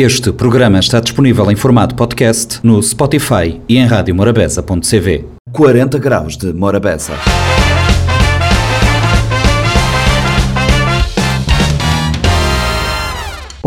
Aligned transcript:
Este 0.00 0.32
programa 0.32 0.78
está 0.78 1.00
disponível 1.00 1.50
em 1.50 1.56
formato 1.56 1.96
podcast 1.96 2.60
no 2.62 2.80
Spotify 2.80 3.60
e 3.68 3.78
em 3.78 3.84
radiomorabeza.cv. 3.84 5.24
40 5.50 5.98
graus 5.98 6.36
de 6.36 6.52
Morabeza. 6.52 7.14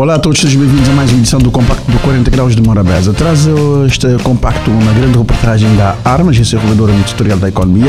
Olá 0.02 0.16
a 0.16 0.18
todos, 0.18 0.40
sejam 0.40 0.60
bem-vindos 0.60 0.88
a 0.88 0.92
mais 0.94 1.12
uma 1.12 1.20
edição 1.20 1.38
do 1.38 1.48
Compacto 1.48 1.88
do 1.88 1.96
40 2.00 2.28
Graus 2.28 2.56
de 2.56 2.60
Morabeza. 2.60 3.12
Traz 3.12 3.46
este 3.86 4.08
compacto 4.24 4.68
uma 4.68 4.92
grande 4.94 5.16
reportagem 5.16 5.76
da 5.76 5.94
ARMA, 6.04 6.30
Agência 6.30 6.58
Reguladora 6.58 6.92
Ministerial 6.92 7.38
da 7.38 7.48
Economia, 7.48 7.86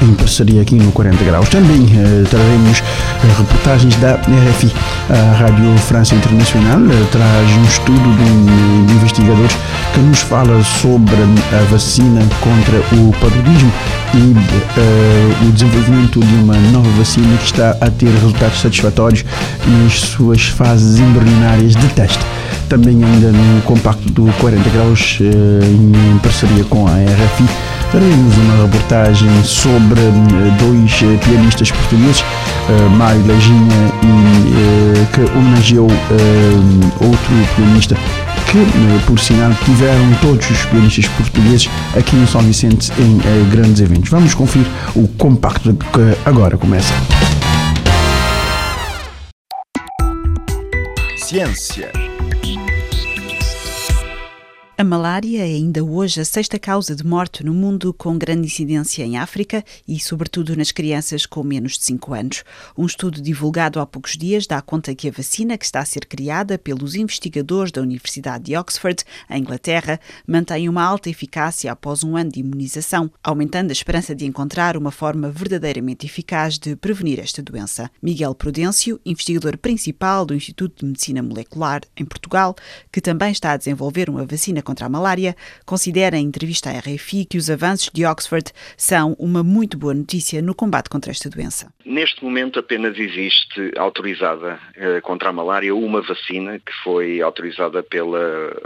em 0.00 0.14
parceria 0.14 0.62
aqui 0.62 0.76
no 0.76 0.92
40 0.92 1.24
Graus. 1.24 1.48
Também 1.48 1.84
eh, 1.92 2.22
traremos 2.30 2.78
eh, 2.78 3.36
reportagens 3.36 3.96
da 3.96 4.14
RFI, 4.14 4.72
a 5.10 5.38
Rádio 5.38 5.76
França 5.78 6.14
Internacional, 6.14 6.78
eh, 6.78 7.06
traz 7.10 7.50
um 7.58 7.64
estudo 7.64 8.16
de, 8.16 8.86
de 8.86 8.92
investigadores 8.92 9.56
que 9.92 9.98
nos 10.02 10.20
fala 10.20 10.62
sobre 10.62 11.16
a 11.52 11.64
vacina 11.68 12.20
contra 12.42 12.78
o 12.96 13.12
paludismo 13.20 13.72
e 14.14 14.18
uh, 14.18 15.48
o 15.48 15.52
desenvolvimento 15.52 16.20
de 16.20 16.34
uma 16.36 16.54
nova 16.70 16.88
vacina 16.90 17.36
que 17.38 17.44
está 17.46 17.76
a 17.80 17.90
ter 17.90 18.08
resultados 18.08 18.60
satisfatórios 18.60 19.24
nas 19.66 19.94
suas 19.94 20.46
fases 20.46 21.00
embrionárias 21.00 21.55
de 21.56 21.88
teste. 21.94 22.18
Também 22.68 23.02
ainda 23.02 23.30
no 23.30 23.62
compacto 23.62 24.10
do 24.10 24.32
40 24.40 24.70
graus, 24.70 25.18
uh, 25.20 25.64
em 25.64 26.18
parceria 26.18 26.64
com 26.64 26.86
a 26.86 26.92
RFI, 26.92 27.44
teremos 27.92 28.36
uma 28.36 28.62
reportagem 28.64 29.28
sobre 29.44 30.00
uh, 30.00 30.12
dois 30.58 31.20
pianistas 31.24 31.70
portugueses, 31.70 32.24
Mário 32.96 33.24
Lajinha, 33.26 33.92
e, 34.02 35.06
que 35.14 35.20
homenageou 35.38 35.88
outro 37.00 37.54
pianista 37.54 37.96
que, 38.50 38.58
eh, 38.58 39.00
por 39.06 39.18
sinal, 39.18 39.52
tiveram 39.64 40.12
todos 40.20 40.48
os 40.50 40.64
pianistas 40.66 41.06
portugueses 41.08 41.68
aqui 41.96 42.16
em 42.16 42.26
São 42.26 42.40
Vicente 42.42 42.92
em 42.98 43.18
eh, 43.18 43.50
grandes 43.50 43.80
eventos. 43.80 44.10
Vamos 44.10 44.34
conferir 44.34 44.66
o 44.94 45.06
compacto 45.08 45.74
que 45.74 46.28
agora 46.28 46.56
começa. 46.56 46.94
Ciência 51.26 52.05
a 54.78 54.84
malária 54.84 55.38
é 55.38 55.44
ainda 55.44 55.82
hoje 55.82 56.20
a 56.20 56.24
sexta 56.24 56.58
causa 56.58 56.94
de 56.94 57.02
morte 57.02 57.42
no 57.42 57.54
mundo, 57.54 57.94
com 57.94 58.18
grande 58.18 58.46
incidência 58.46 59.02
em 59.02 59.16
África 59.16 59.64
e, 59.88 59.98
sobretudo, 59.98 60.54
nas 60.54 60.70
crianças 60.70 61.24
com 61.24 61.42
menos 61.42 61.78
de 61.78 61.84
5 61.84 62.12
anos. 62.12 62.44
Um 62.76 62.84
estudo 62.84 63.22
divulgado 63.22 63.80
há 63.80 63.86
poucos 63.86 64.18
dias 64.18 64.46
dá 64.46 64.60
conta 64.60 64.94
que 64.94 65.08
a 65.08 65.10
vacina 65.10 65.56
que 65.56 65.64
está 65.64 65.80
a 65.80 65.84
ser 65.86 66.04
criada 66.04 66.58
pelos 66.58 66.94
investigadores 66.94 67.72
da 67.72 67.80
Universidade 67.80 68.44
de 68.44 68.56
Oxford, 68.56 69.02
em 69.30 69.40
Inglaterra, 69.40 69.98
mantém 70.26 70.68
uma 70.68 70.82
alta 70.82 71.08
eficácia 71.08 71.72
após 71.72 72.04
um 72.04 72.14
ano 72.14 72.32
de 72.32 72.40
imunização, 72.40 73.10
aumentando 73.24 73.70
a 73.70 73.72
esperança 73.72 74.14
de 74.14 74.26
encontrar 74.26 74.76
uma 74.76 74.90
forma 74.90 75.30
verdadeiramente 75.30 76.04
eficaz 76.04 76.58
de 76.58 76.76
prevenir 76.76 77.18
esta 77.18 77.42
doença. 77.42 77.90
Miguel 78.02 78.34
Prudêncio, 78.34 79.00
investigador 79.06 79.56
principal 79.56 80.26
do 80.26 80.34
Instituto 80.34 80.80
de 80.80 80.84
Medicina 80.84 81.22
Molecular 81.22 81.80
em 81.96 82.04
Portugal, 82.04 82.54
que 82.92 83.00
também 83.00 83.32
está 83.32 83.52
a 83.52 83.56
desenvolver 83.56 84.10
uma 84.10 84.26
vacina 84.26 84.65
contra 84.66 84.86
a 84.86 84.88
malária, 84.88 85.36
considera 85.64 86.18
em 86.18 86.26
entrevista 86.26 86.68
à 86.68 86.78
RFI 86.78 87.24
que 87.24 87.38
os 87.38 87.48
avanços 87.48 87.88
de 87.94 88.04
Oxford 88.04 88.52
são 88.76 89.14
uma 89.18 89.42
muito 89.42 89.78
boa 89.78 89.94
notícia 89.94 90.42
no 90.42 90.54
combate 90.54 90.90
contra 90.90 91.12
esta 91.12 91.30
doença. 91.30 91.72
Neste 91.84 92.24
momento 92.24 92.58
apenas 92.58 92.98
existe 92.98 93.72
autorizada 93.78 94.58
eh, 94.74 95.00
contra 95.00 95.28
a 95.28 95.32
malária 95.32 95.72
uma 95.72 96.02
vacina 96.02 96.58
que 96.58 96.72
foi 96.82 97.22
autorizada 97.22 97.80
pela 97.80 98.18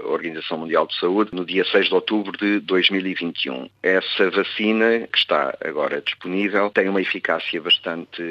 Organização 0.05 0.57
Mundial 0.57 0.87
de 0.87 0.99
Saúde 0.99 1.31
no 1.35 1.45
dia 1.45 1.65
6 1.65 1.89
de 1.89 1.95
outubro 1.95 2.37
de 2.39 2.61
2021. 2.61 3.69
Essa 3.83 4.31
vacina, 4.31 5.07
que 5.13 5.19
está 5.19 5.55
agora 5.63 6.01
disponível, 6.01 6.71
tem 6.71 6.89
uma 6.89 7.03
eficácia 7.03 7.61
bastante 7.61 8.23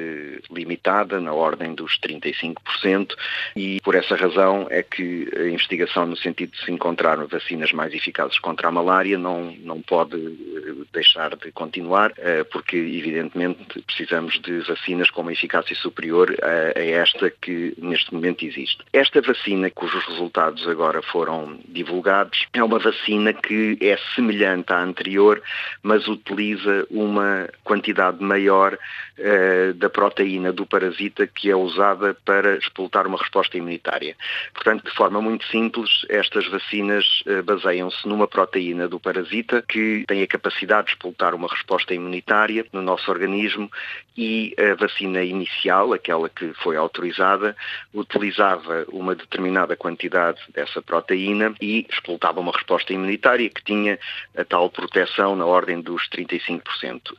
limitada, 0.50 1.22
na 1.22 1.34
ordem 1.34 1.76
dos 1.76 2.00
35%, 2.00 3.14
e 3.56 3.80
por 3.82 3.94
essa 3.94 4.16
razão 4.16 4.66
é 4.72 4.82
que 4.82 5.30
a 5.38 5.50
investigação 5.50 6.08
no 6.08 6.18
sentido 6.18 6.52
de 6.54 6.66
se 6.66 6.72
encontrar 6.72 7.18
uma 7.18 7.28
vacina 7.28 7.59
vacinas 7.60 7.72
mais 7.74 7.94
eficazes 7.94 8.40
contra 8.40 8.70
a 8.70 8.72
malária 8.72 9.18
não, 9.18 9.54
não 9.64 9.82
pode 9.82 10.16
eh, 10.16 10.86
deixar 10.94 11.36
de 11.36 11.52
continuar, 11.52 12.14
eh, 12.18 12.44
porque 12.46 12.78
evidentemente 12.78 13.82
precisamos 13.82 14.40
de 14.42 14.60
vacinas 14.62 15.10
com 15.10 15.22
uma 15.22 15.34
eficácia 15.34 15.76
superior 15.76 16.36
a, 16.42 16.80
esta 16.80 17.30
que 17.30 17.74
neste 17.78 18.14
momento 18.14 18.46
existe. 18.46 18.84
Esta 18.94 19.22
vacina, 19.22 19.70
cujos 19.70 20.04
resultados 20.06 20.68
agora 20.68 21.02
foram 21.02 21.60
divulgados, 21.68 22.46
é 22.54 22.64
uma 22.64 22.80
vacina 22.80 23.34
que 23.34 23.78
é 23.82 23.98
semelhante 24.16 24.72
à 24.72 24.82
anterior, 24.82 25.42
mas 25.84 26.08
utiliza 26.08 26.88
uma 26.90 27.50
quantidade 27.64 28.24
maior 28.24 28.78
uh, 29.20 29.74
da 29.74 29.90
proteína 29.90 30.52
do 30.52 30.66
parasita 30.66 31.28
que 31.28 31.50
é 31.50 31.56
usada 31.56 32.16
para 32.26 32.58
explotar 32.58 33.06
uma 33.06 33.18
resposta 33.18 33.58
imunitária. 33.58 34.16
Portanto, 34.54 34.86
de 34.86 34.96
forma 34.96 35.22
muito 35.22 35.46
simples, 35.48 35.90
estas 36.10 36.48
vacinas 36.48 37.06
uh, 37.28 37.44
baseiam-se 37.44 38.08
numa 38.08 38.28
proteína 38.28 38.88
do 38.88 39.00
parasita 39.00 39.62
que 39.62 40.06
tem 40.08 40.24
a 40.24 40.28
capacidade 40.28 40.88
de 40.88 40.94
explotar 40.94 41.36
uma 41.36 41.48
resposta 41.48 41.94
imunitária 41.94 42.66
no 42.72 42.82
nosso 42.82 43.10
organismo 43.12 43.70
e 44.18 44.54
a 44.58 44.76
vacina 44.76 45.24
inicial, 45.24 45.94
aquela 45.94 46.28
que 46.28 46.54
foi 46.56 46.76
autorizada, 46.76 47.56
utilizava 47.94 48.86
uma 48.90 49.16
determinada 49.16 49.78
quantidade 49.78 50.40
dessa 50.54 50.82
proteína 50.82 51.54
e 51.62 51.86
explotava 51.90 52.42
uma 52.42 52.52
resposta 52.52 52.92
imunitária 52.94 53.50
que 53.50 53.64
tinha 53.64 53.98
a 54.38 54.44
tal 54.44 54.70
proteção 54.70 55.38
na 55.38 55.46
ordem 55.46 55.80
dos 55.82 56.10
35%. 56.10 56.62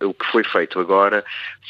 O 0.03 0.13
que 0.13 0.27
foi 0.27 0.45
feito 0.45 0.79
agora 0.79 1.25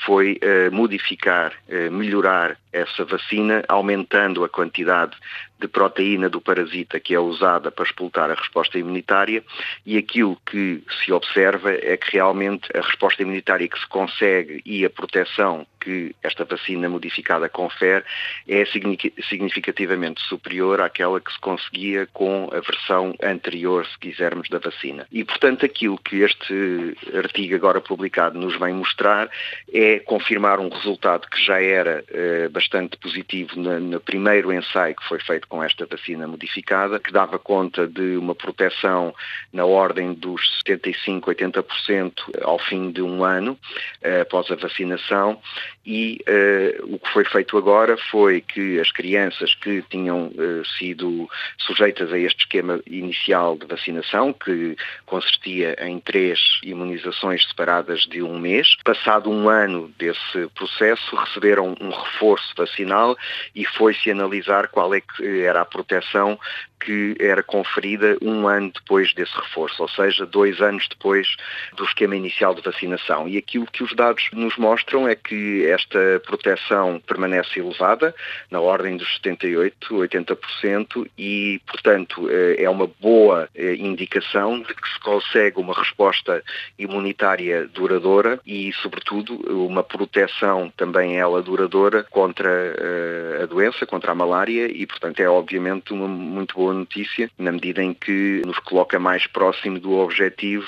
foi 0.05 0.20
uh, 0.21 0.73
modificar, 0.73 1.53
uh, 1.69 1.91
melhorar 1.91 2.57
essa 2.73 3.05
vacina, 3.05 3.65
aumentando 3.69 4.45
a 4.45 4.49
quantidade 4.49 5.17
de 5.61 5.69
proteína 5.69 6.29
do 6.29 6.41
parasita 6.41 6.99
que 6.99 7.15
é 7.15 7.21
usada 7.21 7.71
para 7.71 7.85
explotar 7.85 8.31
a 8.31 8.35
resposta 8.35 8.79
imunitária 8.79 9.45
e 9.85 9.99
aquilo 9.99 10.37
que 10.47 10.83
se 11.05 11.13
observa 11.13 11.73
é 11.73 11.97
que 11.97 12.13
realmente 12.13 12.69
a 12.75 12.81
resposta 12.81 13.23
imunitária 13.23 13.69
que 13.69 13.79
se 13.79 13.87
consegue 13.87 14.63
e 14.65 14.85
a 14.85 14.91
proteção 14.91 15.67
que 15.81 16.15
esta 16.23 16.45
vacina 16.45 16.89
modificada 16.89 17.49
confere 17.49 18.05
é 18.47 18.65
significativamente 18.67 20.21
superior 20.23 20.81
àquela 20.81 21.21
que 21.21 21.33
se 21.33 21.41
conseguia 21.41 22.07
com 22.13 22.51
a 22.53 22.61
versão 22.61 23.15
anterior, 23.23 23.87
se 23.87 23.99
quisermos, 23.99 24.49
da 24.49 24.59
vacina. 24.59 25.07
E, 25.11 25.25
portanto, 25.25 25.65
aquilo 25.65 25.97
que 25.99 26.21
este 26.21 26.97
artigo 27.15 27.55
agora 27.55 27.81
publicado 27.81 28.39
nos 28.39 28.59
vem 28.59 28.75
mostrar 28.75 29.31
é 29.73 29.99
confirmar 30.01 30.61
um 30.61 30.69
resultado 30.69 31.27
que 31.29 31.43
já 31.43 31.61
era 31.61 32.05
eh, 32.09 32.49
bastante 32.49 32.97
positivo 32.99 33.59
no, 33.59 33.81
no 33.81 34.01
primeiro 34.01 34.53
ensaio 34.53 34.95
que 34.95 35.09
foi 35.09 35.21
feito 35.21 35.49
com 35.51 35.63
esta 35.63 35.85
vacina 35.85 36.27
modificada, 36.27 37.01
que 37.01 37.13
dava 37.13 37.39
conta 37.39 37.87
de 37.87 38.17
uma 38.17 38.35
proteção 38.35 39.13
na 39.53 39.67
ordem 39.67 40.15
dos 40.15 40.41
75, 40.59 41.31
80% 41.31 42.13
ao 42.43 42.59
fim 42.59 42.91
de 42.93 43.03
um 43.03 43.25
ano 43.25 43.59
eh, 44.01 44.21
após 44.21 44.51
a 44.51 44.55
vacinação. 44.55 45.39
E 45.85 46.19
uh, 46.29 46.95
o 46.95 46.99
que 46.99 47.11
foi 47.11 47.25
feito 47.25 47.57
agora 47.57 47.97
foi 48.11 48.43
que 48.43 48.79
as 48.79 48.93
crianças 48.93 49.55
que 49.55 49.83
tinham 49.91 50.27
uh, 50.27 50.65
sido 50.79 51.29
sujeitas 51.59 52.13
a 52.13 52.19
este 52.19 52.41
esquema 52.41 52.81
inicial 52.87 53.57
de 53.57 53.67
vacinação, 53.67 54.33
que 54.33 54.77
consistia 55.07 55.75
em 55.85 55.99
três 55.99 56.39
imunizações 56.63 57.47
separadas 57.49 58.03
de 58.03 58.23
um 58.23 58.39
mês, 58.39 58.77
passado 58.85 59.31
um 59.31 59.49
ano 59.49 59.93
desse 59.99 60.47
processo, 60.55 61.17
receberam 61.17 61.75
um 61.81 61.91
reforço 61.91 62.55
vacinal 62.57 63.17
e 63.55 63.65
foi-se 63.65 64.11
analisar 64.11 64.69
qual 64.69 64.95
é 64.95 65.01
que 65.01 65.40
era 65.41 65.61
a 65.61 65.65
proteção 65.65 66.39
que 66.81 67.15
era 67.21 67.43
conferida 67.43 68.17
um 68.23 68.49
ano 68.49 68.73
depois 68.73 69.13
desse 69.13 69.35
reforço, 69.37 69.83
ou 69.83 69.89
seja, 69.89 70.25
dois 70.25 70.61
anos 70.61 70.89
depois 70.89 71.29
do 71.77 71.85
esquema 71.85 72.17
inicial 72.17 72.55
de 72.55 72.63
vacinação. 72.63 73.29
E 73.29 73.37
aquilo 73.37 73.67
que 73.67 73.85
os 73.85 73.95
dados 73.95 74.29
nos 74.33 74.57
mostram 74.57 75.07
é 75.07 75.15
que 75.15 75.67
esta 75.67 75.99
proteção 76.25 77.01
permanece 77.07 77.61
elevada, 77.61 78.15
na 78.51 78.61
ordem 78.61 78.97
dos 78.97 79.21
78%, 79.21 79.73
80%, 79.91 81.07
e, 81.19 81.61
portanto, 81.67 82.29
eh, 82.31 82.63
é 82.63 82.71
uma 82.71 82.87
boa 82.87 83.49
eh, 83.55 83.75
indicação 83.75 84.61
de 84.61 84.75
que 84.75 84.89
se 84.89 85.01
consegue 85.01 85.61
uma 85.61 85.75
resposta 85.75 86.43
imunitária 86.79 87.67
duradoura 87.67 88.41
e, 88.47 88.73
sobretudo, 88.83 89.35
uma 89.51 89.83
proteção 89.83 90.73
também 90.77 91.19
ela 91.19 91.43
duradoura 91.43 92.05
contra 92.05 92.49
eh, 92.49 93.41
a 93.43 93.47
doença, 93.47 93.85
contra 93.87 94.13
a 94.13 94.15
malária, 94.15 94.67
e, 94.71 94.87
portanto, 94.87 95.21
é 95.21 95.29
obviamente 95.31 95.93
uma 95.93 96.09
muito 96.09 96.55
boa 96.55 96.75
notícia, 96.75 97.31
na 97.39 97.53
medida 97.53 97.83
em 97.83 97.95
que 97.95 98.43
nos 98.45 98.59
coloca 98.59 98.99
mais 98.99 99.27
próximo 99.27 99.79
do 99.79 99.93
objetivo 99.93 100.67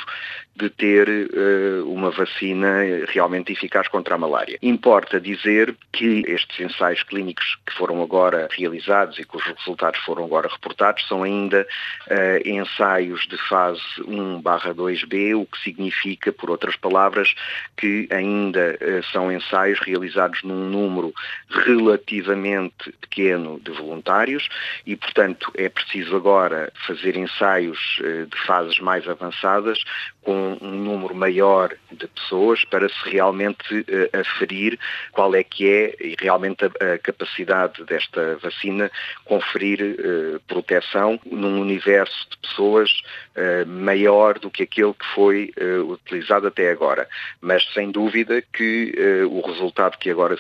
de 0.55 0.69
ter 0.69 1.09
uh, 1.09 1.91
uma 1.91 2.11
vacina 2.11 2.83
realmente 3.09 3.53
eficaz 3.53 3.89
contra 3.89 4.15
a 4.15 4.19
malária. 4.19 4.59
Importa 4.63 5.21
dizer 5.21 5.75
que 5.93 6.25
estes 6.27 6.61
ensaios 6.61 7.03
clínicos 7.03 7.59
que 7.67 7.73
foram 7.73 8.03
agora 8.03 8.49
realizados 8.51 9.19
e 9.19 9.25
cujos 9.25 9.55
resultados 9.59 10.01
foram 10.01 10.25
agora 10.25 10.49
reportados 10.49 11.07
são 11.09 11.23
ainda 11.23 11.67
uh, 12.07 12.49
ensaios 12.49 13.27
de 13.27 13.39
fase 13.49 13.81
1/2b, 14.01 15.41
o 15.41 15.47
que 15.47 15.59
significa, 15.63 16.33
por 16.33 16.51
outras 16.51 16.77
palavras, 16.77 17.35
que 17.77 18.07
ainda 18.11 18.79
uh, 18.81 19.03
são 19.11 19.33
ensaios 19.33 19.81
realizados 19.81 20.43
num 20.43 20.69
número 20.69 21.15
relativamente 21.49 22.93
pequeno 23.01 23.59
de 23.61 23.71
voluntários 23.71 24.49
e, 24.87 24.97
portanto, 24.97 25.51
é 25.55 25.69
preciso 25.69 26.15
agora 26.15 26.71
fazer 26.87 27.17
ensaios 27.17 27.79
de 28.03 28.47
fases 28.47 28.79
mais 28.81 29.09
avançadas 29.09 29.83
com 30.23 30.57
um 30.61 30.71
número 30.71 31.15
maior 31.15 31.75
de 31.91 32.07
pessoas 32.07 32.65
para 32.65 32.89
se 32.89 33.11
realmente 33.11 33.81
uh, 33.81 34.21
aferir 34.21 34.79
qual 35.11 35.35
é 35.35 35.43
que 35.43 35.69
é 35.69 35.97
e 36.01 36.17
realmente 36.19 36.65
a, 36.65 36.95
a 36.95 36.99
capacidade 36.99 37.85
desta 37.85 38.37
vacina 38.37 38.91
conferir 39.25 39.81
uh, 39.81 40.41
proteção 40.47 41.19
num 41.27 41.61
universo 41.61 42.29
de 42.31 42.37
pessoas 42.39 42.91
uh, 43.37 43.67
maior 43.67 44.39
do 44.39 44.51
que 44.51 44.63
aquele 44.63 44.93
que 44.95 45.07
foi 45.15 45.53
utilizado 45.89 46.47
até 46.47 46.71
agora. 46.71 47.09
Mas 47.41 47.65
sem 47.73 47.91
dúvida 47.91 48.43
que 48.53 48.93
o 49.31 49.41
resultado 49.41 49.99
que 49.99 50.11
agora 50.11 50.37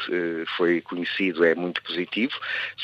foi 0.57 0.81
conhecido 0.81 1.45
é 1.45 1.55
muito 1.55 1.83
positivo, 1.83 2.33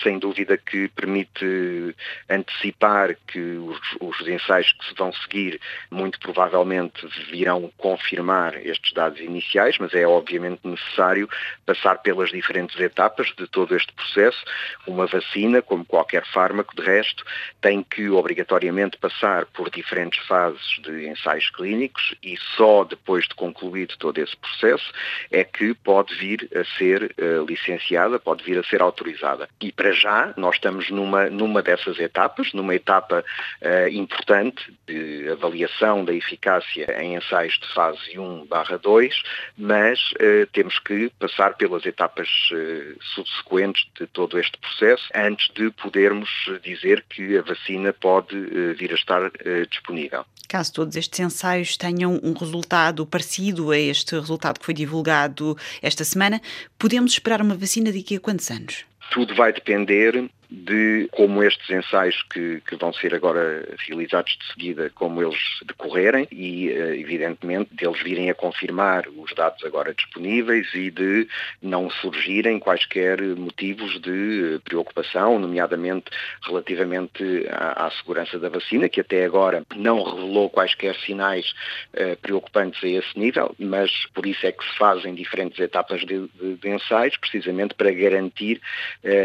sem 0.03 0.19
dúvida 0.19 0.57
que 0.57 0.89
permite 0.89 1.95
antecipar 2.29 3.17
que 3.27 3.39
os, 3.39 3.79
os 4.01 4.29
ensaios 4.29 4.73
que 4.73 4.87
se 4.87 4.95
vão 4.95 5.13
seguir 5.13 5.61
muito 5.91 6.19
provavelmente 6.21 6.88
virão 7.31 7.71
confirmar 7.77 8.55
estes 8.67 8.93
dados 8.93 9.21
iniciais, 9.21 9.77
mas 9.79 9.95
é 9.95 10.07
obviamente 10.07 10.61
necessário 10.65 11.29
passar 11.67 11.99
pelas 11.99 12.31
diferentes 12.31 12.79
etapas 12.81 13.33
de 13.37 13.47
todo 13.47 13.77
este 13.77 13.93
processo. 13.93 14.45
Uma 14.87 15.07
vacina, 15.07 15.63
como 15.63 15.85
qualquer 15.85 16.25
fármaco, 16.27 16.75
de 16.75 16.83
resto, 16.83 17.25
tem 17.61 17.83
que 17.83 18.09
obrigatoriamente 18.09 18.97
passar 18.99 19.47
por 19.47 19.71
diferentes 19.71 20.25
fases 20.27 20.81
de 20.83 21.09
ensaios 21.09 21.51
clínicos 21.51 22.15
e 22.23 22.37
só 22.57 22.85
depois 22.85 23.27
de 23.27 23.35
concluído 23.35 23.97
todo 23.99 24.19
esse 24.19 24.37
processo 24.37 24.93
é 25.31 25.45
que 25.45 25.75
pode 25.75 26.15
vir 26.17 26.49
a 26.55 26.65
ser 26.77 27.15
uh, 27.19 27.45
licenciada, 27.45 28.19
pode 28.19 28.45
vir 28.45 28.59
a 28.59 28.65
ser 28.65 28.81
autorizada. 28.83 29.49
E 29.61 29.73
para 29.73 29.93
já 29.93 30.33
nós 30.37 30.57
estamos 30.57 30.91
numa, 30.91 31.29
numa 31.29 31.63
dessas 31.63 31.99
etapas, 31.99 32.53
numa 32.53 32.75
etapa 32.75 33.25
uh, 33.63 33.89
importante 33.89 34.73
de 34.87 35.29
avaliação 35.31 36.05
da 36.05 36.13
eficácia 36.13 36.78
em 36.85 37.17
ensaios 37.17 37.59
de 37.59 37.75
fase 37.75 38.19
1 38.19 38.47
barra 38.47 38.79
2, 38.79 39.23
mas 39.57 39.99
eh, 40.19 40.47
temos 40.53 40.79
que 40.79 41.11
passar 41.19 41.57
pelas 41.57 41.85
etapas 41.87 42.29
eh, 42.53 42.95
subsequentes 43.15 43.87
de 43.99 44.07
todo 44.07 44.39
este 44.39 44.59
processo 44.59 45.05
antes 45.15 45.49
de 45.55 45.71
podermos 45.71 46.29
dizer 46.63 47.05
que 47.09 47.37
a 47.37 47.43
vacina 47.43 47.93
pode 47.93 48.37
eh, 48.37 48.75
vir 48.75 48.93
a 48.93 48.95
estar 48.95 49.31
eh, 49.45 49.67
disponível. 49.71 50.25
Caso 50.49 50.73
todos 50.73 50.97
estes 50.97 51.21
ensaios 51.21 51.77
tenham 51.77 52.19
um 52.23 52.33
resultado 52.33 53.05
parecido 53.07 53.71
a 53.71 53.79
este 53.79 54.15
resultado 54.19 54.59
que 54.59 54.65
foi 54.65 54.75
divulgado 54.75 55.57
esta 55.83 56.05
semana, 56.05 56.41
podemos 56.79 57.13
esperar 57.13 57.43
uma 57.43 57.55
vacina 57.55 57.93
daqui 57.93 58.17
a 58.17 58.21
quantos 58.21 58.51
anos? 58.51 58.85
Tudo 59.11 59.35
vai 59.35 59.53
depender 59.53 60.31
de 60.51 61.09
como 61.13 61.43
estes 61.43 61.69
ensaios 61.69 62.23
que, 62.31 62.63
que, 62.67 62.77
vão 62.77 62.93
ser 62.93 63.15
agora 63.15 63.69
realizados 63.87 64.37
de 64.39 64.53
seguida, 64.53 64.91
como 64.95 65.23
eles 65.23 65.39
decorrerem 65.67 66.27
e, 66.33 66.71
eh, 66.71 66.97
evidentemente, 66.97 67.75
deles 67.75 68.03
virem 68.03 68.31
a 68.31 68.35
confirmar 68.35 69.07
os 69.09 69.35
dados 69.35 69.63
agora 69.65 69.93
disponíveis 69.93 70.67
e 70.75 70.91
de 70.91 71.29
não 71.61 71.91
surgirem 71.91 72.59
quaisquer 72.59 73.21
motivos 73.21 74.01
de 74.01 74.59
preocupação, 74.65 75.39
nomeadamente 75.39 76.11
relativamente 76.43 77.47
à, 77.51 77.87
à 77.87 77.91
segurança 77.91 78.39
da 78.39 78.49
vacina, 78.49 78.89
que 78.89 79.01
até 79.01 79.25
agora 79.25 79.65
não 79.77 80.03
revelou 80.03 80.49
quaisquer 80.49 80.95
sinais 80.97 81.53
uh, 81.95 82.17
preocupantes 82.23 82.83
a 82.83 82.89
esse 82.89 83.19
nível, 83.19 83.55
mas 83.59 83.91
por 84.15 84.25
isso 84.25 84.47
é 84.47 84.53
que 84.53 84.65
se 84.65 84.79
fazem 84.79 85.15
diferentes 85.15 85.59
etapas 85.59 86.01
de, 86.01 86.27
de, 86.29 86.55
de 86.55 86.69
ensaios, 86.69 87.17
precisamente 87.19 87.75
para 87.75 87.91
garantir 87.93 88.61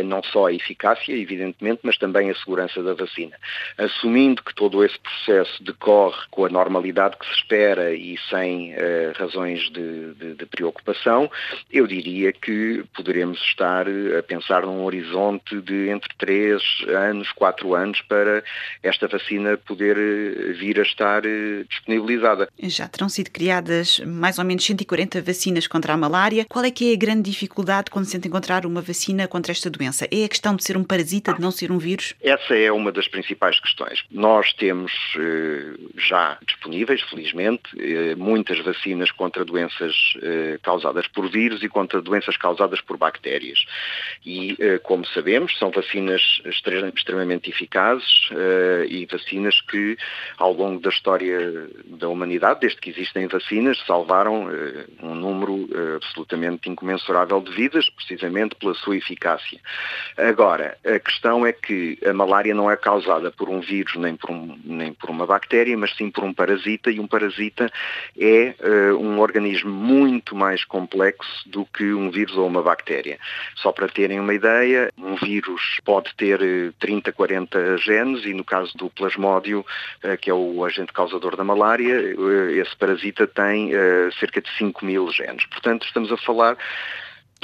não 0.05 0.21
só 0.23 0.47
a 0.47 0.53
eficácia, 0.53 1.12
evidentemente, 1.13 1.81
mas 1.83 1.97
também 1.97 2.29
a 2.29 2.35
segurança 2.35 2.81
da 2.81 2.93
vacina. 2.93 3.37
Assumindo 3.77 4.43
que 4.43 4.53
todo 4.53 4.83
esse 4.83 4.97
processo 4.99 5.63
decorre 5.63 6.21
com 6.31 6.45
a 6.45 6.49
normalidade 6.49 7.17
que 7.17 7.25
se 7.25 7.33
espera 7.33 7.93
e 7.93 8.17
sem 8.29 8.73
uh, 8.73 9.13
razões 9.15 9.69
de, 9.71 10.13
de, 10.13 10.35
de, 10.35 10.45
preocupação, 10.45 11.29
eu 11.71 11.87
diria 11.87 12.31
que 12.31 12.83
poderemos 12.95 13.39
estar 13.41 13.85
a 13.87 14.23
pensar 14.23 14.63
num 14.63 14.83
horizonte 14.83 15.59
de 15.61 15.89
entre 15.89 16.09
3 16.17 16.61
anos, 16.89 17.31
4 17.31 17.75
anos 17.75 18.01
para 18.01 18.43
esta 18.81 19.07
vacina 19.07 19.57
poder 19.57 19.97
eh, 19.97 20.53
vir 20.53 20.79
a 20.79 20.83
estar 20.83 21.21
disponibilizada. 21.69 22.49
Já 22.61 22.87
terão 22.87 23.09
sido 23.09 23.31
criadas 23.31 23.99
mais 24.05 24.37
ou 24.37 24.45
menos 24.45 24.65
140 24.65 25.21
vacinas 25.21 25.67
contra 25.67 25.93
a 25.93 25.97
malária. 25.97 26.45
Qual 26.49 26.63
é 26.63 26.71
que 26.71 26.91
é 26.91 26.93
a 26.93 26.97
grande 26.97 27.29
dificuldade 27.29 27.89
quando 27.89 28.05
se 28.05 28.13
tenta 28.13 28.27
encontrar 28.27 28.65
uma 28.65 28.81
vacina 28.81 29.27
contra 29.27 29.51
esta 29.51 29.69
doença? 29.69 30.07
É 30.11 30.25
a 30.25 30.29
questão 30.29 30.55
de 30.55 30.63
ser 30.63 30.77
um 30.77 30.83
parasita 30.83 31.02
parasita 31.03 31.33
de 31.33 31.41
não 31.41 31.51
ser 31.51 31.71
um 31.71 31.77
vírus? 31.77 32.13
Essa 32.21 32.55
é 32.55 32.71
uma 32.71 32.91
das 32.91 33.07
principais 33.07 33.59
questões. 33.59 34.03
Nós 34.09 34.53
temos 34.53 34.91
eh, 35.17 35.73
já 35.97 36.37
disponíveis, 36.45 37.01
felizmente, 37.01 37.63
eh, 37.77 38.15
muitas 38.15 38.59
vacinas 38.59 39.11
contra 39.11 39.43
doenças 39.43 39.93
eh, 40.21 40.57
causadas 40.63 41.07
por 41.07 41.29
vírus 41.29 41.61
e 41.61 41.69
contra 41.69 42.01
doenças 42.01 42.37
causadas 42.37 42.79
por 42.81 42.97
bactérias. 42.97 43.65
E, 44.25 44.57
como 44.83 45.05
sabemos, 45.05 45.57
são 45.57 45.69
vacinas 45.71 46.21
extremamente 46.45 47.49
eficazes 47.49 48.29
e 48.87 49.05
vacinas 49.05 49.59
que, 49.61 49.97
ao 50.37 50.53
longo 50.53 50.79
da 50.79 50.89
história 50.89 51.67
da 51.85 52.07
humanidade, 52.07 52.61
desde 52.61 52.79
que 52.79 52.89
existem 52.89 53.27
vacinas, 53.27 53.77
salvaram 53.85 54.47
um 55.01 55.15
número 55.15 55.67
absolutamente 55.95 56.69
incomensurável 56.69 57.41
de 57.41 57.51
vidas, 57.51 57.89
precisamente 57.89 58.55
pela 58.55 58.73
sua 58.73 58.97
eficácia. 58.97 59.59
Agora, 60.17 60.77
a 60.93 60.99
questão 60.99 61.45
é 61.45 61.51
que 61.51 61.97
a 62.05 62.13
malária 62.13 62.53
não 62.53 62.69
é 62.69 62.77
causada 62.77 63.31
por 63.31 63.49
um 63.49 63.59
vírus 63.59 63.95
nem 63.95 64.15
por, 64.15 64.31
um, 64.31 64.57
nem 64.63 64.93
por 64.93 65.09
uma 65.09 65.25
bactéria, 65.25 65.77
mas 65.77 65.95
sim 65.95 66.09
por 66.09 66.23
um 66.23 66.33
parasita, 66.33 66.91
e 66.91 66.99
um 66.99 67.07
parasita 67.07 67.71
é 68.17 68.55
uh, 68.59 68.97
um 68.97 69.19
organismo 69.19 69.71
muito 69.71 70.35
mais 70.35 70.63
complexo 70.63 71.49
do 71.49 71.65
que 71.65 71.93
um 71.93 72.11
vírus 72.11 72.35
ou 72.35 72.47
uma 72.47 72.61
bactéria. 72.61 73.19
Só 73.55 73.71
para 73.71 73.87
terem 73.87 74.19
uma 74.19 74.33
ideia, 74.33 74.91
um 74.97 75.15
vírus 75.15 75.79
pode 75.83 76.13
ter 76.15 76.39
30, 76.79 77.09
eh, 77.09 77.13
40 77.13 77.77
genes, 77.77 78.25
e 78.25 78.33
no 78.33 78.43
caso 78.43 78.75
do 78.77 78.89
plasmódio, 78.89 79.65
uh, 80.03 80.17
que 80.17 80.29
é 80.29 80.33
o 80.33 80.63
agente 80.63 80.93
causador 80.93 81.35
da 81.35 81.43
malária, 81.43 82.15
uh, 82.15 82.49
esse 82.51 82.75
parasita 82.75 83.27
tem 83.27 83.71
cerca 84.19 84.41
de 84.41 84.49
5 84.57 84.85
mil 84.85 85.09
genes. 85.11 85.45
Portanto, 85.45 85.85
estamos 85.85 86.11
a 86.11 86.17
falar 86.17 86.57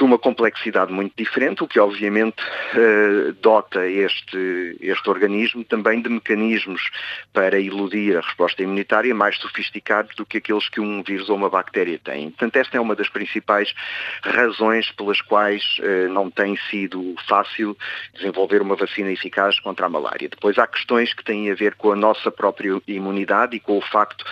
de 0.00 0.04
uma 0.04 0.18
complexidade 0.18 0.90
muito 0.90 1.12
diferente, 1.14 1.62
o 1.62 1.68
que 1.68 1.78
obviamente 1.78 2.42
uh, 2.42 3.34
dota 3.34 3.86
este, 3.86 4.78
este 4.80 5.10
organismo 5.10 5.62
também 5.62 6.00
de 6.00 6.08
mecanismos 6.08 6.90
para 7.34 7.60
iludir 7.60 8.16
a 8.16 8.22
resposta 8.22 8.62
imunitária 8.62 9.14
mais 9.14 9.36
sofisticados 9.36 10.16
do 10.16 10.24
que 10.24 10.38
aqueles 10.38 10.70
que 10.70 10.80
um 10.80 11.02
vírus 11.02 11.28
ou 11.28 11.36
uma 11.36 11.50
bactéria 11.50 12.00
tem. 12.02 12.30
Portanto, 12.30 12.56
esta 12.56 12.78
é 12.78 12.80
uma 12.80 12.96
das 12.96 13.10
principais 13.10 13.74
razões 14.22 14.90
pelas 14.92 15.20
quais 15.20 15.62
uh, 15.80 16.10
não 16.10 16.30
tem 16.30 16.56
sido 16.70 17.14
fácil 17.28 17.76
desenvolver 18.14 18.62
uma 18.62 18.76
vacina 18.76 19.12
eficaz 19.12 19.60
contra 19.60 19.84
a 19.84 19.90
malária. 19.90 20.30
Depois 20.30 20.58
há 20.58 20.66
questões 20.66 21.12
que 21.12 21.22
têm 21.22 21.50
a 21.50 21.54
ver 21.54 21.74
com 21.74 21.92
a 21.92 21.96
nossa 21.96 22.30
própria 22.30 22.80
imunidade 22.86 23.54
e 23.54 23.60
com 23.60 23.76
o 23.76 23.82
facto 23.82 24.24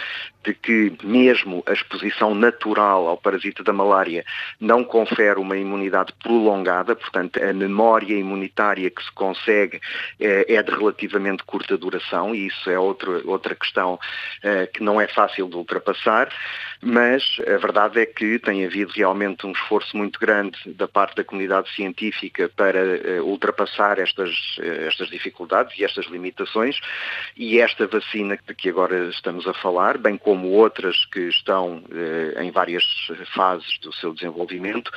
de 0.49 0.55
que 0.55 0.93
mesmo 1.05 1.63
a 1.67 1.73
exposição 1.73 2.35
natural 2.35 3.07
ao 3.07 3.19
parasita 3.19 3.63
da 3.63 3.73
malária 3.73 4.25
não 4.59 4.83
confere 4.83 5.39
uma 5.39 5.58
imunidade 5.59 6.13
prolongada, 6.23 6.95
portanto 6.95 7.43
a 7.43 7.53
memória 7.53 8.15
imunitária 8.15 8.91
que 8.91 9.03
se 9.03 9.13
consegue 9.13 9.81
é, 10.21 10.55
é 10.55 10.63
de 10.63 10.71
relativamente 10.71 11.43
curta 11.45 11.77
duração 11.77 12.35
e 12.35 12.47
isso 12.47 12.71
é 12.71 12.79
outra, 12.79 13.21
outra 13.25 13.55
questão 13.55 13.99
é, 14.43 14.67
que 14.67 14.83
não 14.83 15.01
é 15.01 15.07
fácil 15.09 15.49
de 15.49 15.57
ultrapassar, 15.57 16.29
mas 16.81 17.23
a 17.41 17.59
verdade 17.59 18.01
é 18.01 18.07
que 18.07 18.39
tem 18.39 18.65
havido 18.65 18.93
realmente 18.95 19.47
um 19.47 19.53
esforço 19.53 19.97
muito 19.97 20.19
grande 20.19 20.57
da 20.67 20.87
parte 20.87 21.17
da 21.17 21.25
comunidade 21.25 21.69
científica 21.75 22.49
para 22.55 22.79
é, 22.79 23.21
ultrapassar 23.21 23.99
estas, 23.99 24.31
estas 24.59 25.09
dificuldades 25.09 25.79
e 25.79 25.85
estas 25.85 26.07
limitações 26.07 26.79
e 27.37 27.61
esta 27.61 27.87
vacina 27.87 28.39
de 28.47 28.55
que 28.55 28.69
agora 28.69 29.09
estamos 29.09 29.47
a 29.47 29.55
falar, 29.55 29.99
bem 29.99 30.17
como 30.17 30.49
outras 30.49 31.05
que 31.07 31.21
estão 31.21 31.83
eh, 31.93 32.43
em 32.43 32.51
várias 32.51 32.85
fases 33.35 33.79
do 33.81 33.93
seu 33.93 34.13
desenvolvimento, 34.13 34.91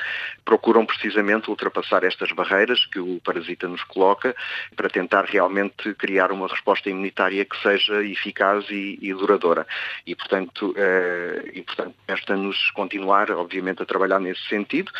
procuram 0.52 0.84
precisamente 0.84 1.48
ultrapassar 1.48 2.04
estas 2.04 2.30
barreiras 2.30 2.84
que 2.84 2.98
o 2.98 3.18
parasita 3.24 3.66
nos 3.66 3.82
coloca 3.84 4.36
para 4.76 4.90
tentar 4.90 5.24
realmente 5.24 5.94
criar 5.94 6.30
uma 6.30 6.46
resposta 6.46 6.90
imunitária 6.90 7.42
que 7.42 7.56
seja 7.62 8.04
eficaz 8.04 8.66
e, 8.68 8.98
e 9.00 9.14
duradoura. 9.14 9.66
E, 10.06 10.14
portanto, 10.14 10.74
eh, 10.76 11.52
e, 11.54 11.62
portanto, 11.62 11.94
resta-nos 12.06 12.70
continuar, 12.72 13.30
obviamente, 13.30 13.82
a 13.82 13.86
trabalhar 13.86 14.20
nesse 14.20 14.46
sentido, 14.46 14.92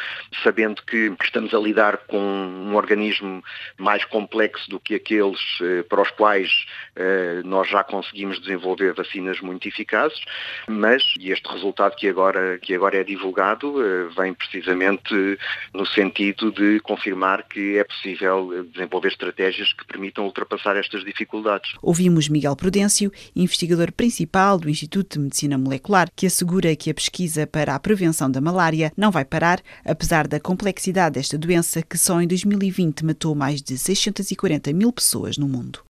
sabendo 0.43 0.83
que 0.85 1.15
estamos 1.23 1.53
a 1.53 1.59
lidar 1.59 1.99
com 2.07 2.19
um 2.19 2.75
organismo 2.75 3.45
mais 3.77 4.07
complexo 4.07 4.71
do 4.71 4.81
que 4.81 4.95
aqueles 4.95 5.39
eh, 5.61 5.83
para 5.83 6.01
os 6.01 6.11
quais 6.13 6.65
eh, 6.97 7.43
nós 7.45 7.69
já 7.69 7.85
conseguimos 7.85 8.41
desenvolver 8.41 8.95
vacinas 8.95 9.39
muito 9.43 9.69
eficazes, 9.69 10.25
mas 10.67 11.03
este 11.21 11.47
resultado 11.47 11.95
que 11.95 12.09
agora, 12.09 12.59
que 12.59 12.75
agora 12.75 12.97
é 12.97 13.05
divulgado 13.05 13.75
vem 14.17 14.33
precisamente 14.33 15.32
no 15.75 15.87
sentido 15.87 16.51
de 16.53 16.81
confirmar 16.81 17.47
que 17.49 17.79
é 17.79 17.85
possível 17.85 18.65
desenvolver 18.73 19.09
estratégias 19.09 19.73
que 19.73 19.87
permitam 19.87 20.25
ultrapassar 20.25 20.77
estas 20.77 21.05
dificuldades. 21.05 21.73
Ouvimos 21.83 22.29
Miguel 22.29 22.57
Prudêncio, 22.57 23.13
investigador 23.35 23.93
principal 23.93 24.59
do 24.59 24.69
Instituto 24.69 25.15
de 25.15 25.21
Medicina 25.21 25.59
Molecular, 25.59 26.09
que 26.15 26.27
assegura 26.27 26.75
que 26.77 26.91
a 26.91 26.95
pesquisa 26.95 27.47
para 27.47 27.75
a 27.75 27.81
prevenção 27.81 28.31
da 28.31 28.41
malária 28.41 28.93
não 28.97 29.11
vai 29.11 29.25
parar, 29.25 29.61
apesar 29.85 30.27
da 30.27 30.41
complexidade 30.41 31.15
desta 31.15 31.39
doença 31.39 31.83
que 31.83 31.99
só 31.99 32.21
em 32.21 32.27
2020 32.27 33.05
matou 33.05 33.35
mais 33.35 33.63
de 33.63 33.77
640 33.79 34.73
mil 34.73 34.93
pessoas 34.93 35.37
no 35.39 35.49
mundo. 35.49 35.81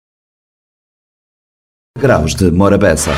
Graus 1.98 2.34
de 2.34 2.50
Morabeza. 2.50 3.12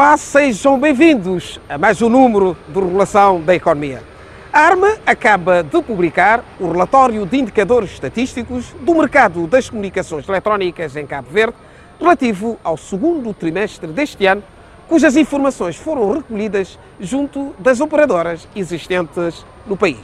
Olá, 0.00 0.16
sejam 0.16 0.80
bem-vindos 0.80 1.60
a 1.68 1.76
mais 1.76 2.00
um 2.00 2.08
número 2.08 2.56
de 2.66 2.80
Regulação 2.80 3.38
da 3.38 3.54
Economia. 3.54 4.02
A 4.50 4.60
ARME 4.60 4.94
acaba 5.04 5.62
de 5.62 5.82
publicar 5.82 6.42
o 6.58 6.72
relatório 6.72 7.26
de 7.26 7.36
indicadores 7.36 7.92
estatísticos 7.92 8.74
do 8.80 8.94
mercado 8.94 9.46
das 9.46 9.68
comunicações 9.68 10.26
eletrónicas 10.26 10.96
em 10.96 11.06
Cabo 11.06 11.28
Verde, 11.30 11.54
relativo 12.00 12.58
ao 12.64 12.78
segundo 12.78 13.34
trimestre 13.34 13.88
deste 13.88 14.24
ano, 14.24 14.42
cujas 14.88 15.18
informações 15.18 15.76
foram 15.76 16.10
recolhidas 16.14 16.78
junto 16.98 17.54
das 17.58 17.78
operadoras 17.78 18.48
existentes 18.56 19.44
no 19.66 19.76
país. 19.76 20.00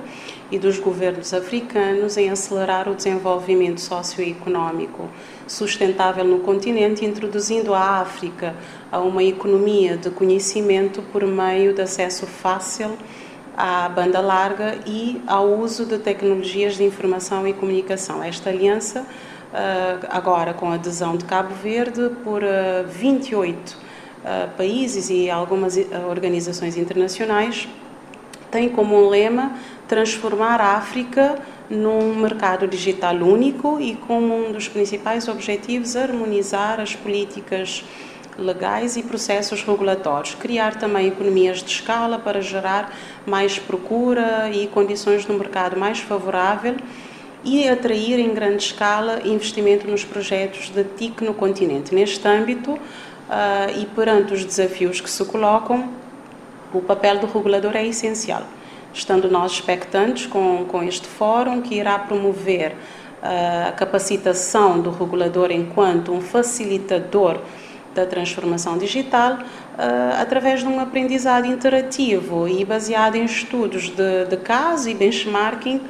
e 0.52 0.56
dos 0.56 0.78
governos 0.78 1.34
africanos 1.34 2.16
em 2.16 2.30
acelerar 2.30 2.88
o 2.88 2.94
desenvolvimento 2.94 3.80
socioeconómico 3.80 5.10
sustentável 5.48 6.24
no 6.24 6.38
continente, 6.38 7.04
introduzindo 7.04 7.74
a 7.74 7.98
África 7.98 8.54
a 8.92 9.00
uma 9.00 9.24
economia 9.24 9.96
de 9.96 10.10
conhecimento 10.10 11.02
por 11.10 11.26
meio 11.26 11.74
de 11.74 11.82
acesso 11.82 12.24
fácil 12.24 12.96
à 13.56 13.88
banda 13.88 14.20
larga 14.20 14.78
e 14.86 15.20
ao 15.26 15.58
uso 15.58 15.84
de 15.84 15.98
tecnologias 15.98 16.76
de 16.76 16.84
informação 16.84 17.48
e 17.48 17.52
comunicação. 17.52 18.22
Esta 18.22 18.48
aliança, 18.48 19.04
eh, 19.52 19.98
agora 20.08 20.54
com 20.54 20.70
a 20.70 20.74
adesão 20.74 21.16
de 21.16 21.24
Cabo 21.24 21.52
Verde, 21.52 22.10
por 22.22 22.42
28 22.86 23.76
eh, 23.82 23.85
países 24.56 25.08
e 25.10 25.30
algumas 25.30 25.76
organizações 26.08 26.76
internacionais 26.76 27.68
têm 28.50 28.68
como 28.68 28.96
um 28.96 29.08
lema 29.08 29.56
transformar 29.86 30.60
a 30.60 30.76
África 30.76 31.38
num 31.68 32.14
mercado 32.14 32.66
digital 32.66 33.14
único 33.16 33.80
e 33.80 33.96
como 33.96 34.48
um 34.48 34.52
dos 34.52 34.68
principais 34.68 35.28
objetivos 35.28 35.96
harmonizar 35.96 36.80
as 36.80 36.94
políticas 36.94 37.84
legais 38.38 38.96
e 38.96 39.02
processos 39.02 39.62
regulatórios, 39.62 40.34
criar 40.34 40.78
também 40.78 41.08
economias 41.08 41.62
de 41.62 41.70
escala 41.70 42.18
para 42.18 42.40
gerar 42.40 42.94
mais 43.24 43.58
procura 43.58 44.50
e 44.52 44.66
condições 44.66 45.26
no 45.26 45.34
mercado 45.38 45.78
mais 45.78 45.98
favorável 46.00 46.76
e 47.42 47.68
atrair 47.68 48.18
em 48.18 48.34
grande 48.34 48.62
escala 48.62 49.20
investimento 49.24 49.86
nos 49.88 50.04
projetos 50.04 50.68
de 50.68 50.84
TIC 50.84 51.22
no 51.24 51.32
continente. 51.32 51.94
Neste 51.94 52.26
âmbito, 52.26 52.78
uh, 53.28 53.78
e 53.78 53.86
perante 53.86 54.34
os 54.34 54.44
desafios 54.44 55.00
que 55.00 55.10
se 55.10 55.24
colocam, 55.24 55.88
o 56.72 56.80
papel 56.80 57.18
do 57.18 57.26
regulador 57.26 57.76
é 57.76 57.86
essencial. 57.86 58.42
Estando 58.92 59.30
nós 59.30 59.52
expectantes 59.52 60.26
com, 60.26 60.64
com 60.66 60.82
este 60.82 61.06
fórum, 61.06 61.60
que 61.60 61.74
irá 61.74 61.98
promover 61.98 62.72
uh, 62.72 63.68
a 63.68 63.72
capacitação 63.72 64.80
do 64.80 64.90
regulador 64.90 65.50
enquanto 65.50 66.12
um 66.12 66.20
facilitador 66.20 67.40
da 67.94 68.04
transformação 68.04 68.76
digital, 68.76 69.34
uh, 69.34 70.20
através 70.20 70.60
de 70.60 70.66
um 70.66 70.78
aprendizado 70.78 71.46
interativo 71.46 72.46
e 72.46 72.64
baseado 72.64 73.16
em 73.16 73.24
estudos 73.24 73.88
de, 73.88 74.26
de 74.28 74.36
caso 74.36 74.88
e 74.88 74.94
benchmarking 74.94 75.80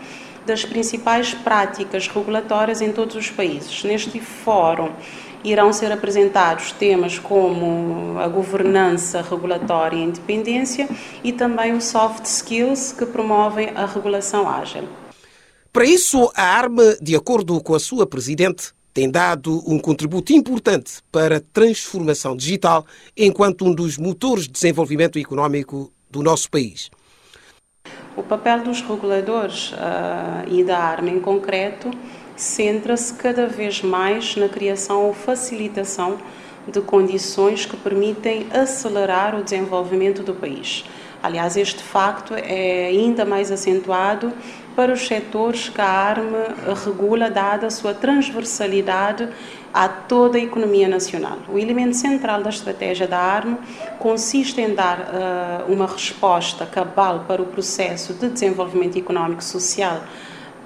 das 0.47 0.65
principais 0.65 1.35
práticas 1.35 2.07
regulatórias 2.07 2.81
em 2.81 2.93
todos 2.93 3.17
os 3.17 3.31
países. 3.31 3.83
Neste 3.83 4.21
fórum, 4.21 4.91
irão 5.47 5.73
ser 5.73 5.93
apresentados 5.93 6.73
temas 6.73 7.19
como 7.19 8.19
a 8.19 8.27
governança 8.27 9.23
regulatória 9.23 9.97
e 9.97 10.03
independência 10.03 10.89
e 11.23 11.33
também 11.33 11.73
o 11.73 11.81
soft 11.81 12.25
skills 12.25 12.93
que 12.93 13.07
promovem 13.07 13.71
a 13.75 13.87
regulação 13.87 14.49
ágil. 14.49 14.89
Para 15.73 15.85
isso, 15.85 16.31
a 16.35 16.43
ARMA, 16.43 16.97
de 17.01 17.15
acordo 17.15 17.63
com 17.63 17.75
a 17.75 17.79
sua 17.79 18.07
presidente, 18.07 18.75
tem 18.93 19.09
dado 19.11 19.63
um 19.71 19.79
contributo 19.79 20.33
importante 20.33 20.95
para 21.13 21.37
a 21.37 21.41
transformação 21.53 22.35
digital 22.35 22.85
enquanto 23.17 23.65
um 23.65 23.75
dos 23.75 23.99
motores 23.99 24.45
de 24.45 24.53
desenvolvimento 24.53 25.19
económico 25.19 25.93
do 26.11 26.23
nosso 26.23 26.51
país. 26.51 26.91
O 28.17 28.23
papel 28.23 28.65
dos 28.65 28.81
reguladores 28.81 29.73
uh, 29.73 30.51
e 30.51 30.65
da 30.65 30.79
ARMA 30.79 31.11
em 31.11 31.21
concreto 31.21 31.91
centra-se 32.37 33.15
cada 33.15 33.47
vez 33.47 33.83
mais 33.83 34.37
na 34.37 34.49
criação 34.49 35.05
ou 35.05 35.15
facilitação 35.15 36.19
de 36.69 36.81
condições 36.81 37.65
que 37.65 37.77
permitem 37.77 38.47
acelerar 38.53 39.35
o 39.35 39.43
desenvolvimento 39.43 40.23
do 40.23 40.35
país. 40.35 40.85
Aliás, 41.23 41.57
este 41.57 41.83
facto 41.83 42.35
é 42.35 42.87
ainda 42.87 43.25
mais 43.25 43.51
acentuado 43.51 44.33
para 44.77 44.93
os 44.93 45.07
setores 45.07 45.69
que 45.69 45.81
a 45.81 45.89
ARME 45.89 46.37
regula, 46.85 47.31
dada 47.31 47.69
a 47.69 47.71
sua 47.71 47.95
transversalidade 47.95 49.29
a 49.73 49.89
toda 49.89 50.39
a 50.39 50.41
economia 50.41 50.89
nacional. 50.89 51.39
O 51.49 51.59
elemento 51.59 51.97
central 51.97 52.43
da 52.43 52.51
estratégia 52.51 53.07
da 53.07 53.19
ARME 53.19 53.57
consiste 53.99 54.61
em 54.61 54.75
dar 54.75 55.01
uh, 55.01 55.73
uma 55.73 55.87
resposta 55.87 56.65
cabal 56.65 57.25
para 57.27 57.43
o 57.43 57.47
processo 57.47 58.15
de 58.15 58.29
desenvolvimento 58.29 58.99
económico 58.99 59.43
social, 59.43 60.03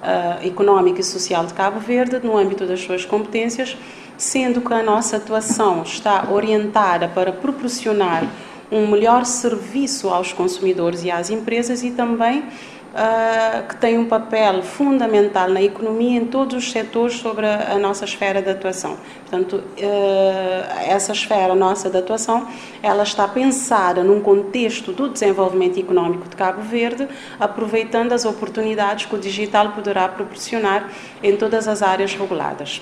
uh, 0.01 0.45
económico 0.45 0.99
e 0.99 1.03
social 1.03 1.45
de 1.45 1.53
Cabo 1.53 1.79
Verde 1.79 2.19
no 2.23 2.37
âmbito 2.37 2.65
das 2.65 2.81
suas 2.81 3.05
competências, 3.05 3.77
sendo 4.17 4.61
que 4.61 4.73
a 4.73 4.83
nossa 4.83 5.17
atuação 5.17 5.83
está 5.83 6.27
orientada 6.29 7.07
para 7.07 7.31
proporcionar 7.31 8.25
um 8.71 8.87
melhor 8.87 9.25
serviço 9.25 10.09
aos 10.09 10.31
consumidores 10.31 11.03
e 11.03 11.11
às 11.11 11.29
empresas 11.29 11.83
e 11.83 11.91
também 11.91 12.45
uh, 12.91 13.67
que 13.67 13.75
tem 13.77 13.97
um 13.97 14.05
papel 14.05 14.61
fundamental 14.63 15.49
na 15.49 15.61
economia 15.61 16.19
em 16.19 16.25
todos 16.25 16.55
os 16.55 16.71
setores 16.71 17.17
sobre 17.17 17.45
a, 17.45 17.77
nossa 17.77 18.05
esfera 18.05 18.41
de 18.41 18.49
atuação. 18.49 18.97
Portanto, 19.21 19.55
uh, 19.55 20.79
essa 20.85 21.11
esfera 21.11 21.55
nossa 21.55 21.89
de 21.89 21.97
atuação, 21.97 22.47
ela 22.81 23.03
está 23.03 23.27
pensada 23.27 24.03
num 24.03 24.21
contexto 24.21 24.91
do 24.91 25.09
desenvolvimento 25.09 25.79
económico 25.79 26.27
de 26.27 26.35
Cabo 26.35 26.61
Verde, 26.61 27.07
aproveitando 27.39 28.13
as 28.13 28.25
oportunidades 28.25 29.05
que 29.05 29.15
o 29.15 29.19
digital 29.19 29.71
poderá 29.71 30.07
proporcionar 30.07 30.89
em 31.23 31.35
todas 31.35 31.67
as 31.67 31.81
áreas 31.81 32.13
reguladas. 32.13 32.81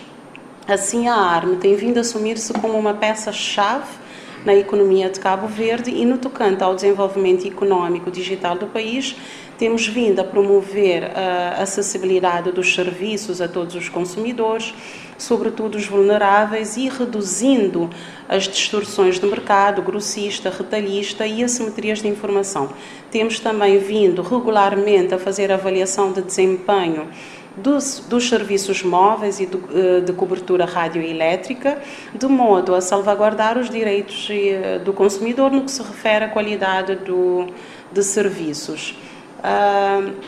Assim, 0.68 1.08
a 1.08 1.16
ARM 1.16 1.56
tem 1.56 1.76
vindo 1.76 1.98
a 1.98 2.02
assumir-se 2.02 2.54
como 2.54 2.78
uma 2.78 2.94
peça-chave 2.94 3.98
na 4.46 4.54
economia 4.54 5.10
de 5.10 5.20
Cabo 5.20 5.48
Verde 5.48 5.92
e 5.92 6.06
no 6.06 6.18
tocante 6.18 6.64
ao 6.64 6.76
desenvolvimento 6.76 7.46
económico 7.46 8.10
digital 8.10 8.56
do 8.56 8.68
país, 8.68 9.16
temos 9.60 9.86
vindo 9.86 10.22
a 10.22 10.24
promover 10.24 11.12
a 11.16 11.62
acessibilidade 11.62 12.50
dos 12.50 12.74
serviços 12.74 13.42
a 13.42 13.48
todos 13.48 13.76
os 13.76 13.90
consumidores, 13.90 14.74
sobretudo 15.18 15.78
os 15.78 15.86
vulneráveis, 15.86 16.78
e 16.78 16.88
reduzindo 16.88 17.90
as 18.30 18.48
distorções 18.48 19.20
do 19.20 19.28
mercado 19.28 19.82
grossista, 19.82 20.50
retalhista 20.50 21.28
e 21.28 21.44
assimetrias 21.44 22.02
de 22.02 22.08
informação. 22.08 22.70
Temos 23.12 23.38
também 23.42 23.78
vindo 23.80 24.22
regularmente 24.22 25.14
a 25.14 25.20
fazer 25.20 25.52
avaliação 25.52 26.14
de 26.14 26.22
desempenho 26.22 27.10
dos, 27.58 28.00
dos 28.08 28.30
serviços 28.30 28.82
móveis 28.82 29.42
e 29.42 29.44
eh, 29.44 30.00
de 30.00 30.14
cobertura 30.14 30.64
radioelétrica, 30.64 31.82
de 32.16 32.28
modo 32.28 32.74
a 32.74 32.80
salvaguardar 32.80 33.58
os 33.58 33.70
direitos 33.70 34.30
eh, 34.32 34.80
do 34.80 34.94
consumidor 34.94 35.52
no 35.52 35.64
que 35.64 35.72
se 35.72 35.82
refere 35.82 36.24
à 36.24 36.30
qualidade 36.30 36.96
do, 36.96 37.48
de 37.92 38.04
serviços. 38.04 38.96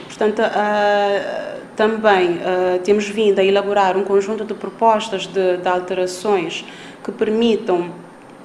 Portanto, 0.05 0.41
uh, 0.41 1.61
também 1.75 2.37
uh, 2.37 2.79
temos 2.83 3.07
vindo 3.07 3.39
a 3.39 3.43
elaborar 3.43 3.97
um 3.97 4.03
conjunto 4.03 4.45
de 4.45 4.53
propostas 4.53 5.27
de, 5.27 5.57
de 5.57 5.67
alterações 5.67 6.65
que 7.03 7.11
permitam 7.11 7.91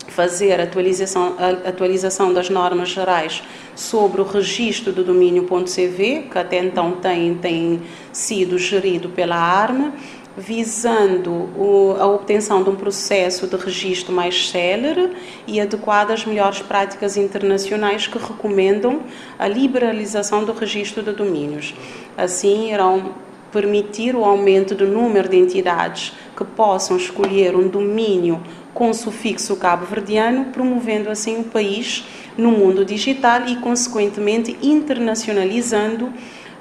fazer 0.09 0.61
atualização, 0.61 1.35
a 1.39 1.69
atualização 1.69 2.33
das 2.33 2.49
normas 2.49 2.89
gerais 2.89 3.43
sobre 3.75 4.21
o 4.21 4.25
registro 4.25 4.93
do 4.93 5.05
domínio.cv, 5.05 6.29
que 6.31 6.39
até 6.39 6.59
então 6.59 6.93
tem, 6.93 7.35
tem 7.35 7.83
sido 8.13 8.59
gerido 8.59 9.09
pela 9.11 9.37
ARMA, 9.37 9.93
visando 10.37 11.31
o, 11.57 11.97
a 11.99 12.07
obtenção 12.07 12.63
de 12.63 12.69
um 12.69 12.77
processo 12.77 13.47
de 13.47 13.57
registro 13.57 14.13
mais 14.13 14.51
célere 14.51 15.13
e 15.47 15.61
adequado 15.61 16.11
às 16.11 16.27
melhores 16.27 16.61
práticas 16.61 17.17
internacionais 17.17 18.07
que 18.07 18.19
recomendam 18.19 19.01
a 19.39 19.49
liberalização 19.49 20.45
do 20.45 20.53
registro 20.53 21.03
de 21.03 21.13
domínios. 21.13 21.75
Assim, 22.17 22.73
irão 22.73 23.15
permitir 23.51 24.15
o 24.15 24.25
aumento 24.25 24.75
do 24.75 24.87
número 24.87 25.29
de 25.29 25.39
entidades 25.39 26.13
que 26.37 26.45
possam 26.45 26.97
escolher 26.97 27.57
um 27.57 27.69
domínio 27.69 28.43
com 28.75 28.93
sufixo 28.93 29.57
cabo-verdiano, 29.57 30.47
promovendo 30.53 31.09
assim 31.09 31.41
o 31.41 31.45
país 31.45 32.05
no 32.37 32.51
mundo 32.51 32.85
digital 32.85 33.47
e, 33.47 33.57
consequentemente, 33.57 34.55
internacionalizando 34.61 36.13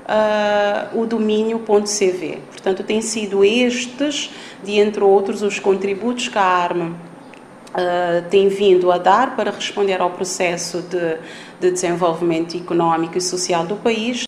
uh, 0.05 0.99
o 0.99 1.05
domínio.cv. 1.05 2.39
Portanto, 2.51 2.83
tem 2.83 3.01
sido 3.01 3.43
estes, 3.43 4.31
de 4.63 4.79
entre 4.79 5.03
outros, 5.03 5.41
os 5.41 5.59
contributos 5.59 6.27
que 6.27 6.37
a 6.37 6.43
ARMA 6.43 6.91
uh, 7.71 8.29
tem 8.29 8.47
vindo 8.47 8.91
a 8.91 8.97
dar 8.97 9.35
para 9.35 9.51
responder 9.51 9.99
ao 9.99 10.11
processo 10.11 10.81
de, 10.81 11.17
de 11.59 11.71
desenvolvimento 11.71 12.55
económico 12.55 13.17
e 13.17 13.21
social 13.21 13.65
do 13.65 13.75
país. 13.75 14.23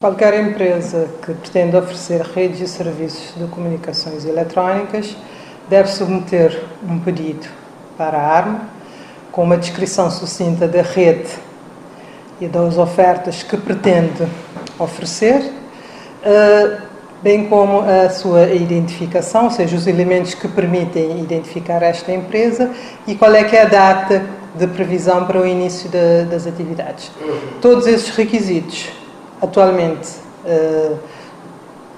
Qualquer 0.00 0.38
empresa 0.40 1.10
que 1.26 1.34
pretenda 1.34 1.80
oferecer 1.80 2.22
redes 2.22 2.60
e 2.60 2.68
serviços 2.68 3.34
de 3.36 3.50
comunicações 3.50 4.24
eletrónicas 4.24 5.16
deve 5.68 5.88
submeter 5.88 6.62
um 6.88 7.00
pedido 7.00 7.48
para 7.98 8.16
a 8.16 8.38
ARM, 8.38 8.60
com 9.32 9.42
uma 9.42 9.58
descrição 9.58 10.08
sucinta 10.12 10.68
da 10.68 10.80
rede 10.80 11.49
e 12.40 12.48
das 12.48 12.78
ofertas 12.78 13.42
que 13.42 13.56
pretende 13.56 14.26
oferecer, 14.78 15.52
eh, 16.22 16.78
bem 17.22 17.46
como 17.48 17.80
a 17.80 18.08
sua 18.08 18.48
identificação, 18.50 19.44
ou 19.44 19.50
seja, 19.50 19.76
os 19.76 19.86
elementos 19.86 20.34
que 20.34 20.48
permitem 20.48 21.20
identificar 21.20 21.82
esta 21.82 22.12
empresa 22.12 22.70
e 23.06 23.14
qual 23.14 23.34
é 23.34 23.44
que 23.44 23.54
é 23.54 23.62
a 23.62 23.66
data 23.66 24.22
de 24.54 24.66
previsão 24.66 25.26
para 25.26 25.40
o 25.40 25.46
início 25.46 25.88
de, 25.90 26.24
das 26.24 26.46
atividades. 26.46 27.10
Todos 27.60 27.86
esses 27.86 28.08
requisitos, 28.16 28.88
atualmente, 29.40 30.08
eh, 30.46 30.92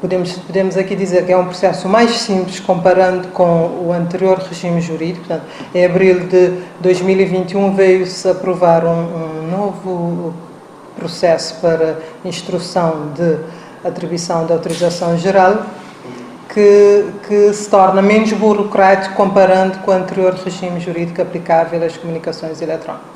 podemos, 0.03 0.33
podemos 0.33 0.77
aqui 0.77 0.97
dizer 0.97 1.25
que 1.25 1.33
é 1.33 1.39
um 1.39 1.45
processo 1.45 1.89
mais 1.89 2.11
simples 2.11 2.59
comparando 2.59 3.29
com 3.29 3.87
o 3.87 3.93
anterior 3.93 4.37
regime 4.39 4.81
jurídico. 4.81 5.25
Portanto, 5.25 5.47
em 5.73 5.85
abril 5.85 6.27
de 6.27 6.59
2021 6.81 7.73
veio-se 7.73 8.29
aprovar 8.29 8.85
um, 8.85 8.91
um 8.91 9.51
novo 9.51 10.35
processo 10.97 11.55
para 11.61 11.99
instrução 12.25 13.13
de 13.15 13.39
atribuição 13.85 14.45
de 14.45 14.53
autorização 14.53 15.17
geral 15.17 15.65
que, 16.53 17.05
que, 17.27 17.53
se 17.55 17.69
torna 17.71 18.03
menos 18.03 18.31
burocrático 18.33 19.15
comparando 19.15 19.79
com 19.79 19.91
o 19.91 19.95
anterior 19.95 20.35
regime 20.35 20.79
jurídico 20.81 21.23
aplicável 21.23 21.83
às 21.83 21.97
comunicações 21.97 22.61
eletrónicas. 22.61 23.13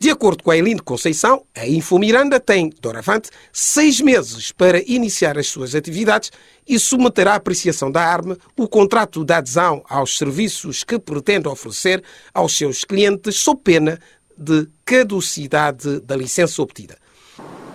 De 0.00 0.10
acordo 0.10 0.44
com 0.44 0.52
a 0.52 0.56
Eline 0.56 0.80
Conceição, 0.80 1.42
a 1.56 1.66
Infomiranda 1.66 2.38
tem, 2.38 2.70
doravante, 2.80 3.30
seis 3.52 4.00
meses 4.00 4.52
para 4.52 4.80
iniciar 4.86 5.36
as 5.36 5.48
suas 5.48 5.74
atividades 5.74 6.30
e 6.66 6.78
submeterá 6.78 7.32
à 7.32 7.36
apreciação 7.36 7.90
da 7.90 8.04
ARME 8.04 8.36
o 8.56 8.68
contrato 8.68 9.24
de 9.24 9.32
adesão 9.32 9.82
aos 9.88 10.16
serviços 10.16 10.84
que 10.84 10.98
pretende 10.98 11.48
oferecer 11.48 12.02
aos 12.32 12.56
seus 12.56 12.84
clientes 12.84 13.36
sob 13.36 13.60
pena 13.64 13.98
de 14.36 14.68
caducidade 14.84 16.00
da 16.00 16.14
licença 16.14 16.62
obtida. 16.62 16.96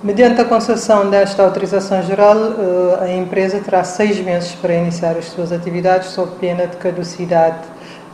Mediante 0.04 0.42
a 0.42 0.44
concessão 0.44 1.10
desta 1.10 1.44
autorização 1.44 2.04
geral, 2.04 2.36
eh, 2.36 3.06
a 3.06 3.13
empresa 3.13 3.62
terá 3.62 3.86
seis 3.86 4.20
meses 4.20 4.52
para 4.54 4.74
iniciar 4.74 5.16
as 5.16 5.28
suas 5.28 5.50
atividades 5.54 6.10
sob 6.10 6.30
pena 6.42 6.68
de 6.68 6.76
caducidade 6.76 7.60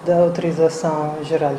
da 0.05 0.17
autorização 0.17 1.15
geral. 1.23 1.55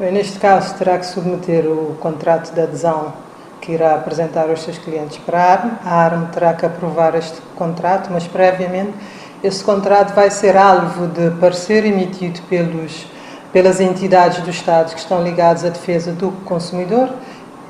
Neste 0.00 0.38
caso, 0.38 0.74
terá 0.76 0.96
que 0.96 1.04
submeter 1.04 1.66
o 1.66 1.96
contrato 2.00 2.54
de 2.54 2.62
adesão 2.62 3.12
que 3.60 3.72
irá 3.72 3.94
apresentar 3.94 4.48
aos 4.48 4.62
seus 4.62 4.78
clientes 4.78 5.18
para 5.18 5.38
a 5.38 5.52
ARM. 5.52 5.70
A 5.84 5.94
ARM 6.06 6.26
terá 6.32 6.54
que 6.54 6.64
aprovar 6.64 7.14
este 7.14 7.42
contrato, 7.54 8.08
mas 8.10 8.26
previamente 8.26 8.94
este 9.42 9.62
contrato 9.62 10.14
vai 10.14 10.30
ser 10.30 10.56
alvo 10.56 11.08
de 11.08 11.30
parecer 11.32 11.84
emitido 11.84 12.40
pelos, 12.48 13.06
pelas 13.52 13.80
entidades 13.80 14.42
do 14.42 14.48
Estado 14.48 14.94
que 14.94 14.98
estão 14.98 15.22
ligadas 15.22 15.62
à 15.62 15.68
defesa 15.68 16.10
do 16.12 16.32
consumidor. 16.46 17.10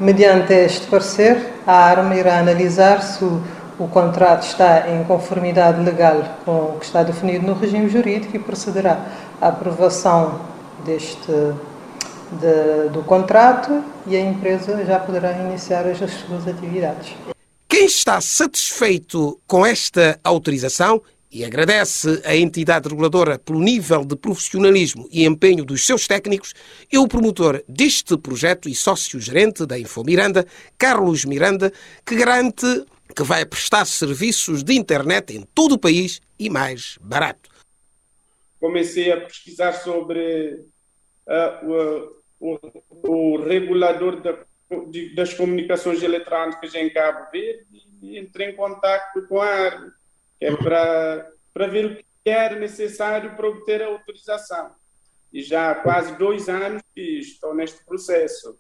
Mediante 0.00 0.52
este 0.52 0.87
parecer, 0.88 1.52
a 1.66 1.72
ARM 1.72 2.12
irá 2.12 2.38
analisar 2.38 3.02
se 3.02 3.24
o, 3.24 3.42
o 3.78 3.88
contrato 3.88 4.44
está 4.46 4.90
em 4.90 5.04
conformidade 5.04 5.80
legal 5.83 6.38
com 6.44 6.74
o 6.74 6.78
que 6.78 6.87
está 6.87 7.02
definido 7.02 7.46
no 7.46 7.54
regime 7.54 7.88
jurídico 7.88 8.37
e 8.37 8.38
procederá 8.38 9.07
à 9.40 9.48
aprovação 9.48 10.40
deste 10.85 11.33
de, 12.33 12.88
do 12.90 13.02
contrato 13.02 13.85
e 14.07 14.16
a 14.16 14.20
empresa 14.20 14.85
já 14.85 14.98
poderá 14.98 15.33
iniciar 15.33 15.87
as 15.87 15.98
suas 15.98 16.46
atividades. 16.48 17.14
Quem 17.68 17.87
está 17.87 18.20
satisfeito 18.20 19.38
com 19.46 19.64
esta 19.64 20.18
autorização 20.22 21.02
e 21.35 21.44
agradece 21.44 22.23
à 22.25 22.37
entidade 22.37 22.88
reguladora 22.88 23.40
pelo 23.40 23.59
nível 23.59 24.05
de 24.05 24.14
profissionalismo 24.14 25.09
e 25.11 25.25
empenho 25.25 25.64
dos 25.64 25.85
seus 25.85 26.07
técnicos, 26.07 26.55
é 26.90 26.97
o 26.97 27.09
promotor 27.09 27.61
deste 27.68 28.16
projeto 28.16 28.68
e 28.68 28.75
sócio-gerente 28.75 29.66
da 29.66 29.77
Info 29.77 30.05
Miranda, 30.05 30.47
Carlos 30.79 31.25
Miranda, 31.25 31.73
que 32.07 32.14
garante 32.14 32.87
que 33.16 33.23
vai 33.25 33.44
prestar 33.44 33.85
serviços 33.85 34.62
de 34.62 34.75
internet 34.75 35.37
em 35.37 35.42
todo 35.42 35.73
o 35.73 35.79
país 35.79 36.20
e 36.38 36.49
mais 36.49 36.99
barato. 37.01 37.51
Comecei 38.61 39.11
a 39.11 39.20
pesquisar 39.20 39.73
sobre 39.73 40.61
uh, 41.27 42.14
o, 42.40 42.59
o, 43.03 43.44
regulador 43.44 44.20
da, 44.20 44.38
de, 44.88 45.14
das 45.16 45.35
comunicações 45.35 46.01
eletrónicas 46.01 46.75
em 46.77 46.88
Cabo 46.90 47.31
Verde 47.33 47.66
e 48.01 48.18
entrei 48.18 48.51
em 48.51 48.57
contato 48.57 49.27
com 49.29 49.40
a 49.40 49.92
que 50.44 50.46
é 50.46 50.57
para, 50.57 51.33
para 51.54 51.66
ver 51.66 51.87
o 51.87 51.96
que 51.96 52.04
era 52.26 52.59
necessário 52.59 53.35
para 53.35 53.48
obter 53.48 53.83
a 53.83 53.87
autorização. 53.87 54.70
E 55.33 55.42
já 55.42 55.70
há 55.70 55.74
quase 55.74 56.16
dois 56.18 56.48
anos 56.48 56.83
que 56.94 57.18
estou 57.18 57.54
neste 57.54 57.83
processo. 57.85 58.59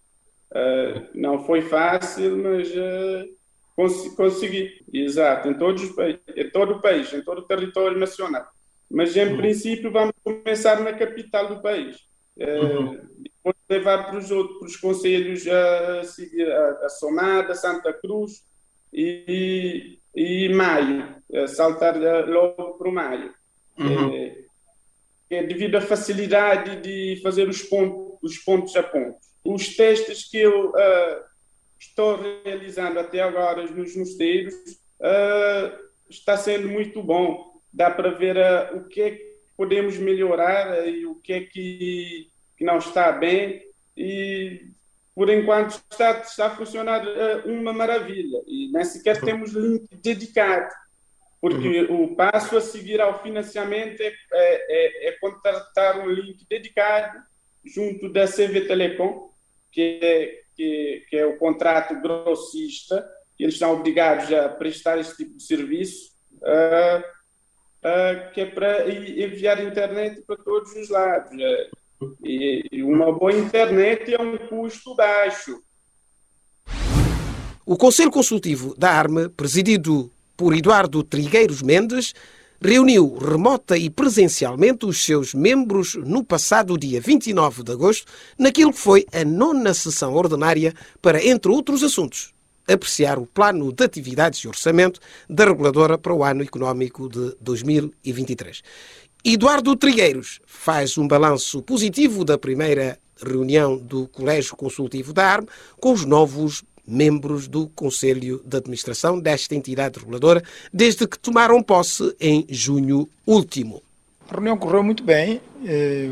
Uh, 0.50 1.06
não 1.14 1.44
foi 1.44 1.60
fácil, 1.62 2.38
mas 2.38 2.68
uh, 2.70 3.36
cons 3.76 4.08
consegui. 4.16 4.82
Exato, 4.92 5.48
em, 5.48 5.54
todos 5.54 5.82
os, 5.82 5.94
em 6.36 6.50
todo 6.50 6.74
o 6.74 6.80
país, 6.80 7.12
em 7.12 7.22
todo 7.22 7.40
o 7.40 7.46
território 7.46 7.98
nacional. 7.98 8.46
Mas, 8.90 9.14
em 9.16 9.28
uhum. 9.28 9.36
princípio, 9.36 9.92
vamos 9.92 10.14
começar 10.22 10.80
na 10.80 10.92
capital 10.92 11.48
do 11.48 11.60
país. 11.60 11.98
Uhum. 12.36 13.00
Depois 13.18 13.56
levar 13.68 14.06
para 14.06 14.18
os 14.18 14.30
outros 14.30 14.76
conselhos 14.76 15.46
a 15.46 16.00
a, 16.00 16.86
a 16.86 16.88
Somada, 16.88 17.54
Santa 17.54 17.92
Cruz 17.92 18.44
e, 18.92 19.98
e 20.14 20.48
Maio, 20.48 21.16
saltar 21.48 21.96
logo 22.26 22.74
para 22.78 22.88
o 22.88 22.92
Maio. 22.92 23.34
Uhum. 23.78 24.14
É, 24.14 24.44
é, 25.30 25.42
devido 25.42 25.76
à 25.76 25.80
facilidade 25.80 26.80
de 26.80 27.20
fazer 27.22 27.48
os 27.48 27.62
pontos, 27.62 28.18
os 28.22 28.38
pontos 28.38 28.76
a 28.76 28.82
pontos. 28.82 29.26
Os 29.44 29.76
testes 29.76 30.28
que 30.30 30.38
eu 30.38 30.70
uh, 30.70 31.24
estou 31.78 32.20
realizando 32.44 32.98
até 32.98 33.20
agora 33.20 33.66
nos 33.66 33.96
mosteiros 33.96 34.54
uh, 34.54 35.76
está 36.08 36.36
sendo 36.36 36.68
muito 36.68 37.02
bom. 37.02 37.60
Dá 37.72 37.90
para 37.90 38.10
ver 38.10 38.36
uh, 38.36 38.78
o 38.78 38.84
que 38.84 39.00
é 39.02 39.10
que 39.10 39.34
podemos 39.56 39.98
melhorar 39.98 40.86
e 40.88 41.04
o 41.04 41.16
que 41.16 41.32
é 41.32 41.40
que, 41.40 42.28
que 42.56 42.64
não 42.64 42.78
está 42.78 43.12
bem 43.12 43.62
e 43.96 44.68
por 45.14 45.30
enquanto 45.30 45.80
está, 45.90 46.20
está 46.20 46.46
a 46.46 46.56
funcionar 46.56 47.06
uh, 47.06 47.48
uma 47.48 47.72
maravilha 47.72 48.42
e 48.46 48.70
nem 48.72 48.84
sequer 48.84 49.20
temos 49.20 49.52
link 49.52 49.86
dedicado 50.02 50.72
porque 51.40 51.82
uhum. 51.82 52.04
o 52.04 52.16
passo 52.16 52.56
a 52.56 52.60
seguir 52.60 53.00
ao 53.00 53.22
financiamento 53.22 54.00
é, 54.00 54.06
é, 54.06 54.14
é, 54.32 55.08
é 55.08 55.12
contratar 55.20 56.00
um 56.00 56.08
link 56.08 56.46
dedicado 56.48 57.18
junto 57.64 58.12
da 58.12 58.26
CV 58.26 58.62
Telecom 58.62 59.30
que 59.70 60.00
é, 60.02 60.40
que, 60.56 61.06
que 61.08 61.16
é 61.16 61.26
o 61.26 61.38
contrato 61.38 62.00
grossista 62.00 63.06
eles 63.38 63.58
são 63.58 63.72
obrigados 63.72 64.32
a 64.32 64.48
prestar 64.48 64.98
esse 64.98 65.16
tipo 65.16 65.36
de 65.36 65.42
serviço 65.42 66.12
uh, 66.34 67.00
uh, 67.84 68.32
que 68.32 68.40
é 68.42 68.46
para 68.46 68.88
enviar 68.88 69.62
internet 69.62 70.22
para 70.22 70.36
todos 70.36 70.72
os 70.74 70.88
lados. 70.88 71.32
Uh, 71.32 71.83
e, 72.22 72.82
uma 72.82 73.12
boa 73.12 73.32
internet 73.32 74.14
é 74.14 74.20
um 74.20 74.36
custo 74.36 74.94
baixo. 74.94 75.58
O 77.66 77.76
Conselho 77.76 78.10
Consultivo 78.10 78.74
da 78.76 78.90
ARME, 78.90 79.28
presidido 79.28 80.10
por 80.36 80.54
Eduardo 80.54 81.02
Trigueiros 81.02 81.62
Mendes, 81.62 82.14
reuniu 82.60 83.16
remota 83.18 83.76
e 83.76 83.90
presencialmente 83.90 84.86
os 84.86 85.04
seus 85.04 85.34
membros 85.34 85.94
no 85.94 86.24
passado 86.24 86.78
dia 86.78 87.00
29 87.00 87.62
de 87.62 87.72
agosto, 87.72 88.10
naquilo 88.38 88.72
que 88.72 88.78
foi 88.78 89.06
a 89.12 89.24
nona 89.24 89.74
sessão 89.74 90.14
ordinária 90.14 90.72
para, 91.02 91.24
entre 91.24 91.50
outros 91.50 91.82
assuntos, 91.82 92.32
apreciar 92.66 93.18
o 93.18 93.26
plano 93.26 93.72
de 93.72 93.84
atividades 93.84 94.40
e 94.40 94.48
orçamento 94.48 95.00
da 95.28 95.44
reguladora 95.44 95.98
para 95.98 96.14
o 96.14 96.24
ano 96.24 96.42
económico 96.42 97.08
de 97.08 97.36
2023. 97.40 98.62
Eduardo 99.26 99.74
Trigueiros 99.74 100.38
faz 100.44 100.98
um 100.98 101.08
balanço 101.08 101.62
positivo 101.62 102.26
da 102.26 102.36
primeira 102.36 102.98
reunião 103.16 103.78
do 103.78 104.06
Colégio 104.08 104.54
Consultivo 104.54 105.14
da 105.14 105.26
ARM 105.26 105.46
com 105.80 105.94
os 105.94 106.04
novos 106.04 106.62
membros 106.86 107.48
do 107.48 107.66
Conselho 107.68 108.42
de 108.44 108.58
Administração 108.58 109.18
desta 109.18 109.54
entidade 109.54 109.98
reguladora, 109.98 110.42
desde 110.70 111.08
que 111.08 111.18
tomaram 111.18 111.62
posse 111.62 112.14
em 112.20 112.44
junho 112.50 113.08
último. 113.26 113.82
A 114.28 114.34
reunião 114.34 114.58
correu 114.58 114.82
muito 114.82 115.02
bem. 115.02 115.40
Eh, 115.64 116.10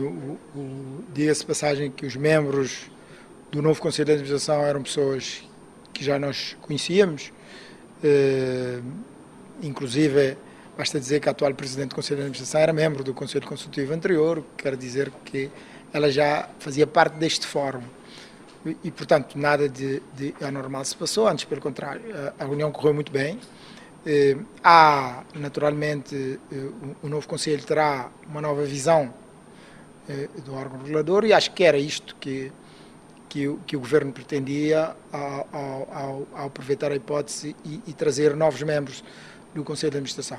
diga-se 1.13 1.45
passagem 1.45 1.91
que 1.91 2.07
os 2.07 2.17
membros 2.17 2.91
do 3.51 3.61
novo 3.61 3.79
Conselho 3.79 4.07
de 4.07 4.13
Administração 4.13 4.63
eram 4.63 4.83
pessoas 4.83 5.43
que 5.93 6.03
já 6.03 6.19
nós 6.19 6.57
conhecíamos, 6.63 7.31
eh, 8.03 8.81
inclusive 9.63 10.39
basta 10.77 10.99
dizer 10.99 11.21
que 11.21 11.29
a 11.29 11.33
atual 11.33 11.55
Presidente 11.55 11.91
do 11.91 11.95
Conselho 11.95 12.17
de 12.19 12.23
Administração 12.23 12.61
era 12.61 12.73
membro 12.73 13.05
do 13.05 13.13
Conselho 13.13 13.47
Consultivo 13.47 13.93
anterior, 13.93 14.45
quer 14.57 14.77
dizer 14.77 15.11
que 15.25 15.51
ela 15.93 16.11
já 16.11 16.49
fazia 16.59 16.87
parte 16.87 17.15
deste 17.17 17.47
fórum. 17.47 17.83
E, 18.65 18.77
e 18.85 18.91
portanto, 18.91 19.39
nada 19.39 19.69
de, 19.69 20.03
de, 20.15 20.35
anormal 20.41 20.85
se 20.85 20.97
passou, 20.97 21.29
antes 21.29 21.45
pelo 21.45 21.61
contrário, 21.61 22.03
a, 22.39 22.45
a 22.45 22.47
reunião 22.47 22.71
correu 22.73 22.95
muito 22.95 23.13
bem. 23.13 23.39
Eh, 24.07 24.37
há, 24.65 25.23
naturalmente, 25.35 26.41
eh, 26.51 26.57
o, 26.57 27.07
o 27.07 27.09
novo 27.09 27.29
Conselho 27.29 27.63
terá 27.65 28.11
uma 28.29 28.41
nova 28.41 28.65
visão 28.65 29.13
eh, 30.09 30.29
do 30.45 30.55
órgão 30.55 30.79
regulador 30.79 31.25
e 31.25 31.33
acho 31.33 31.53
que 31.53 31.63
era 31.63 31.79
isto 31.79 32.17
que 32.17 32.53
que, 33.33 33.59
que 33.67 33.77
o 33.77 33.81
governo 33.81 34.13
pretendia 34.13 34.95
ao, 35.11 35.49
ao, 35.51 36.27
ao 36.35 36.47
aproveitar 36.47 36.93
a 36.93 36.97
hipótese 36.97 37.57
e, 37.65 37.81
e, 37.87 37.93
trazer 37.95 38.37
novos 38.37 38.63
membros 38.63 39.03
do 39.55 39.65
Conselho 39.65 39.93
de 39.93 39.97
Administração. 39.99 40.39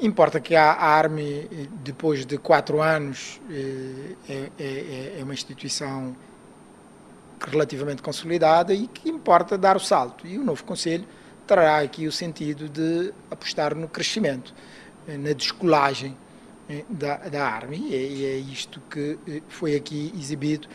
Importa 0.00 0.40
que 0.40 0.56
a, 0.56 0.72
ARME, 0.72 1.48
depois 1.84 2.26
de 2.26 2.36
quatro 2.38 2.82
anos, 2.82 3.40
eh, 3.48 4.16
é, 4.28 4.50
é, 4.58 5.20
é 5.20 5.22
uma 5.22 5.32
instituição 5.32 6.16
relativamente 7.40 8.02
consolidada 8.02 8.74
e 8.74 8.88
que 8.88 9.08
importa 9.08 9.56
dar 9.56 9.76
o 9.76 9.80
salto. 9.80 10.26
E 10.26 10.38
o 10.38 10.44
novo 10.44 10.64
Conselho 10.64 11.04
terá 11.46 11.78
aqui 11.78 12.06
o 12.06 12.12
sentido 12.12 12.68
de 12.68 13.12
apostar 13.30 13.76
no 13.76 13.86
crescimento, 13.86 14.52
eh, 15.06 15.16
na 15.16 15.32
descolagem 15.32 16.16
eh, 16.68 16.84
da, 16.88 17.16
da 17.18 17.46
ARME, 17.46 17.78
e 17.78 18.24
é 18.24 18.36
isto 18.38 18.80
que 18.90 19.18
foi 19.48 19.76
aqui 19.76 20.12
exibido 20.18 20.68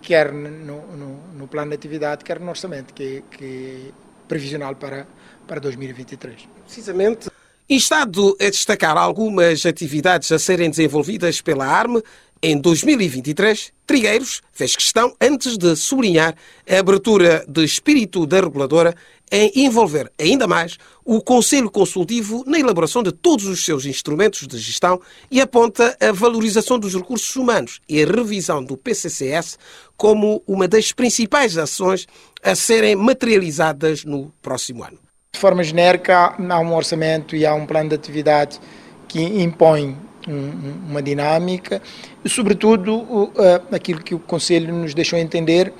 quer 0.00 0.32
no, 0.32 0.96
no, 0.96 1.16
no, 1.34 1.48
plano 1.48 1.70
de 1.70 1.74
atividade, 1.74 2.24
quer 2.24 2.38
no 2.38 2.48
orçamento, 2.48 2.94
que, 2.94 3.24
que 3.30 3.90
é 3.90 3.92
previsional 4.28 4.76
para, 4.76 5.06
para 5.48 5.60
2023. 5.60 6.53
Precisamente. 6.64 7.30
Instado 7.68 8.36
a 8.40 8.50
destacar 8.50 8.96
algumas 8.96 9.64
atividades 9.64 10.30
a 10.30 10.38
serem 10.38 10.68
desenvolvidas 10.68 11.40
pela 11.40 11.66
ARME, 11.66 12.02
em 12.42 12.60
2023, 12.60 13.72
Trigueiros 13.86 14.42
fez 14.52 14.76
questão, 14.76 15.16
antes 15.18 15.56
de 15.56 15.74
sublinhar 15.74 16.36
a 16.68 16.78
abertura 16.78 17.42
de 17.48 17.64
espírito 17.64 18.26
da 18.26 18.38
reguladora 18.38 18.94
em 19.32 19.50
envolver 19.64 20.12
ainda 20.20 20.46
mais 20.46 20.76
o 21.06 21.22
Conselho 21.22 21.70
Consultivo 21.70 22.44
na 22.46 22.58
elaboração 22.58 23.02
de 23.02 23.12
todos 23.12 23.46
os 23.46 23.64
seus 23.64 23.86
instrumentos 23.86 24.46
de 24.46 24.58
gestão 24.58 25.00
e 25.30 25.40
aponta 25.40 25.96
a 25.98 26.12
valorização 26.12 26.78
dos 26.78 26.94
recursos 26.94 27.34
humanos 27.34 27.80
e 27.88 28.02
a 28.02 28.06
revisão 28.06 28.62
do 28.62 28.76
PCCS 28.76 29.58
como 29.96 30.42
uma 30.46 30.68
das 30.68 30.92
principais 30.92 31.56
ações 31.56 32.06
a 32.42 32.54
serem 32.54 32.94
materializadas 32.94 34.04
no 34.04 34.30
próximo 34.42 34.84
ano. 34.84 35.03
De 35.34 35.40
forma 35.40 35.64
genérica, 35.64 36.32
há 36.48 36.60
um 36.60 36.72
orçamento 36.72 37.34
e 37.34 37.44
há 37.44 37.52
um 37.52 37.66
plano 37.66 37.88
de 37.88 37.96
atividade 37.96 38.60
que 39.08 39.20
impõe 39.20 39.96
um, 40.28 40.90
uma 40.90 41.02
dinâmica. 41.02 41.82
E, 42.24 42.28
sobretudo, 42.28 43.32
aquilo 43.72 44.00
que 44.00 44.14
o 44.14 44.20
Conselho 44.20 44.72
nos 44.72 44.94
deixou 44.94 45.18
entender 45.18 45.72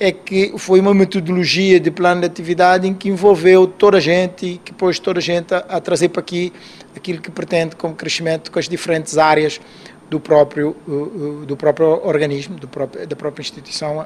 é 0.00 0.10
que 0.10 0.52
foi 0.58 0.80
uma 0.80 0.92
metodologia 0.92 1.78
de 1.78 1.88
plano 1.88 2.22
de 2.22 2.26
atividade 2.26 2.88
em 2.88 2.92
que 2.92 3.08
envolveu 3.08 3.68
toda 3.68 3.98
a 3.98 4.00
gente 4.00 4.46
e 4.46 4.58
que 4.58 4.72
pôs 4.72 4.98
toda 4.98 5.20
a 5.20 5.22
gente 5.22 5.54
a, 5.54 5.58
a 5.58 5.80
trazer 5.80 6.08
para 6.08 6.20
aqui 6.20 6.52
aquilo 6.96 7.20
que 7.20 7.30
pretende 7.30 7.76
como 7.76 7.94
crescimento 7.94 8.50
com 8.50 8.58
as 8.58 8.68
diferentes 8.68 9.16
áreas 9.18 9.60
do 10.10 10.18
próprio, 10.18 10.76
do 11.46 11.56
próprio 11.56 12.04
organismo, 12.04 12.56
do 12.56 12.66
próprio, 12.66 13.06
da 13.06 13.14
própria 13.14 13.42
instituição, 13.42 14.00
a, 14.00 14.04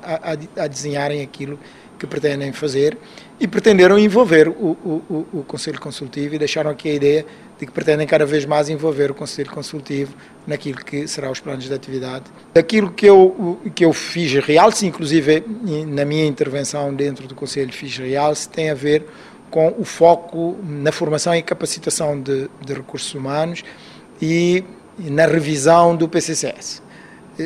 a, 0.58 0.64
a 0.64 0.66
desenharem 0.66 1.22
aquilo 1.22 1.58
que 1.98 2.06
pretendem 2.06 2.52
fazer 2.52 2.96
e 3.38 3.46
pretenderam 3.46 3.98
envolver 3.98 4.48
o, 4.48 4.52
o, 4.52 5.26
o, 5.32 5.44
Conselho 5.44 5.80
Consultivo 5.80 6.34
e 6.34 6.38
deixaram 6.38 6.70
aqui 6.70 6.90
a 6.90 6.94
ideia 6.94 7.26
de 7.58 7.66
que 7.66 7.72
pretendem 7.72 8.06
cada 8.06 8.24
vez 8.24 8.44
mais 8.44 8.68
envolver 8.68 9.10
o 9.10 9.14
Conselho 9.14 9.50
Consultivo 9.50 10.14
naquilo 10.46 10.78
que 10.78 11.06
será 11.08 11.30
os 11.30 11.40
planos 11.40 11.64
de 11.64 11.72
atividade. 11.72 12.24
Aquilo 12.54 12.90
que 12.90 13.06
eu, 13.06 13.58
que 13.74 13.84
eu 13.84 13.92
fiz 13.92 14.32
realce, 14.44 14.86
inclusive 14.86 15.44
na 15.86 16.04
minha 16.04 16.26
intervenção 16.26 16.94
dentro 16.94 17.26
do 17.26 17.34
Conselho 17.34 17.72
fiz 17.72 17.96
realce, 17.96 18.48
tem 18.48 18.70
a 18.70 18.74
ver 18.74 19.04
com 19.50 19.74
o 19.78 19.84
foco 19.84 20.56
na 20.62 20.90
formação 20.90 21.34
e 21.34 21.42
capacitação 21.42 22.20
de, 22.20 22.48
de 22.64 22.74
recursos 22.74 23.14
humanos 23.14 23.62
e 24.20 24.64
na 24.98 25.26
revisão 25.26 25.96
do 25.96 26.08
PCCS. 26.08 26.83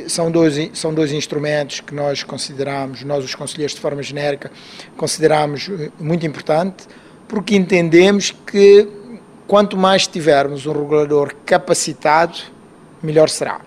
São 0.06 0.30
dois, 0.30 0.70
são 0.74 0.92
dois 0.92 1.12
instrumentos 1.12 1.80
que 1.80 1.94
nós 1.94 2.22
consideramos, 2.22 3.02
nós 3.04 3.24
os 3.24 3.34
conselheiros 3.34 3.74
de 3.74 3.80
forma 3.80 4.02
genérica, 4.02 4.50
consideramos 4.96 5.68
eh, 5.68 5.90
muito 5.98 6.26
importante, 6.26 6.86
porque 7.26 7.56
entendemos 7.56 8.34
que 8.46 8.86
quanto 9.46 9.78
mais 9.78 10.06
tivermos 10.06 10.66
um 10.66 10.72
regulador 10.72 11.34
capacitado, 11.46 12.38
melhor 13.02 13.30
será. 13.30 13.62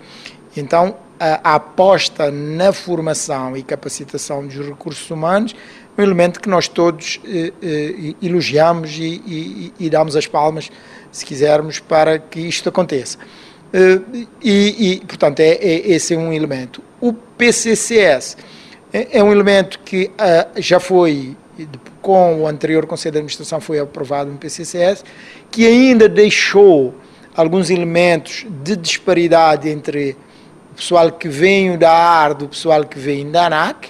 Então, 0.56 0.96
a, 1.20 1.52
a 1.52 1.56
aposta 1.56 2.30
na 2.30 2.72
formação 2.72 3.58
e 3.58 3.64
capacitação 3.64 4.46
dos 4.46 4.56
recursos 4.68 5.10
humanos 5.10 5.56
é 5.98 6.02
um 6.02 6.04
elemento 6.04 6.40
que 6.40 6.50
nós 6.50 6.68
todos 6.68 7.20
eh, 7.26 7.52
eh, 7.62 8.14
elogiamos 8.22 8.92
e, 8.98 9.22
e, 9.26 9.74
e 9.80 9.90
damos 9.90 10.16
as 10.16 10.26
palmas, 10.26 10.72
se 11.12 11.26
quisermos, 11.26 11.80
para 11.80 12.18
que 12.18 12.40
isto 12.40 12.70
aconteça. 12.70 13.18
Uh, 13.74 14.28
e, 14.42 14.94
e, 14.94 15.06
portanto, 15.06 15.40
é, 15.40 15.52
é, 15.52 15.92
esse 15.92 16.14
é 16.14 16.18
um 16.18 16.34
elemento. 16.34 16.84
O 17.00 17.14
PCCS 17.14 18.36
é, 18.92 19.20
é 19.20 19.24
um 19.24 19.32
elemento 19.32 19.80
que 19.80 20.12
uh, 20.12 20.62
já 20.62 20.80
foi, 20.80 21.36
com 22.02 22.42
o 22.42 22.48
anterior 22.48 22.86
Conselho 22.86 23.14
de 23.14 23.18
Administração, 23.20 23.62
foi 23.62 23.80
aprovado 23.80 24.30
um 24.30 24.36
PCCS, 24.36 25.06
que 25.50 25.66
ainda 25.66 26.10
deixou 26.10 26.94
alguns 27.34 27.70
elementos 27.70 28.46
de 28.64 28.76
disparidade 28.76 29.70
entre 29.70 30.18
o 30.74 30.76
pessoal 30.76 31.12
que 31.12 31.30
vem 31.30 31.78
da 31.78 31.92
ARD 31.92 32.42
e 32.42 32.46
o 32.46 32.50
pessoal 32.50 32.84
que 32.84 33.00
vem 33.00 33.32
da 33.32 33.46
ANAC, 33.46 33.90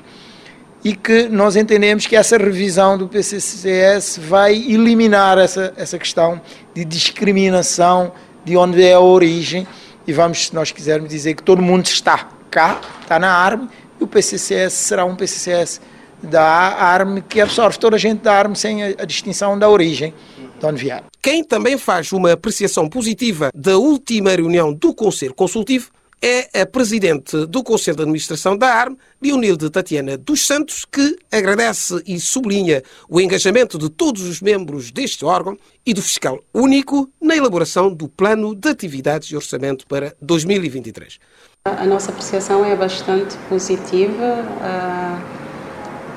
e 0.84 0.96
que 0.96 1.28
nós 1.28 1.56
entendemos 1.56 2.08
que 2.08 2.16
essa 2.16 2.38
revisão 2.38 2.98
do 2.98 3.08
PCCS 3.08 4.20
vai 4.20 4.54
eliminar 4.56 5.38
essa, 5.38 5.74
essa 5.78 5.98
questão 5.98 6.42
de 6.74 6.84
discriminação 6.84 8.12
de 8.44 8.58
onde 8.58 8.84
é 8.84 8.94
a 8.94 9.00
origem, 9.00 9.68
e 10.08 10.14
vamos, 10.14 10.48
se 10.48 10.56
nós 10.56 10.72
quisermos 10.72 11.10
dizer 11.10 11.36
que 11.36 11.44
todo 11.44 11.62
mundo 11.62 11.86
está 11.86 12.30
cá, 12.50 12.82
está 13.02 13.20
na 13.20 13.32
ARME, 13.32 13.70
e 14.00 14.04
o 14.04 14.08
PCCS 14.08 14.74
será 14.74 15.06
um 15.06 15.16
PCCS 15.16 15.82
da 16.22 16.44
ARME 16.44 17.22
que 17.22 17.42
absorve 17.42 17.78
toda 17.80 17.96
a 17.96 18.00
gente 18.00 18.22
da 18.22 18.34
ARME 18.34 18.56
sem 18.56 18.84
a, 18.84 18.88
a 19.00 19.06
distinção 19.06 19.58
da 19.58 19.70
origem 19.70 20.14
de 20.60 20.66
onde 20.66 20.82
vier. 20.82 21.04
Quem 21.22 21.44
também 21.44 21.78
faz 21.78 22.12
uma 22.12 22.32
apreciação 22.32 22.88
positiva 22.88 23.52
da 23.54 23.78
última 23.78 24.32
reunião 24.32 24.74
do 24.74 24.94
Conselho 24.94 25.34
Consultivo 25.34 25.90
é 26.22 26.62
a 26.62 26.66
presidente 26.68 27.48
do 27.48 27.64
Conselho 27.64 27.98
de 27.98 28.04
Administração 28.04 28.56
da 28.56 28.68
ARM, 28.68 28.96
Leonilde 29.20 29.70
Tatiana 29.72 30.16
dos 30.16 30.46
Santos, 30.46 30.86
que 30.86 31.18
agradece 31.32 32.02
e 32.06 32.20
sublinha 32.20 32.84
o 33.10 33.20
engajamento 33.20 33.78
de 33.78 33.90
todos 33.90 34.22
os 34.22 34.40
membros 34.40 34.92
deste 34.92 35.26
órgão 35.26 35.58
e 35.84 35.94
do 35.94 36.02
fiscal 36.02 36.40
único 36.54 37.10
na 37.20 37.36
elaboração 37.36 37.92
do 37.92 38.08
plano 38.08 38.54
de 38.54 38.70
atividades 38.70 39.30
e 39.32 39.36
orçamento 39.36 39.88
para 39.88 40.16
2023. 40.22 41.18
A 41.66 41.86
nossa 41.86 42.12
apreciação 42.12 42.64
é 42.64 42.76
bastante 42.76 43.36
positiva, 43.50 44.46
uh, 44.62 45.22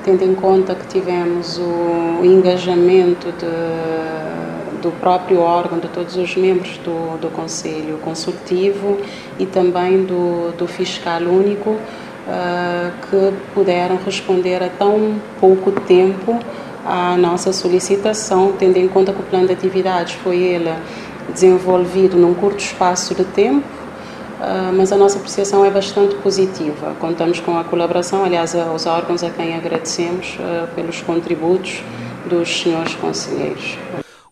tendo 0.03 0.23
em 0.23 0.35
conta 0.35 0.75
que 0.75 0.87
tivemos 0.87 1.57
o 1.57 2.23
engajamento 2.23 3.31
de 3.31 4.44
do 4.85 4.91
próprio 4.99 5.39
órgão, 5.39 5.79
de 5.79 5.87
todos 5.87 6.15
os 6.15 6.35
membros 6.35 6.77
do, 6.77 7.17
do 7.17 7.29
Conselho 7.31 7.97
Consultivo 8.03 8.99
e 9.39 9.45
também 9.47 10.03
do, 10.03 10.55
do 10.55 10.67
Fiscal 10.67 11.21
Único, 11.21 11.71
uh, 11.71 12.91
que 13.09 13.33
puderam 13.55 13.97
responder 14.05 14.61
a 14.61 14.69
tão 14.69 15.15
pouco 15.39 15.71
tempo 15.71 16.39
à 16.85 17.17
nossa 17.17 17.51
solicitação, 17.51 18.53
tendo 18.59 18.77
em 18.77 18.87
conta 18.87 19.11
que 19.11 19.19
o 19.19 19.23
plano 19.23 19.47
de 19.47 19.53
atividades 19.53 20.13
foi 20.13 20.37
ele 20.37 20.71
desenvolvido 21.33 22.15
num 22.15 22.35
curto 22.35 22.59
espaço 22.59 23.15
de 23.15 23.23
tempo, 23.25 23.85
Uh, 24.35 24.71
mas 24.75 24.91
a 24.91 24.97
nossa 24.97 25.17
apreciação 25.17 25.63
é 25.63 25.71
bastante 25.71 26.13
positiva. 26.15 26.93
Contamos 26.99 27.39
com 27.39 27.57
a 27.57 27.63
colaboração, 27.63 28.21
aliás, 28.25 28.53
aos 28.53 28.85
órgãos 28.85 29.23
a 29.23 29.29
quem 29.29 29.55
agradecemos 29.55 30.37
uh, 30.37 30.67
pelos 30.75 31.01
contributos 31.01 31.81
dos 32.25 32.61
senhores 32.61 32.93
conselheiros. 32.95 33.77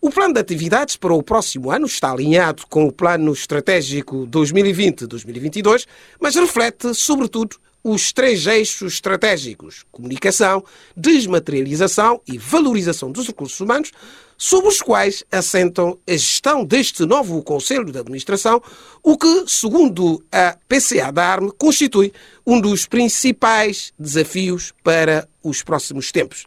O 0.04 0.10
plano 0.10 0.34
de 0.34 0.40
atividades 0.40 0.96
para 0.96 1.14
o 1.14 1.22
próximo 1.22 1.70
ano 1.70 1.86
está 1.86 2.12
alinhado 2.12 2.66
com 2.68 2.84
o 2.86 2.92
Plano 2.92 3.32
Estratégico 3.32 4.28
2020-2022, 4.30 5.86
mas 6.20 6.34
reflete, 6.34 6.92
sobretudo, 6.94 7.56
os 7.82 8.12
três 8.12 8.46
eixos 8.46 8.92
estratégicos: 8.92 9.86
comunicação, 9.90 10.62
desmaterialização 10.94 12.20
e 12.28 12.36
valorização 12.36 13.10
dos 13.10 13.26
recursos 13.28 13.58
humanos, 13.58 13.92
sobre 14.36 14.68
os 14.68 14.82
quais 14.82 15.24
assentam 15.32 15.98
a 16.06 16.12
gestão 16.12 16.66
deste 16.66 17.06
novo 17.06 17.42
Conselho 17.42 17.90
de 17.90 17.98
Administração, 17.98 18.62
o 19.02 19.16
que, 19.16 19.46
segundo 19.46 20.22
a 20.30 20.54
PCA 20.68 21.10
da 21.10 21.26
ARME, 21.26 21.50
constitui 21.56 22.12
um 22.46 22.60
dos 22.60 22.84
principais 22.84 23.94
desafios 23.98 24.74
para 24.82 25.26
os 25.42 25.62
próximos 25.62 26.12
tempos. 26.12 26.44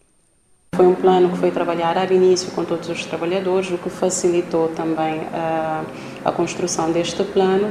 Foi 0.75 0.85
um 0.85 0.93
plano 0.93 1.29
que 1.29 1.37
foi 1.37 1.49
trabalhar 1.49 1.97
ao 1.97 2.05
início 2.11 2.51
com 2.51 2.63
todos 2.63 2.87
os 2.89 3.05
trabalhadores, 3.05 3.71
o 3.71 3.77
que 3.77 3.89
facilitou 3.89 4.67
também 4.69 5.21
uh, 5.21 5.85
a 6.23 6.31
construção 6.31 6.91
deste 6.91 7.23
plano. 7.23 7.67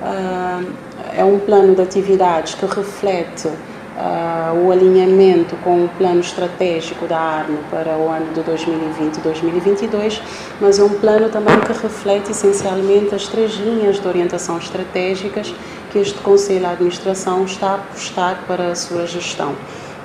Uh, 0.00 0.72
é 1.14 1.24
um 1.24 1.38
plano 1.40 1.74
de 1.74 1.82
atividades 1.82 2.54
que 2.54 2.64
reflete 2.66 3.48
Uh, 3.98 4.64
o 4.64 4.70
alinhamento 4.70 5.56
com 5.56 5.84
o 5.84 5.88
plano 5.88 6.20
estratégico 6.20 7.08
da 7.08 7.18
ARME 7.18 7.58
para 7.68 7.96
o 7.96 8.08
ano 8.08 8.32
de 8.32 8.42
2020 8.42 9.16
e 9.16 9.20
2022, 9.20 10.22
mas 10.60 10.78
é 10.78 10.84
um 10.84 11.00
plano 11.00 11.28
também 11.30 11.58
que 11.58 11.72
reflete 11.72 12.30
essencialmente 12.30 13.12
as 13.12 13.26
três 13.26 13.54
linhas 13.54 13.98
de 13.98 14.06
orientação 14.06 14.56
estratégicas 14.56 15.52
que 15.90 15.98
este 15.98 16.16
Conselho 16.20 16.60
de 16.60 16.66
Administração 16.66 17.44
está 17.44 17.70
a 17.70 17.74
apostar 17.74 18.44
para 18.46 18.70
a 18.70 18.76
sua 18.76 19.04
gestão. 19.04 19.56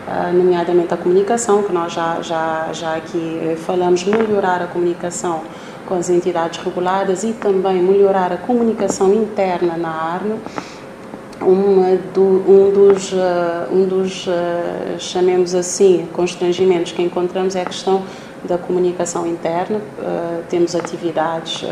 Ah, 0.06 0.32
nomeadamente 0.34 0.94
a 0.94 0.98
comunicação, 0.98 1.64
que 1.64 1.72
nós 1.72 1.94
já, 1.94 2.22
já, 2.22 2.70
já 2.74 2.96
aqui 2.96 3.40
eh, 3.42 3.56
falamos, 3.56 4.04
melhorar 4.04 4.62
a 4.62 4.68
comunicação 4.68 5.42
com 5.86 5.96
as 5.96 6.10
entidades 6.10 6.60
reguladas 6.62 7.24
e 7.24 7.32
também 7.32 7.82
melhorar 7.82 8.32
a 8.34 8.38
comunicação 8.38 9.14
interna 9.14 9.78
na 9.78 9.90
ARNO. 9.90 10.40
Um, 11.42 11.98
do, 12.14 12.22
um 12.22 12.72
dos, 12.72 13.12
uh, 13.12 13.18
um 13.72 13.86
dos 13.86 14.28
uh, 14.28 14.32
chamemos 14.98 15.54
assim, 15.54 16.08
constrangimentos 16.14 16.94
que 16.94 17.02
encontramos 17.02 17.56
é 17.56 17.62
a 17.62 17.66
questão 17.66 18.04
da 18.46 18.58
comunicação 18.58 19.28
interna. 19.28 19.80
Uh, 20.00 20.44
temos 20.50 20.74
atividades 20.76 21.66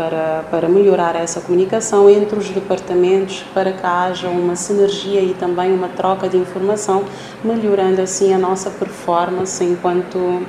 para, 0.00 0.44
para 0.50 0.66
melhorar 0.66 1.14
essa 1.14 1.42
comunicação 1.42 2.08
entre 2.08 2.38
os 2.38 2.48
departamentos, 2.48 3.44
para 3.52 3.70
que 3.70 3.84
haja 3.84 4.28
uma 4.28 4.56
sinergia 4.56 5.20
e 5.20 5.34
também 5.34 5.74
uma 5.74 5.88
troca 5.88 6.26
de 6.26 6.38
informação, 6.38 7.04
melhorando 7.44 8.00
assim 8.00 8.32
a 8.32 8.38
nossa 8.38 8.70
performance 8.70 9.62
enquanto, 9.62 10.40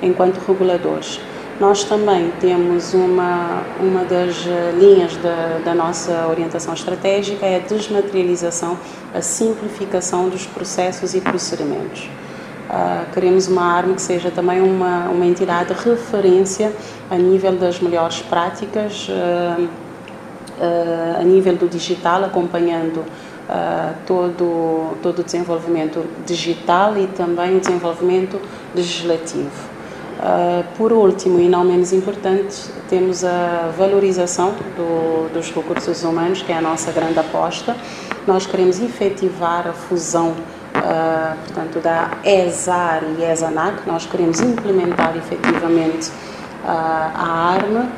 enquanto 0.00 0.38
reguladores. 0.46 1.20
Nós 1.58 1.82
também 1.82 2.32
temos 2.38 2.94
uma, 2.94 3.64
uma 3.80 4.04
das 4.04 4.44
linhas 4.78 5.16
da, 5.16 5.58
da 5.64 5.74
nossa 5.74 6.28
orientação 6.28 6.72
estratégica, 6.72 7.44
é 7.44 7.56
a 7.56 7.58
desmaterialização, 7.58 8.78
a 9.12 9.20
simplificação 9.20 10.28
dos 10.28 10.46
processos 10.46 11.16
e 11.16 11.20
procedimentos. 11.20 12.08
Uh, 12.70 13.12
queremos 13.12 13.48
uma 13.48 13.64
arma 13.64 13.94
que 13.94 14.02
seja 14.02 14.30
também 14.30 14.60
uma, 14.60 15.08
uma 15.08 15.26
entidade 15.26 15.74
de 15.74 15.82
referência 15.82 16.72
a 17.10 17.16
nível 17.16 17.56
das 17.56 17.80
melhores 17.80 18.22
práticas, 18.22 19.08
uh, 19.08 19.62
uh, 19.62 21.20
a 21.20 21.24
nível 21.24 21.56
do 21.56 21.68
digital, 21.68 22.24
acompanhando 22.24 23.04
todo, 24.06 24.96
todo 25.02 25.18
o 25.18 25.24
desenvolvimento 25.24 26.04
digital 26.24 26.96
e 26.96 27.08
também 27.08 27.56
o 27.56 27.60
desenvolvimento 27.60 28.40
legislativo. 28.72 29.50
Por 30.78 30.92
último, 30.92 31.40
e 31.40 31.48
não 31.48 31.64
menos 31.64 31.92
importante, 31.92 32.70
temos 32.88 33.24
a 33.24 33.72
valorização 33.76 34.54
do, 34.76 35.34
dos 35.34 35.50
recursos 35.50 36.04
humanos, 36.04 36.42
que 36.42 36.52
é 36.52 36.58
a 36.58 36.60
nossa 36.60 36.92
grande 36.92 37.18
aposta. 37.18 37.76
Nós 38.24 38.46
queremos 38.46 38.80
efetivar 38.80 39.66
a 39.66 39.72
fusão 39.72 40.36
uh, 40.80 41.36
portanto, 41.44 41.80
da 41.80 42.18
ESAR 42.24 43.02
e 43.18 43.24
ESANAC, 43.24 43.86
nós 43.86 44.06
queremos 44.06 44.40
implementar 44.40 45.16
efetivamente 45.16 46.10
a 46.70 47.52
ARMA. 47.54 47.88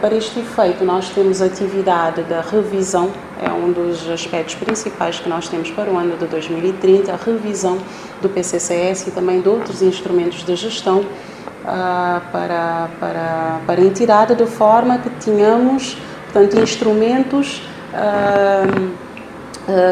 para 0.00 0.14
este 0.14 0.40
efeito, 0.40 0.84
nós 0.84 1.08
temos 1.10 1.40
a 1.40 1.46
atividade 1.46 2.22
da 2.22 2.40
revisão, 2.40 3.10
é 3.42 3.50
um 3.50 3.72
dos 3.72 4.08
aspectos 4.10 4.54
principais 4.54 5.18
que 5.18 5.28
nós 5.28 5.48
temos 5.48 5.70
para 5.70 5.90
o 5.90 5.96
ano 5.96 6.16
de 6.16 6.26
2030, 6.26 7.12
a 7.12 7.16
revisão 7.16 7.78
do 8.20 8.28
PCCS 8.28 9.08
e 9.08 9.10
também 9.10 9.40
de 9.40 9.48
outros 9.48 9.82
instrumentos 9.82 10.44
de 10.44 10.54
gestão 10.56 11.00
uh, 11.00 12.20
para, 12.30 12.88
para, 13.00 13.60
para 13.66 13.80
a 13.80 13.84
entidade, 13.84 14.34
de 14.34 14.46
forma 14.46 14.98
que 14.98 15.10
tenhamos 15.24 15.96
portanto, 16.32 16.58
instrumentos 16.60 17.62
uh, 17.92 19.04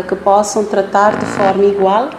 que 0.07 0.17
possam 0.17 0.65
tratar 0.65 1.17
de 1.17 1.25
forma 1.25 1.65
igual 1.65 2.11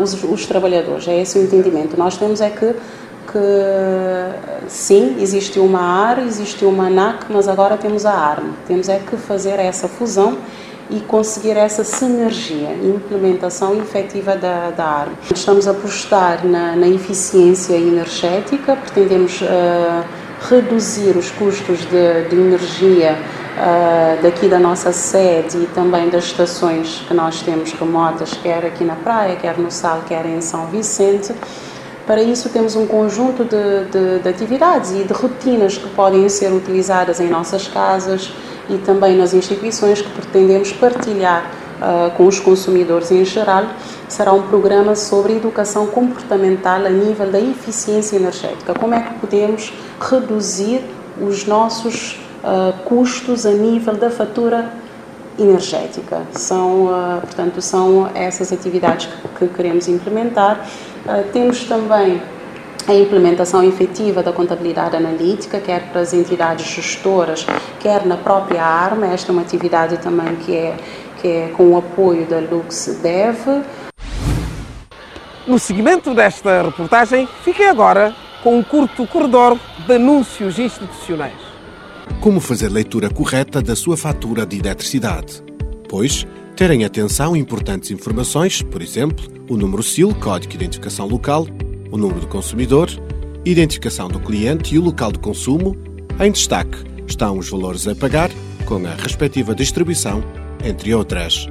os, 0.00 0.24
os 0.24 0.46
trabalhadores. 0.46 1.06
É 1.06 1.20
esse 1.20 1.38
o 1.38 1.42
entendimento. 1.42 1.94
Nós 1.94 2.16
temos 2.16 2.40
é 2.40 2.48
que 2.48 2.74
que 3.30 4.68
sim, 4.68 5.16
existe 5.20 5.58
uma 5.58 5.80
AR, 5.80 6.20
existe 6.20 6.64
uma 6.64 6.86
ANAC, 6.86 7.26
mas 7.30 7.48
agora 7.48 7.76
temos 7.76 8.04
a 8.04 8.12
ARM. 8.12 8.52
Temos 8.66 8.88
é 8.88 8.98
que 8.98 9.16
fazer 9.16 9.58
essa 9.58 9.88
fusão 9.88 10.36
e 10.90 11.00
conseguir 11.00 11.56
essa 11.56 11.84
sinergia 11.84 12.72
implementação 12.82 13.76
efetiva 13.78 14.36
da, 14.36 14.70
da 14.70 14.84
ARM. 14.84 15.12
Estamos 15.32 15.68
a 15.68 15.70
apostar 15.70 16.44
na, 16.44 16.74
na 16.74 16.88
eficiência 16.88 17.74
energética, 17.74 18.74
pretendemos 18.74 19.40
uh, 19.40 20.04
reduzir 20.48 21.16
os 21.16 21.30
custos 21.30 21.78
de, 21.80 22.28
de 22.28 22.34
energia 22.34 23.16
uh, 23.16 24.22
daqui 24.22 24.48
da 24.48 24.58
nossa 24.58 24.92
sede 24.92 25.58
e 25.58 25.66
também 25.74 26.08
das 26.08 26.24
estações 26.24 27.04
que 27.06 27.14
nós 27.14 27.40
temos 27.42 27.72
remotas, 27.72 28.32
quer 28.42 28.64
aqui 28.64 28.84
na 28.84 28.96
praia, 28.96 29.36
quer 29.36 29.56
no 29.58 29.70
Sal, 29.70 30.02
quer 30.08 30.26
em 30.26 30.40
São 30.40 30.66
Vicente. 30.66 31.32
Para 32.06 32.22
isso, 32.22 32.48
temos 32.48 32.74
um 32.76 32.86
conjunto 32.86 33.44
de, 33.44 33.84
de, 33.90 34.18
de 34.20 34.28
atividades 34.28 34.90
e 34.92 35.04
de 35.04 35.12
rotinas 35.12 35.78
que 35.78 35.88
podem 35.90 36.28
ser 36.28 36.52
utilizadas 36.52 37.20
em 37.20 37.28
nossas 37.28 37.68
casas, 37.68 38.32
e 38.68 38.78
também 38.78 39.16
nas 39.16 39.34
instituições 39.34 40.00
que 40.00 40.10
pretendemos 40.10 40.72
partilhar 40.72 41.50
uh, 41.80 42.10
com 42.16 42.26
os 42.26 42.38
consumidores 42.38 43.10
em 43.10 43.24
geral, 43.24 43.64
será 44.08 44.32
um 44.32 44.42
programa 44.42 44.94
sobre 44.94 45.36
educação 45.36 45.86
comportamental 45.86 46.86
a 46.86 46.90
nível 46.90 47.30
da 47.30 47.40
eficiência 47.40 48.16
energética. 48.16 48.74
Como 48.74 48.94
é 48.94 49.00
que 49.00 49.14
podemos 49.14 49.72
reduzir 50.00 50.82
os 51.20 51.46
nossos 51.46 52.18
uh, 52.42 52.72
custos 52.84 53.44
a 53.44 53.52
nível 53.52 53.94
da 53.94 54.10
fatura 54.10 54.72
energética. 55.38 56.22
São, 56.32 56.86
uh, 56.86 57.20
portanto, 57.20 57.60
são 57.62 58.10
essas 58.14 58.52
atividades 58.52 59.06
que, 59.06 59.46
que 59.46 59.54
queremos 59.54 59.88
implementar. 59.88 60.66
Temos 61.32 61.64
também 61.64 62.20
a 62.86 62.94
implementação 62.94 63.62
efetiva 63.62 64.22
da 64.22 64.32
contabilidade 64.32 64.96
analítica, 64.96 65.60
quer 65.60 65.90
para 65.90 66.00
as 66.00 66.12
entidades 66.12 66.66
gestoras, 66.66 67.46
quer 67.78 68.04
na 68.04 68.16
própria 68.16 68.64
ARMA. 68.64 69.06
Esta 69.06 69.30
é 69.30 69.32
uma 69.32 69.42
atividade 69.42 69.98
também 69.98 70.36
que 70.36 70.54
é, 70.54 70.76
que 71.20 71.28
é 71.28 71.48
com 71.56 71.70
o 71.70 71.78
apoio 71.78 72.26
da 72.26 72.40
LuxDev. 72.40 73.62
No 75.46 75.58
seguimento 75.58 76.14
desta 76.14 76.62
reportagem, 76.62 77.28
fiquei 77.42 77.68
agora 77.68 78.14
com 78.42 78.58
um 78.58 78.62
curto 78.62 79.06
corredor 79.06 79.58
de 79.86 79.94
anúncios 79.94 80.58
institucionais. 80.58 81.50
Como 82.20 82.40
fazer 82.40 82.68
leitura 82.68 83.08
correta 83.08 83.62
da 83.62 83.76
sua 83.76 83.96
fatura 83.96 84.44
de 84.44 84.58
eletricidade? 84.58 85.42
Pois, 85.88 86.26
terem 86.60 86.84
atenção 86.84 87.34
importantes 87.34 87.90
informações, 87.90 88.60
por 88.60 88.82
exemplo, 88.82 89.24
o 89.48 89.56
número 89.56 89.82
SIL, 89.82 90.14
Código 90.14 90.50
de 90.50 90.56
Identificação 90.58 91.08
Local, 91.08 91.46
o 91.90 91.96
número 91.96 92.20
do 92.20 92.26
consumidor, 92.26 92.90
identificação 93.46 94.08
do 94.08 94.20
cliente 94.20 94.74
e 94.74 94.78
o 94.78 94.82
local 94.82 95.10
de 95.10 95.20
consumo. 95.20 95.74
Em 96.20 96.30
destaque 96.30 96.76
estão 97.08 97.38
os 97.38 97.48
valores 97.48 97.88
a 97.88 97.94
pagar, 97.94 98.30
com 98.66 98.86
a 98.86 98.94
respectiva 98.94 99.54
distribuição, 99.54 100.22
entre 100.62 100.92
outras. 100.92 101.48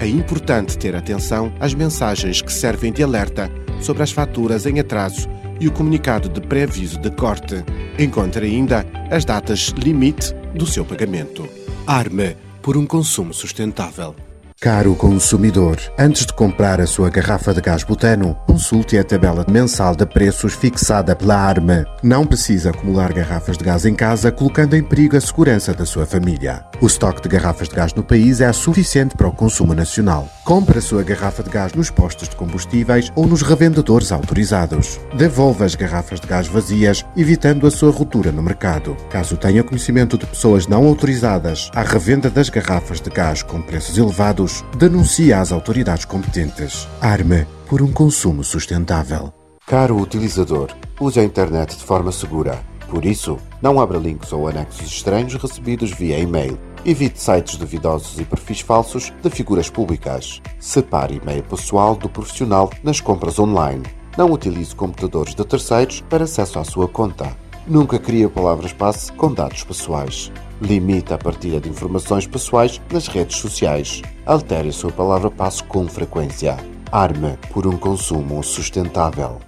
É 0.00 0.08
importante 0.08 0.76
ter 0.76 0.96
atenção 0.96 1.52
às 1.60 1.72
mensagens 1.72 2.42
que 2.42 2.52
servem 2.52 2.92
de 2.92 3.04
alerta 3.04 3.48
sobre 3.80 4.02
as 4.02 4.10
faturas 4.10 4.66
em 4.66 4.80
atraso 4.80 5.28
e 5.60 5.68
o 5.68 5.72
comunicado 5.72 6.28
de 6.28 6.40
pré-aviso 6.40 6.98
de 6.98 7.12
corte. 7.12 7.64
Encontre 7.96 8.46
ainda 8.46 8.84
as 9.12 9.24
datas 9.24 9.68
limite 9.76 10.34
do 10.56 10.66
seu 10.66 10.84
pagamento. 10.84 11.48
Arme 11.86 12.34
por 12.68 12.76
um 12.76 12.84
consumo 12.84 13.32
sustentável. 13.32 14.14
Caro 14.60 14.94
consumidor, 14.94 15.78
antes 15.98 16.26
de 16.26 16.34
comprar 16.34 16.82
a 16.82 16.86
sua 16.86 17.08
garrafa 17.08 17.54
de 17.54 17.62
gás 17.62 17.82
butano, 17.82 18.34
consulte 18.46 18.98
a 18.98 19.04
tabela 19.04 19.46
mensal 19.50 19.96
de 19.96 20.04
preços 20.04 20.52
fixada 20.52 21.16
pela 21.16 21.34
ARMA. 21.34 21.86
Não 22.02 22.26
precisa 22.26 22.68
acumular 22.68 23.10
garrafas 23.14 23.56
de 23.56 23.64
gás 23.64 23.86
em 23.86 23.94
casa, 23.94 24.30
colocando 24.30 24.76
em 24.76 24.82
perigo 24.82 25.16
a 25.16 25.20
segurança 25.22 25.72
da 25.72 25.86
sua 25.86 26.04
família. 26.04 26.62
O 26.78 26.86
estoque 26.86 27.22
de 27.22 27.28
garrafas 27.30 27.70
de 27.70 27.74
gás 27.74 27.94
no 27.94 28.02
país 28.02 28.42
é 28.42 28.52
suficiente 28.52 29.16
para 29.16 29.28
o 29.28 29.32
consumo 29.32 29.72
nacional. 29.72 30.28
Compre 30.48 30.78
a 30.78 30.80
sua 30.80 31.02
garrafa 31.02 31.42
de 31.42 31.50
gás 31.50 31.74
nos 31.74 31.90
postos 31.90 32.26
de 32.26 32.34
combustíveis 32.34 33.12
ou 33.14 33.26
nos 33.26 33.42
revendedores 33.42 34.10
autorizados. 34.10 34.98
Devolva 35.14 35.66
as 35.66 35.74
garrafas 35.74 36.18
de 36.20 36.26
gás 36.26 36.48
vazias, 36.48 37.04
evitando 37.14 37.66
a 37.66 37.70
sua 37.70 37.90
ruptura 37.90 38.32
no 38.32 38.42
mercado. 38.42 38.96
Caso 39.10 39.36
tenha 39.36 39.62
conhecimento 39.62 40.16
de 40.16 40.24
pessoas 40.24 40.66
não 40.66 40.86
autorizadas 40.86 41.70
à 41.74 41.82
revenda 41.82 42.30
das 42.30 42.48
garrafas 42.48 42.98
de 42.98 43.10
gás 43.10 43.42
com 43.42 43.60
preços 43.60 43.98
elevados, 43.98 44.62
dados, 44.62 44.64
denuncia 44.78 45.38
às 45.38 45.52
autoridades 45.52 46.06
competentes. 46.06 46.88
Arme 46.98 47.46
por 47.68 47.82
um 47.82 47.92
consumo 47.92 48.42
sustentável. 48.42 49.30
Caro 49.66 50.00
utilizador, 50.00 50.70
use 50.98 51.20
a 51.20 51.24
internet 51.24 51.76
de 51.76 51.84
forma 51.84 52.10
segura. 52.10 52.58
Por 52.88 53.04
isso, 53.04 53.36
não 53.60 53.78
abra 53.78 53.98
links 53.98 54.32
ou 54.32 54.48
anexos 54.48 54.86
estranhos 54.86 55.34
recebidos 55.34 55.90
via 55.90 56.18
e-mail. 56.18 56.58
Evite 56.84 57.20
sites 57.20 57.56
duvidosos 57.56 58.18
e 58.20 58.24
perfis 58.24 58.60
falsos 58.60 59.12
de 59.22 59.30
figuras 59.30 59.68
públicas. 59.68 60.40
Separe 60.60 61.20
e-mail 61.22 61.42
pessoal 61.42 61.96
do 61.96 62.08
profissional 62.08 62.70
nas 62.82 63.00
compras 63.00 63.38
online. 63.38 63.82
Não 64.16 64.30
utilize 64.32 64.74
computadores 64.74 65.34
de 65.34 65.44
terceiros 65.44 66.00
para 66.08 66.24
acesso 66.24 66.58
à 66.58 66.64
sua 66.64 66.88
conta. 66.88 67.36
Nunca 67.66 67.98
crie 67.98 68.28
palavras-passe 68.28 69.12
com 69.12 69.32
dados 69.32 69.64
pessoais. 69.64 70.32
Limite 70.60 71.12
a 71.12 71.18
partilha 71.18 71.60
de 71.60 71.68
informações 71.68 72.26
pessoais 72.26 72.80
nas 72.90 73.08
redes 73.08 73.36
sociais. 73.36 74.02
Altere 74.24 74.68
a 74.68 74.72
sua 74.72 74.90
palavra-passe 74.90 75.62
com 75.64 75.86
frequência. 75.86 76.56
Arme 76.90 77.36
por 77.52 77.66
um 77.66 77.76
consumo 77.76 78.42
sustentável. 78.42 79.47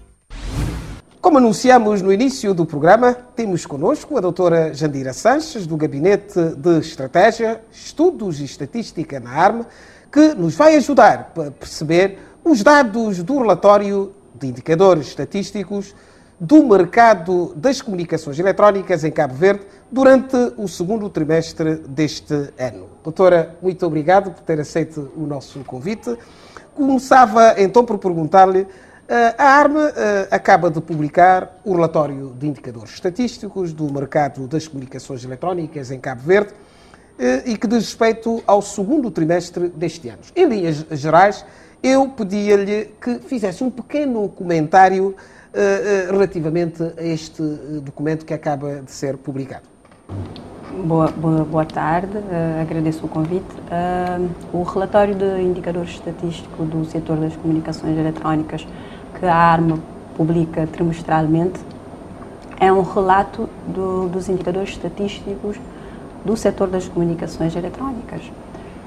Como 1.20 1.36
anunciamos 1.36 2.00
no 2.00 2.10
início 2.10 2.54
do 2.54 2.64
programa, 2.64 3.12
temos 3.36 3.66
connosco 3.66 4.16
a 4.16 4.22
doutora 4.22 4.72
Jandira 4.72 5.12
Sanches, 5.12 5.66
do 5.66 5.76
Gabinete 5.76 6.40
de 6.56 6.78
Estratégia, 6.78 7.60
Estudos 7.70 8.40
e 8.40 8.44
Estatística 8.44 9.20
na 9.20 9.30
ARME, 9.30 9.66
que 10.10 10.34
nos 10.34 10.54
vai 10.54 10.76
ajudar 10.76 11.30
a 11.36 11.50
perceber 11.50 12.18
os 12.42 12.62
dados 12.62 13.22
do 13.22 13.38
relatório 13.38 14.14
de 14.34 14.46
indicadores 14.46 15.08
estatísticos 15.08 15.94
do 16.40 16.64
mercado 16.66 17.52
das 17.54 17.82
comunicações 17.82 18.38
eletrónicas 18.38 19.04
em 19.04 19.10
Cabo 19.10 19.34
Verde 19.34 19.66
durante 19.92 20.36
o 20.56 20.66
segundo 20.66 21.10
trimestre 21.10 21.74
deste 21.86 22.32
ano. 22.58 22.86
Doutora, 23.04 23.58
muito 23.60 23.84
obrigado 23.86 24.30
por 24.30 24.42
ter 24.42 24.58
aceito 24.58 25.12
o 25.14 25.26
nosso 25.26 25.58
convite. 25.64 26.16
Começava 26.74 27.56
então 27.58 27.84
por 27.84 27.98
perguntar-lhe: 27.98 28.66
a 29.38 29.44
ARME 29.58 29.80
eh, 29.80 30.28
acaba 30.30 30.70
de 30.70 30.80
publicar 30.80 31.60
o 31.64 31.74
relatório 31.74 32.32
de 32.38 32.46
indicadores 32.46 32.92
estatísticos 32.92 33.72
do 33.72 33.92
mercado 33.92 34.46
das 34.46 34.68
comunicações 34.68 35.24
eletrónicas 35.24 35.90
em 35.90 35.98
Cabo 35.98 36.22
Verde 36.22 36.52
eh, 37.18 37.42
e 37.46 37.56
que 37.56 37.66
diz 37.66 37.86
respeito 37.86 38.40
ao 38.46 38.62
segundo 38.62 39.10
trimestre 39.10 39.68
deste 39.68 40.08
ano. 40.08 40.20
Em 40.36 40.46
linhas 40.46 40.86
gerais, 40.92 41.44
eu 41.82 42.08
pedia-lhe 42.08 42.94
que 43.00 43.18
fizesse 43.18 43.64
um 43.64 43.70
pequeno 43.70 44.28
comentário 44.28 45.16
eh, 45.52 46.06
eh, 46.06 46.10
relativamente 46.10 46.80
a 46.80 47.02
este 47.02 47.42
eh, 47.42 47.80
documento 47.82 48.24
que 48.24 48.32
acaba 48.32 48.82
de 48.82 48.92
ser 48.92 49.16
publicado. 49.16 49.64
Boa, 50.84 51.08
boa, 51.08 51.44
boa 51.44 51.64
tarde, 51.64 52.16
uh, 52.16 52.62
agradeço 52.62 53.04
o 53.04 53.08
convite. 53.08 53.44
Uh, 53.66 54.30
o 54.56 54.62
relatório 54.62 55.16
de 55.16 55.42
indicadores 55.42 55.90
estatísticos 55.90 56.68
do 56.68 56.84
setor 56.84 57.16
das 57.16 57.34
comunicações 57.36 57.98
eletrónicas 57.98 58.64
que 59.20 59.26
a 59.26 59.36
ARMA 59.36 59.78
publica 60.16 60.66
trimestralmente 60.66 61.60
é 62.58 62.72
um 62.72 62.82
relato 62.82 63.48
do, 63.66 64.08
dos 64.08 64.28
indicadores 64.28 64.70
estatísticos 64.70 65.56
do 66.24 66.36
setor 66.36 66.68
das 66.68 66.88
comunicações 66.88 67.54
eletrónicas. 67.54 68.20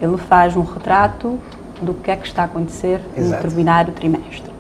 Ele 0.02 0.18
faz 0.18 0.56
um 0.56 0.64
retrato 0.64 1.40
do 1.82 1.94
que 1.94 2.12
é 2.12 2.16
que 2.16 2.28
está 2.28 2.44
a 2.44 2.46
acontecer 2.46 3.00
Exato. 3.16 3.24
no 3.24 3.32
determinado 3.32 3.92
trimestre. 3.92 4.52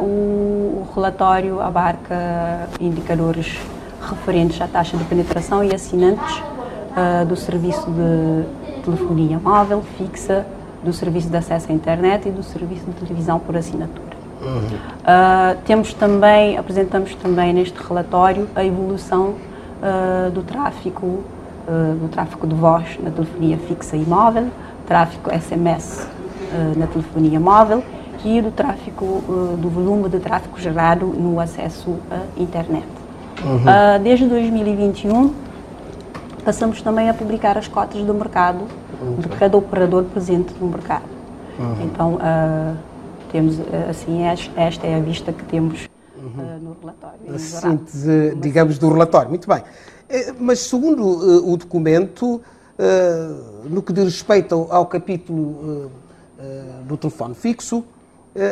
o, 0.00 0.04
o 0.04 0.88
relatório 0.94 1.60
abarca 1.60 2.68
indicadores 2.80 3.58
referentes 4.00 4.60
à 4.60 4.66
taxa 4.66 4.96
de 4.96 5.04
penetração 5.04 5.62
e 5.64 5.74
assinantes 5.74 6.42
do 7.26 7.36
serviço 7.36 7.90
de 7.90 8.82
telefonia 8.84 9.38
móvel 9.38 9.82
fixa, 9.96 10.46
do 10.84 10.92
serviço 10.92 11.28
de 11.28 11.36
acesso 11.36 11.70
à 11.70 11.74
internet 11.74 12.28
e 12.28 12.32
do 12.32 12.42
serviço 12.42 12.84
de 12.84 12.92
televisão 12.92 13.38
por 13.38 13.56
assinatura. 13.56 14.11
Uhum. 14.42 14.58
Uh, 14.58 15.56
temos 15.64 15.94
também, 15.94 16.58
apresentamos 16.58 17.14
também 17.14 17.52
neste 17.52 17.80
relatório 17.80 18.48
a 18.54 18.64
evolução 18.64 19.34
uh, 19.36 20.30
do 20.30 20.42
tráfego, 20.42 21.06
uh, 21.06 21.94
do 22.00 22.08
tráfego 22.08 22.46
de 22.46 22.54
voz 22.54 22.98
na 23.00 23.10
telefonia 23.10 23.56
fixa 23.56 23.96
e 23.96 24.04
móvel, 24.04 24.48
tráfego 24.86 25.30
SMS 25.30 26.06
na 26.76 26.86
telefonia 26.86 27.40
móvel 27.40 27.82
e 28.22 28.42
do 28.42 28.50
tráfego, 28.50 29.24
do 29.56 29.70
volume 29.70 30.06
de 30.10 30.18
tráfego 30.18 30.60
gerado 30.60 31.06
no 31.06 31.40
acesso 31.40 31.96
à 32.10 32.18
internet. 32.38 32.86
Uhum. 33.42 34.02
desde 34.02 34.26
2021 34.26 35.32
passamos 36.44 36.82
também 36.82 37.08
a 37.08 37.14
publicar 37.14 37.56
as 37.56 37.68
cotas 37.68 38.02
do 38.02 38.12
mercado 38.12 38.66
de 39.18 39.28
cada 39.30 39.56
operador 39.56 40.04
presente 40.04 40.52
no 40.60 40.66
mercado. 40.66 41.08
Uhum. 41.58 41.76
Então 41.84 42.18
temos, 43.32 43.58
eh, 43.58 43.86
assim, 43.88 44.22
esta 44.56 44.86
é 44.86 44.94
a 44.94 45.00
vista 45.00 45.32
que 45.32 45.42
temos 45.44 45.88
uhum. 46.16 46.58
no 46.60 46.76
relatório. 46.80 47.34
A 47.34 47.38
síntese, 47.38 48.36
digamos, 48.36 48.78
do 48.78 48.92
relatório. 48.92 49.30
Muito 49.30 49.48
bem. 49.48 49.62
Eh, 50.08 50.32
mas, 50.38 50.60
segundo 50.60 51.04
o 51.04 51.56
documento, 51.56 52.40
no 53.64 53.82
que 53.82 53.92
diz 53.92 54.04
respeito 54.04 54.66
ao, 54.70 54.86
capítulo 54.86 55.90
do 56.84 56.96
telefone 56.96 57.34
fixo, 57.34 57.84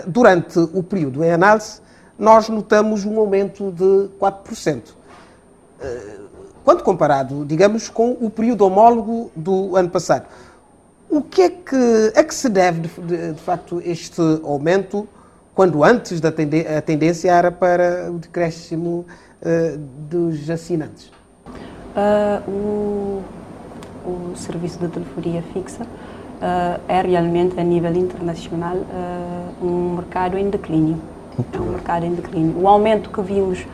durante 0.07 0.59
o 0.59 0.83
período 0.83 1.25
em 1.25 1.33
análise, 1.33 1.81
nós 2.17 2.49
notamos 2.49 3.05
um 3.05 3.19
aumento 3.19 3.73
de 3.73 4.09
4%. 4.21 4.95
Quando 6.65 6.83
comparado, 6.83 7.45
digamos, 7.45 7.89
com 7.89 8.17
o 8.21 8.31
período 8.31 8.65
homólogo 8.65 9.33
do 9.35 9.75
ano 9.75 9.91
passado. 9.91 10.27
O 11.11 11.23
que 11.23 11.43
é 11.43 11.51
que, 11.51 12.13
a 12.15 12.23
que 12.23 12.33
se 12.33 12.49
deve, 12.49 12.83
de, 12.83 12.89
de, 13.03 13.33
de 13.33 13.41
facto, 13.41 13.83
este 13.85 14.23
aumento, 14.45 15.09
quando 15.53 15.83
antes 15.83 16.21
da 16.21 16.31
tende, 16.31 16.65
a 16.65 16.81
tendência 16.81 17.33
era 17.33 17.51
para 17.51 18.13
o 18.13 18.19
decréscimo 18.19 19.05
uh, 19.43 19.79
dos 20.09 20.49
assinantes? 20.49 21.11
Uh, 21.97 22.49
o, 22.49 23.23
o, 24.07 24.37
serviço 24.37 24.79
de 24.79 24.87
telefonia 24.87 25.43
fixa 25.53 25.83
uh, 25.83 26.81
é 26.87 27.03
realmente, 27.03 27.59
a 27.59 27.65
nível 27.65 27.93
internacional, 27.97 28.77
um 29.61 29.97
mercado 29.97 30.39
em 30.39 30.49
declínio. 30.49 31.03
Muito 31.37 31.59
é 31.59 31.61
um 31.61 31.65
bem. 31.65 31.73
mercado 31.73 32.07
em 32.07 32.15
declínio. 32.15 32.63
O 32.63 32.69
aumento 32.69 33.11
que 33.11 33.21
vimos 33.21 33.67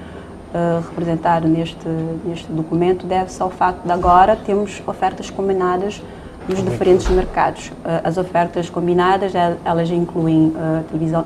representado 0.88 1.46
neste, 1.46 1.86
neste 2.24 2.50
documento 2.50 3.04
deve-se 3.04 3.42
ao 3.42 3.50
facto 3.50 3.84
de 3.84 3.92
agora 3.92 4.34
temos 4.36 4.82
ofertas 4.86 5.28
combinadas 5.28 6.00
nos 6.48 6.62
diferentes 6.64 7.08
mercados. 7.08 7.72
Eh, 7.84 8.00
as 8.04 8.16
ofertas 8.16 8.70
combinadas, 8.70 9.34
eh, 9.34 9.56
elas 9.64 9.90
incluem 9.90 10.48
uh, 10.48 10.84
televisão, 10.84 11.24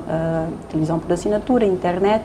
televisão 0.69 0.99
por 0.99 1.13
assinatura, 1.13 1.65
internet 1.65 2.25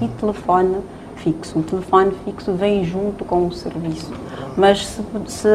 e 0.00 0.08
telefone 0.08 0.78
fixo. 1.16 1.58
O 1.58 1.62
telefone 1.62 2.12
fixo 2.24 2.52
vem 2.52 2.84
junto 2.84 3.24
com 3.24 3.46
o 3.46 3.52
serviço. 3.52 4.12
Mas 4.56 4.86
se, 4.86 5.02
se 5.26 5.48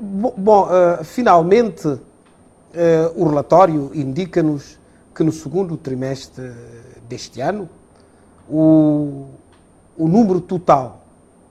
Bom, 0.00 0.34
bom 0.36 0.66
uh, 0.66 1.04
finalmente, 1.04 1.86
uh, 1.86 2.00
o 3.16 3.28
relatório 3.28 3.92
indica-nos 3.94 4.76
que 5.14 5.22
no 5.22 5.30
segundo 5.32 5.76
trimestre 5.76 6.52
deste 7.08 7.40
ano, 7.40 7.68
o, 8.48 9.26
o 9.96 10.08
número 10.08 10.40
total 10.40 11.04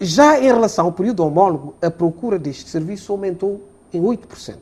Já 0.00 0.38
em 0.38 0.44
relação 0.44 0.86
ao 0.86 0.92
período 0.92 1.24
homólogo, 1.24 1.74
a 1.80 1.90
procura 1.90 2.38
deste 2.38 2.68
serviço 2.68 3.12
aumentou 3.12 3.68
em 3.92 4.02
8%, 4.02 4.56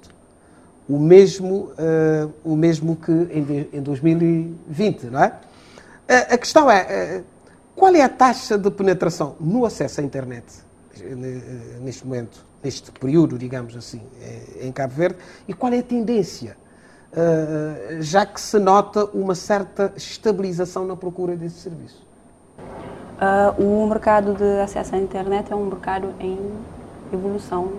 o 0.88 0.98
mesmo, 0.98 1.70
uh, 1.72 2.32
o 2.44 2.56
mesmo 2.56 2.96
que 2.96 3.12
em, 3.12 3.68
em 3.72 3.82
2020, 3.82 5.04
não 5.04 5.22
é? 5.22 5.34
A, 6.08 6.34
a 6.34 6.38
questão 6.38 6.70
é, 6.70 7.20
uh, 7.20 7.24
qual 7.76 7.94
é 7.94 8.02
a 8.02 8.08
taxa 8.08 8.58
de 8.58 8.70
penetração 8.70 9.36
no 9.38 9.64
acesso 9.64 10.00
à 10.00 10.04
internet 10.04 10.44
eh, 11.00 11.14
neste 11.80 12.04
momento, 12.04 12.44
neste 12.62 12.90
período, 12.90 13.38
digamos 13.38 13.76
assim, 13.76 14.00
em 14.60 14.72
Cabo 14.72 14.94
Verde, 14.94 15.18
e 15.46 15.54
qual 15.54 15.72
é 15.72 15.78
a 15.78 15.82
tendência? 15.82 16.56
Já 18.00 18.26
que 18.26 18.40
se 18.40 18.58
nota 18.58 19.06
uma 19.14 19.34
certa 19.34 19.92
estabilização 19.96 20.84
na 20.84 20.94
procura 20.94 21.36
desse 21.36 21.60
serviço? 21.60 22.06
Uh, 23.18 23.82
o 23.82 23.86
mercado 23.88 24.32
de 24.34 24.60
acesso 24.60 24.94
à 24.94 24.98
internet 24.98 25.52
é 25.52 25.56
um 25.56 25.64
mercado 25.64 26.14
em 26.20 26.38
evolução 27.12 27.72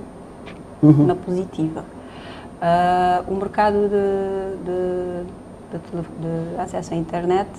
uhum. 0.84 1.06
na 1.06 1.16
positiva. 1.16 1.86
Uh, 2.60 3.32
o 3.32 3.36
mercado 3.38 3.88
de, 3.88 4.58
de, 4.66 5.80
de, 5.80 6.02
de, 6.02 6.62
acesso 6.62 6.94
à 6.94 6.98
internet 6.98 7.50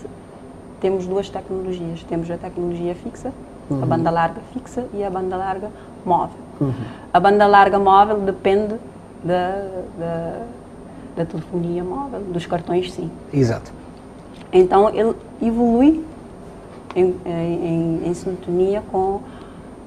temos 0.79 1.07
duas 1.07 1.31
tecnologias. 1.31 2.03
Temos 2.03 2.31
a 2.31 2.37
tecnologia 2.37 2.95
fixa, 2.95 3.33
uhum. 3.71 3.83
a 3.83 3.87
banda 3.87 4.11
larga 4.11 4.43
fixa 4.53 4.85
e 4.93 5.03
a 5.03 5.09
banda 5.09 5.39
larga 5.39 5.71
móvel. 6.05 6.37
Uhum. 6.61 6.75
A 7.15 7.19
banda 7.19 7.47
larga 7.47 7.79
móvel 7.79 8.19
depende 8.19 8.75
da, 9.25 9.65
da, 11.17 11.25
telefonia 11.25 11.85
móvel, 11.85 12.21
dos 12.21 12.47
cartões 12.47 12.93
sim. 12.93 13.11
Exato. 13.33 13.73
Então 14.53 14.89
ele 14.91 15.15
evolui 15.41 16.05
em, 16.95 17.15
em, 17.25 18.09
em, 18.09 18.15
sintonia 18.15 18.83
com 18.91 19.21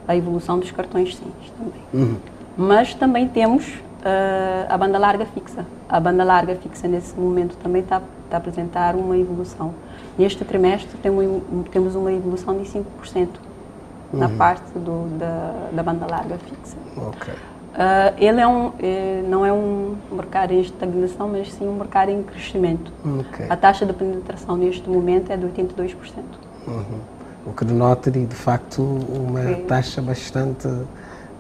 a 0.08 0.16
evolução 0.16 0.60
dos 0.60 0.72
cartões 0.72 1.16
SIM 1.16 1.32
também. 1.58 1.82
Uhum. 1.94 2.18
Mas 2.58 2.94
também 2.94 3.28
temos 3.28 3.68
uh, 3.68 4.68
a 4.70 4.78
banda 4.78 4.98
larga 4.98 5.26
fixa. 5.26 5.66
A 5.90 6.00
banda 6.00 6.24
larga 6.24 6.56
fixa 6.56 6.88
nesse 6.88 7.18
momento 7.18 7.58
também 7.58 7.82
está 7.82 8.02
tá 8.30 8.38
a 8.38 8.38
apresentar 8.38 8.96
uma 8.96 9.18
evolução. 9.18 9.74
Neste 10.18 10.46
trimestre 10.46 10.98
temos, 11.02 11.42
temos 11.72 11.96
uma 11.96 12.12
evolução 12.12 12.58
de 12.58 12.70
5% 12.70 12.84
uhum. 13.16 13.28
na 14.20 14.30
parte 14.30 14.72
do, 14.78 15.18
da, 15.18 15.70
da 15.72 15.84
banda 15.84 16.06
larga 16.10 16.38
fixa. 16.38 16.78
Okay. 16.96 17.34
Uh, 17.74 18.14
ele 18.18 18.40
é 18.40 18.48
um, 18.48 18.72
é, 18.80 19.24
não 19.28 19.44
é 19.44 19.52
um 19.52 19.96
mercado 20.12 20.54
em 20.54 20.62
estagnação, 20.62 21.28
mas 21.28 21.52
sim 21.52 21.68
um 21.68 21.74
mercado 21.74 22.10
em 22.10 22.22
crescimento. 22.22 22.92
Okay. 23.22 23.48
A 23.50 23.58
taxa 23.58 23.84
de 23.84 23.94
penetração 23.94 24.56
neste 24.56 24.88
momento 24.88 25.32
é 25.32 25.38
de 25.38 25.46
82%. 25.48 25.96
Uhum. 26.68 26.84
O 27.48 27.52
que 27.52 27.66
denota, 27.66 28.12
de 28.12 28.26
facto, 28.28 28.82
uma 28.82 29.42
é. 29.42 29.56
taxa 29.68 30.02
bastante, 30.02 30.68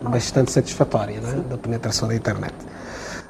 bastante 0.01 0.51
satisfatória 0.51 1.21
né, 1.21 1.43
da 1.49 1.57
penetração 1.57 2.07
da 2.07 2.15
internet. 2.15 2.53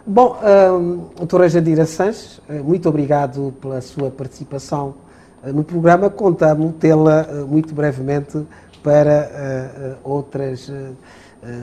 Bom, 0.05 0.37
um, 0.43 1.09
doutora 1.15 1.47
Jandira 1.47 1.85
Sanches, 1.85 2.41
eh, 2.49 2.59
muito 2.59 2.89
obrigado 2.89 3.53
pela 3.61 3.79
sua 3.79 4.11
participação 4.11 4.95
eh, 5.41 5.51
no 5.53 5.63
programa. 5.63 6.09
Contamos 6.09 6.73
tê-la 6.77 7.25
eh, 7.29 7.33
muito 7.47 7.73
brevemente 7.73 8.45
para 8.83 9.95
uh, 10.03 10.09
outras 10.11 10.67
uh, 10.67 10.93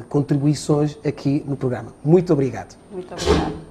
contribuições 0.09 0.99
aqui 1.05 1.45
no 1.47 1.57
programa. 1.57 1.93
Muito 2.05 2.33
obrigado. 2.33 2.77
Muito 2.91 3.13
obrigado. 3.13 3.71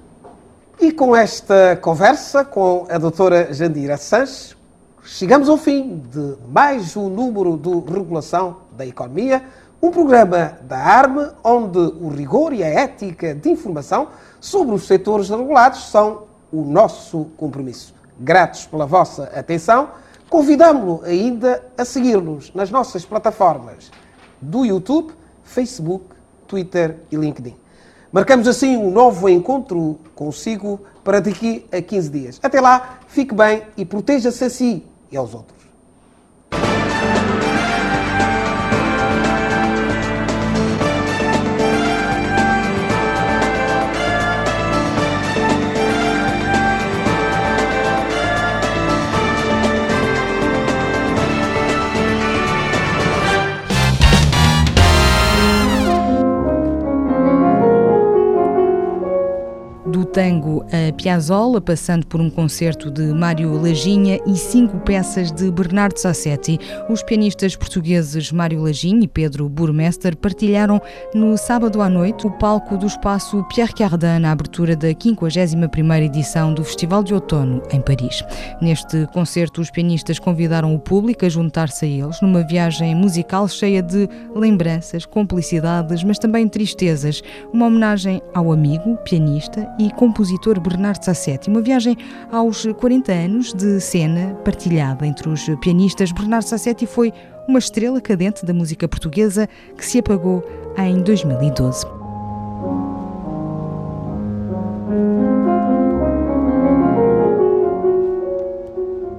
E 0.80 0.92
com 0.92 1.14
esta 1.14 1.76
conversa 1.76 2.42
com 2.42 2.86
a 2.88 2.96
doutora 2.96 3.52
Jandira 3.52 3.98
Sanches, 3.98 4.56
chegamos 5.04 5.48
ao 5.48 5.58
fim 5.58 6.02
de 6.10 6.36
mais 6.48 6.96
um 6.96 7.10
número 7.10 7.56
do 7.56 7.80
Regulação 7.80 8.56
da 8.76 8.86
Economia, 8.86 9.44
um 9.82 9.90
programa 9.90 10.58
da 10.62 10.78
ARME 10.78 11.28
onde 11.44 11.78
o 11.78 12.08
rigor 12.08 12.52
e 12.54 12.62
a 12.62 12.66
ética 12.66 13.34
de 13.34 13.50
informação 13.50 14.08
sobre 14.40 14.74
os 14.74 14.86
setores 14.86 15.28
regulados 15.28 15.90
são 15.90 16.22
o 16.50 16.62
nosso 16.62 17.26
compromisso. 17.36 17.94
Gratos 18.18 18.66
pela 18.66 18.86
vossa 18.86 19.24
atenção, 19.34 19.90
convidamos-lo 20.28 21.02
ainda 21.04 21.62
a 21.76 21.84
seguir-nos 21.84 22.54
nas 22.54 22.70
nossas 22.70 23.04
plataformas 23.04 23.90
do 24.40 24.64
YouTube, 24.64 25.12
Facebook, 25.50 26.14
Twitter 26.46 26.96
e 27.10 27.16
LinkedIn. 27.16 27.56
Marcamos 28.12 28.46
assim 28.48 28.76
um 28.76 28.90
novo 28.90 29.28
encontro 29.28 29.98
consigo 30.14 30.80
para 31.04 31.20
daqui 31.20 31.66
a 31.72 31.80
15 31.82 32.10
dias. 32.10 32.40
Até 32.42 32.60
lá, 32.60 33.00
fique 33.08 33.34
bem 33.34 33.62
e 33.76 33.84
proteja-se 33.84 34.44
a 34.44 34.50
si 34.50 34.84
e 35.10 35.16
aos 35.16 35.34
outros. 35.34 35.59
Tango 60.12 60.64
a 60.66 60.92
Piazzolla, 60.92 61.60
passando 61.60 62.06
por 62.06 62.20
um 62.20 62.28
concerto 62.28 62.90
de 62.90 63.02
Mário 63.12 63.60
Laginha 63.60 64.18
e 64.26 64.36
cinco 64.36 64.78
peças 64.80 65.30
de 65.30 65.50
Bernardo 65.50 65.98
Sassetti. 65.98 66.58
Os 66.88 67.02
pianistas 67.02 67.54
portugueses 67.54 68.32
Mário 68.32 68.62
Laginha 68.62 69.04
e 69.04 69.08
Pedro 69.08 69.48
Burmester 69.48 70.16
partilharam 70.16 70.80
no 71.14 71.36
sábado 71.36 71.80
à 71.80 71.88
noite 71.88 72.26
o 72.26 72.30
palco 72.30 72.76
do 72.76 72.86
espaço 72.86 73.44
Pierre 73.44 73.72
Cardin 73.72 74.18
na 74.20 74.32
abertura 74.32 74.74
da 74.74 74.88
51ª 74.88 76.02
edição 76.02 76.52
do 76.52 76.64
Festival 76.64 77.04
de 77.04 77.14
Outono 77.14 77.62
em 77.72 77.80
Paris. 77.80 78.24
Neste 78.60 79.06
concerto, 79.12 79.60
os 79.60 79.70
pianistas 79.70 80.18
convidaram 80.18 80.74
o 80.74 80.78
público 80.78 81.24
a 81.24 81.28
juntar-se 81.28 81.84
a 81.84 81.88
eles 81.88 82.20
numa 82.20 82.42
viagem 82.42 82.94
musical 82.94 83.46
cheia 83.46 83.82
de 83.82 84.08
lembranças, 84.34 85.06
complicidades, 85.06 86.02
mas 86.02 86.18
também 86.18 86.48
tristezas. 86.48 87.22
Uma 87.52 87.66
homenagem 87.66 88.20
ao 88.34 88.52
amigo, 88.52 88.96
pianista 89.04 89.68
e 89.78 89.90
compositor 89.90 90.09
Bernardo 90.60 91.04
Sassetti. 91.04 91.48
Uma 91.48 91.60
viagem 91.60 91.96
aos 92.30 92.66
40 92.66 93.12
anos 93.12 93.52
de 93.52 93.80
cena 93.80 94.34
partilhada 94.44 95.06
entre 95.06 95.28
os 95.28 95.46
pianistas. 95.60 96.12
Bernardo 96.12 96.44
Sassetti 96.44 96.86
foi 96.86 97.12
uma 97.48 97.58
estrela 97.58 98.00
cadente 98.00 98.44
da 98.44 98.54
música 98.54 98.86
portuguesa 98.86 99.48
que 99.76 99.84
se 99.84 99.98
apagou 99.98 100.44
em 100.76 101.02
2012. 101.02 101.86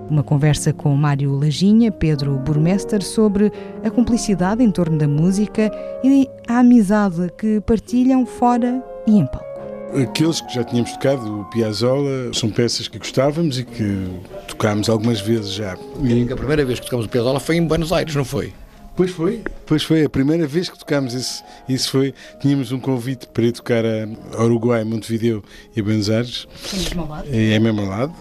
Uma 0.09 0.23
conversa 0.23 0.73
com 0.73 0.93
Mário 0.95 1.33
Laginha, 1.39 1.89
Pedro 1.89 2.37
Burmester, 2.37 3.01
sobre 3.01 3.51
a 3.83 3.89
cumplicidade 3.89 4.61
em 4.61 4.69
torno 4.69 4.97
da 4.97 5.07
música 5.07 5.71
e 6.03 6.29
a 6.47 6.59
amizade 6.59 7.31
que 7.37 7.61
partilham 7.61 8.25
fora 8.25 8.83
e 9.07 9.17
em 9.17 9.25
palco. 9.25 9.51
Aqueles 9.93 10.39
que 10.41 10.53
já 10.53 10.63
tínhamos 10.63 10.91
tocado, 10.93 11.41
o 11.41 11.45
Piazzolla, 11.45 12.33
são 12.33 12.49
peças 12.49 12.87
que 12.87 12.97
gostávamos 12.97 13.59
e 13.59 13.63
que 13.65 14.07
tocámos 14.47 14.89
algumas 14.89 15.19
vezes 15.19 15.51
já. 15.51 15.77
E 16.03 16.31
a 16.31 16.35
primeira 16.35 16.63
vez 16.63 16.79
que 16.79 16.85
tocámos 16.85 17.05
o 17.05 17.09
Piazzolla 17.09 17.39
foi 17.39 17.57
em 17.57 17.65
Buenos 17.65 17.91
Aires, 17.91 18.15
não 18.15 18.23
foi? 18.25 18.53
Pois 18.95 19.11
foi, 19.11 19.41
pois 19.65 19.83
foi. 19.83 20.03
A 20.03 20.09
primeira 20.09 20.45
vez 20.45 20.69
que 20.69 20.77
tocámos 20.77 21.13
isso, 21.13 21.43
isso 21.67 21.89
foi. 21.89 22.13
Tínhamos 22.41 22.71
um 22.71 22.79
convite 22.79 23.27
para 23.27 23.45
ir 23.45 23.51
tocar 23.53 23.83
a 23.85 24.43
Uruguai, 24.43 24.83
Montevideo 24.83 25.43
e 25.75 25.79
a 25.79 25.83
Buenos 25.83 26.09
Aires. 26.09 26.47
É 26.73 26.77
mesmo 26.77 27.01
ao 27.01 27.07
lado. 27.07 27.27
É, 27.31 27.53
é 27.53 27.59
mesmo 27.59 27.81
ao 27.81 27.87
lado. 27.87 28.13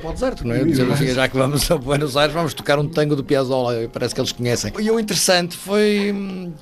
Para 0.00 0.10
o 0.10 0.12
deserto, 0.12 0.46
não 0.46 0.54
é? 0.54 0.64
Dizer 0.64 0.90
assim, 0.90 1.08
já 1.08 1.28
que 1.28 1.36
vamos 1.36 1.68
a 1.70 1.76
Buenos 1.76 2.16
Aires, 2.16 2.32
vamos 2.32 2.54
tocar 2.54 2.78
um 2.78 2.88
tango 2.88 3.16
do 3.16 3.24
Piazzolla, 3.24 3.88
parece 3.92 4.14
que 4.14 4.20
eles 4.20 4.32
conhecem. 4.32 4.72
E 4.78 4.90
o 4.90 4.98
interessante 4.98 5.56
foi 5.56 6.14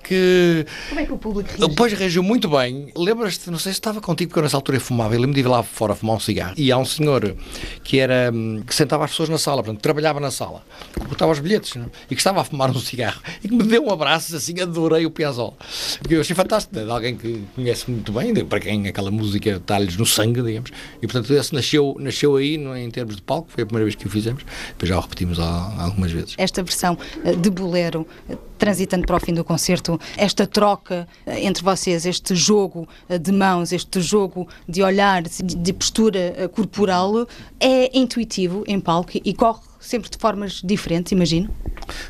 que. 0.03 0.67
Como 0.89 1.01
é 1.01 1.07
que 1.07 1.13
o 1.13 1.19
público 1.19 1.49
reagiu? 1.51 1.69
Depois 1.69 1.93
reagiu 1.93 2.23
muito 2.23 2.49
bem. 2.49 2.91
Lembras-te, 2.97 3.51
não 3.51 3.59
sei 3.59 3.73
se 3.73 3.79
estava 3.79 4.01
contigo, 4.01 4.31
porque 4.31 4.39
eu 4.39 4.43
nessa 4.43 4.57
altura 4.57 4.81
fumava. 4.81 5.15
Eu 5.15 5.21
lembro 5.21 5.35
de 5.35 5.41
ir 5.41 5.47
lá 5.47 5.63
fora 5.63 5.95
fumar 5.95 6.17
um 6.17 6.21
cigarro. 6.21 6.55
E 6.57 6.73
há 6.73 6.79
um 6.79 6.85
senhor 6.85 7.37
que 7.85 7.99
era. 7.99 8.33
que 8.67 8.75
sentava 8.75 9.05
as 9.05 9.11
pessoas 9.11 9.29
na 9.29 9.39
sala, 9.39 9.63
portanto, 9.63 9.83
trabalhava 9.83 10.19
na 10.19 10.31
sala, 10.31 10.63
botava 11.09 11.31
os 11.31 11.39
bilhetes 11.39 11.77
é? 11.77 11.85
e 12.11 12.15
que 12.15 12.21
estava 12.21 12.41
a 12.41 12.45
fumar 12.45 12.71
um 12.71 12.81
cigarro 12.81 13.21
e 13.45 13.49
que 13.49 13.60
me 13.63 13.69
deu 13.69 13.85
um 13.85 13.91
abraço 13.91 14.37
assim, 14.37 14.61
adorei 14.61 15.07
o. 15.07 15.11
Porque 15.11 16.15
eu 16.15 16.21
achei 16.21 16.35
fantástico, 16.35 16.77
né? 16.77 16.85
de 16.85 16.91
alguém 16.91 17.17
que 17.17 17.43
conhece 17.55 17.91
muito 17.91 18.13
bem, 18.13 18.35
para 18.45 18.61
quem 18.61 18.89
aquela 18.89 19.11
música 19.11 19.51
está-lhes 19.51 19.97
no 19.97 20.07
sangue, 20.07 20.43
digamos. 20.43 20.71
E 20.97 21.07
portanto, 21.07 21.33
esse 21.33 21.55
nasceu, 21.55 21.97
nasceu 21.99 22.37
aí, 22.37 22.57
no, 22.57 22.77
em 22.77 22.91
termos 22.91 23.17
de 23.17 23.23
palco, 23.23 23.49
foi 23.51 23.65
a 23.65 23.67
primeira 23.67 23.85
vez 23.85 23.95
que 23.95 24.07
o 24.07 24.11
fizemos, 24.11 24.45
depois 24.69 24.89
já 24.89 24.97
o 24.97 25.01
repetimos 25.01 25.39
algumas 25.39 26.11
vezes. 26.11 26.35
Esta 26.39 26.63
versão 26.63 26.99
eh, 27.25 27.35
de 27.35 27.51
bolero, 27.51 28.07
eh, 28.29 28.37
transitando 28.59 29.07
para 29.07 29.17
o 29.17 29.21
fim 29.21 29.35
do 29.35 29.45
concerto, 29.45 30.01
esta 30.17 30.47
troca 30.47 31.07
eh, 31.27 31.45
entre 31.45 31.63
vocês, 31.63 32.07
este 32.07 32.35
jogo 32.35 32.89
de 33.21 33.33
mãos, 33.33 33.73
este 33.73 34.01
jogo 34.01 34.49
de 34.69 34.83
olhar, 34.83 35.23
de 35.23 35.73
postura 35.73 36.51
corporal, 36.55 37.27
é 37.59 37.97
intuitivo 37.99 38.65
em 38.67 38.81
palco 38.81 39.13
e 39.15 39.35
corre 39.35 39.70
sempre 39.81 40.11
de 40.11 40.19
formas 40.19 40.61
diferentes, 40.63 41.13
imagino? 41.13 41.51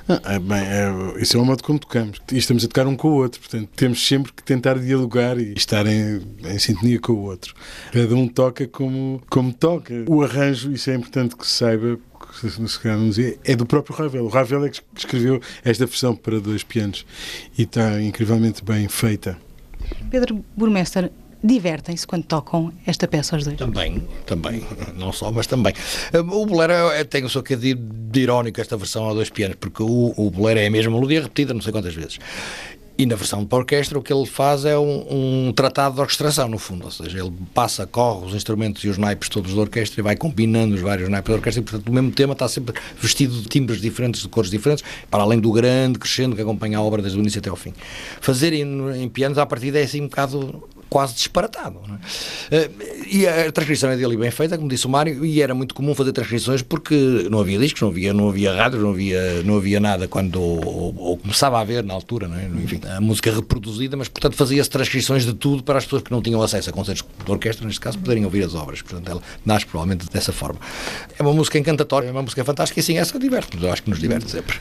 Ah, 0.08 0.20
é, 0.24 0.38
bem, 0.38 0.58
é, 0.58 1.22
isso 1.22 1.36
é 1.36 1.40
o 1.40 1.44
modo 1.44 1.62
como 1.62 1.78
tocamos. 1.78 2.20
E 2.30 2.36
estamos 2.36 2.64
a 2.64 2.68
tocar 2.68 2.86
um 2.86 2.96
com 2.96 3.08
o 3.08 3.14
outro, 3.14 3.40
portanto, 3.40 3.68
temos 3.76 4.06
sempre 4.06 4.32
que 4.32 4.42
tentar 4.42 4.78
dialogar 4.78 5.38
e 5.38 5.52
estar 5.54 5.86
em, 5.86 6.20
em 6.44 6.58
sintonia 6.58 6.98
com 7.00 7.12
o 7.12 7.22
outro. 7.22 7.54
Cada 7.92 8.14
um 8.14 8.28
toca 8.28 8.66
como, 8.66 9.22
como 9.30 9.52
toca. 9.52 10.04
O 10.08 10.22
arranjo, 10.22 10.72
isso 10.72 10.90
é 10.90 10.94
importante 10.94 11.36
que 11.36 11.46
se 11.46 11.54
saiba, 11.54 11.98
é 13.44 13.56
do 13.56 13.66
próprio 13.66 13.96
Ravel. 13.96 14.24
O 14.24 14.28
Ravel 14.28 14.64
é 14.64 14.70
que 14.70 14.82
escreveu 14.96 15.40
esta 15.64 15.86
versão 15.86 16.14
para 16.14 16.40
dois 16.40 16.62
pianos 16.62 17.06
e 17.56 17.62
está 17.62 18.00
incrivelmente 18.02 18.64
bem 18.64 18.88
feita. 18.88 19.38
Pedro 20.10 20.44
Burmester, 20.56 21.10
divertem-se 21.42 22.06
quando 22.06 22.24
tocam 22.24 22.72
esta 22.86 23.08
peça 23.08 23.36
aos 23.36 23.44
dois? 23.44 23.56
Também, 23.56 24.06
também, 24.26 24.62
não 24.96 25.12
só, 25.12 25.30
mas 25.30 25.46
também. 25.46 25.72
O 26.14 26.46
bolero 26.46 26.72
é, 26.90 27.04
tem 27.04 27.24
o 27.24 27.28
seu 27.28 27.42
quê 27.42 27.56
de, 27.56 27.74
de 27.74 28.20
irónico 28.20 28.60
esta 28.60 28.76
versão 28.76 29.08
a 29.08 29.14
dois 29.14 29.30
pianos, 29.30 29.56
porque 29.58 29.82
o, 29.82 30.14
o 30.16 30.30
bolero 30.30 30.60
é 30.60 30.66
a 30.66 30.70
mesma 30.70 30.92
melodia 30.92 31.22
repetida 31.22 31.54
não 31.54 31.60
sei 31.60 31.72
quantas 31.72 31.94
vezes. 31.94 32.18
E 33.00 33.06
na 33.06 33.14
versão 33.14 33.46
para 33.46 33.56
orquestra 33.56 33.98
o 33.98 34.02
que 34.02 34.12
ele 34.12 34.26
faz 34.26 34.66
é 34.66 34.78
um, 34.78 35.46
um, 35.48 35.52
tratado 35.54 35.94
de 35.94 36.02
orquestração, 36.02 36.48
no 36.48 36.58
fundo, 36.58 36.84
ou 36.84 36.90
seja, 36.90 37.18
ele 37.18 37.32
passa, 37.54 37.86
corre 37.86 38.26
os 38.26 38.34
instrumentos 38.34 38.84
e 38.84 38.88
os 38.88 38.98
naipes 38.98 39.30
todos 39.30 39.54
da 39.54 39.60
orquestra 39.62 40.02
e 40.02 40.04
vai 40.04 40.14
combinando 40.14 40.74
os 40.74 40.82
vários 40.82 41.08
naipes 41.08 41.30
da 41.30 41.36
orquestra 41.36 41.62
e, 41.62 41.64
portanto, 41.64 41.88
o 41.88 41.92
mesmo 41.94 42.10
tema 42.10 42.34
está 42.34 42.46
sempre 42.46 42.78
vestido 43.00 43.40
de 43.40 43.48
timbres 43.48 43.80
diferentes, 43.80 44.20
de 44.20 44.28
cores 44.28 44.50
diferentes, 44.50 44.84
para 45.10 45.22
além 45.22 45.40
do 45.40 45.50
grande 45.50 45.98
crescendo 45.98 46.36
que 46.36 46.42
acompanha 46.42 46.76
a 46.76 46.82
obra 46.82 47.00
desde 47.00 47.18
o 47.18 47.22
início 47.22 47.38
até 47.38 47.48
ao 47.48 47.56
fim. 47.56 47.72
Fazer 48.20 48.52
em, 48.52 49.02
em 49.02 49.08
pianos, 49.08 49.38
à 49.38 49.46
partida, 49.46 49.80
é 49.80 49.84
assim 49.84 50.02
um 50.02 50.08
bocado 50.08 50.68
quase 50.90 51.14
disparatado. 51.14 51.80
É? 52.50 52.68
E 53.10 53.26
a 53.26 53.50
transcrição 53.52 53.90
é 53.90 53.96
dele 53.96 54.16
bem 54.16 54.30
feita, 54.30 54.58
como 54.58 54.68
disse 54.68 54.86
o 54.86 54.90
Mário, 54.90 55.24
e 55.24 55.40
era 55.40 55.54
muito 55.54 55.74
comum 55.74 55.94
fazer 55.94 56.12
transcrições 56.12 56.60
porque 56.60 57.28
não 57.30 57.40
havia 57.40 57.58
discos, 57.58 57.80
não 57.80 57.88
havia, 57.88 58.12
não 58.12 58.28
havia 58.28 58.52
rádio, 58.52 58.80
não 58.80 58.90
havia, 58.90 59.42
não 59.44 59.56
havia 59.56 59.78
nada 59.78 60.08
quando 60.08 60.40
ou, 60.40 60.94
ou 60.98 61.16
começava 61.16 61.58
a 61.58 61.60
haver 61.60 61.84
na 61.84 61.94
altura, 61.94 62.28
é? 62.36 62.44
enfim, 62.62 62.80
a 62.84 63.00
música 63.00 63.32
reproduzida, 63.32 63.96
mas 63.96 64.08
portanto 64.08 64.34
fazia-se 64.34 64.68
transcrições 64.68 65.24
de 65.24 65.32
tudo 65.32 65.62
para 65.62 65.78
as 65.78 65.84
pessoas 65.84 66.02
que 66.02 66.10
não 66.10 66.20
tinham 66.20 66.42
acesso 66.42 66.70
a 66.70 66.72
concertos 66.72 67.04
de 67.24 67.30
orquestra, 67.30 67.64
neste 67.64 67.80
caso, 67.80 67.98
poderem 67.98 68.24
ouvir 68.24 68.44
as 68.44 68.54
obras. 68.54 68.82
Portanto, 68.82 69.08
ela 69.08 69.22
nasce 69.46 69.66
provavelmente 69.66 70.10
dessa 70.10 70.32
forma. 70.32 70.58
É 71.16 71.22
uma 71.22 71.32
música 71.32 71.58
encantatória, 71.58 72.08
é 72.08 72.10
uma 72.10 72.22
música 72.22 72.44
fantástica 72.44 72.80
e 72.80 72.82
sim, 72.82 72.98
essa 72.98 73.18
diverte-nos, 73.18 73.62
eu 73.62 73.72
acho 73.72 73.82
que 73.84 73.90
nos 73.90 74.00
diverte 74.00 74.30
sempre. 74.30 74.58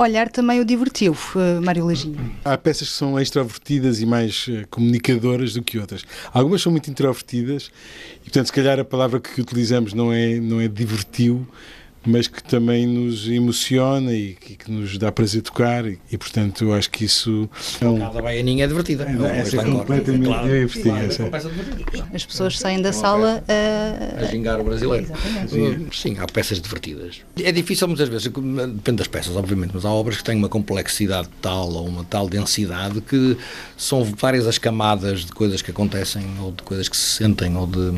Olhar 0.00 0.30
também 0.30 0.58
o 0.58 0.64
divertiu, 0.64 1.12
uh, 1.12 1.60
Mário 1.62 1.84
Lajinha. 1.84 2.16
Há 2.42 2.56
peças 2.56 2.88
que 2.88 2.94
são 2.94 3.20
extrovertidas 3.20 4.00
e 4.00 4.06
mais 4.06 4.48
uh, 4.48 4.66
comunicadoras 4.70 5.52
do 5.52 5.62
que 5.62 5.78
outras. 5.78 6.06
Algumas 6.32 6.62
são 6.62 6.72
muito 6.72 6.90
introvertidas 6.90 7.70
e, 8.16 8.20
portanto, 8.20 8.46
se 8.46 8.52
calhar 8.54 8.80
a 8.80 8.84
palavra 8.84 9.20
que 9.20 9.38
utilizamos 9.38 9.92
não 9.92 10.10
é, 10.10 10.40
não 10.40 10.58
é 10.58 10.68
divertiu, 10.68 11.46
mas 12.04 12.26
que 12.26 12.42
também 12.42 12.86
nos 12.86 13.28
emociona 13.28 14.12
e 14.12 14.34
que, 14.34 14.56
que 14.56 14.70
nos 14.70 14.96
dá 14.96 15.12
prazer 15.12 15.42
tocar 15.42 15.86
e, 15.86 15.98
e, 16.10 16.16
portanto 16.16 16.64
eu 16.64 16.74
acho 16.74 16.90
que 16.90 17.04
isso 17.04 17.48
é 17.80 17.86
um... 17.86 17.98
Cada 17.98 18.22
baianinha 18.22 18.64
é 18.64 18.66
divertida. 18.66 19.04
É, 19.04 19.40
é, 19.40 19.40
é 19.40 19.64
completamente 19.64 20.24
claro, 20.24 20.46
é 20.46 20.64
divertida, 20.64 21.28
claro, 21.28 22.10
as 22.14 22.24
pessoas 22.24 22.58
saem 22.58 22.80
da 22.80 22.92
sala 22.92 23.44
a... 23.46 24.20
a 24.20 24.24
gingar 24.24 24.60
o 24.60 24.64
brasileiro. 24.64 25.06
Sim. 25.48 25.86
sim, 25.92 26.16
há 26.18 26.26
peças 26.26 26.60
divertidas. 26.60 27.20
É 27.42 27.52
difícil 27.52 27.86
muitas 27.86 28.08
vezes, 28.08 28.24
depende 28.24 28.98
das 28.98 29.08
peças 29.08 29.36
obviamente, 29.36 29.72
mas 29.74 29.84
há 29.84 29.90
obras 29.90 30.16
que 30.16 30.24
têm 30.24 30.36
uma 30.36 30.48
complexidade 30.48 31.28
tal 31.42 31.70
ou 31.70 31.86
uma 31.86 32.04
tal 32.04 32.28
densidade 32.28 33.00
que 33.00 33.36
são 33.76 34.04
várias 34.04 34.46
as 34.46 34.58
camadas 34.58 35.24
de 35.24 35.32
coisas 35.32 35.60
que 35.60 35.70
acontecem 35.70 36.24
ou 36.40 36.52
de 36.52 36.62
coisas 36.62 36.88
que 36.88 36.96
se 36.96 37.16
sentem 37.16 37.56
ou 37.56 37.66
de, 37.66 37.92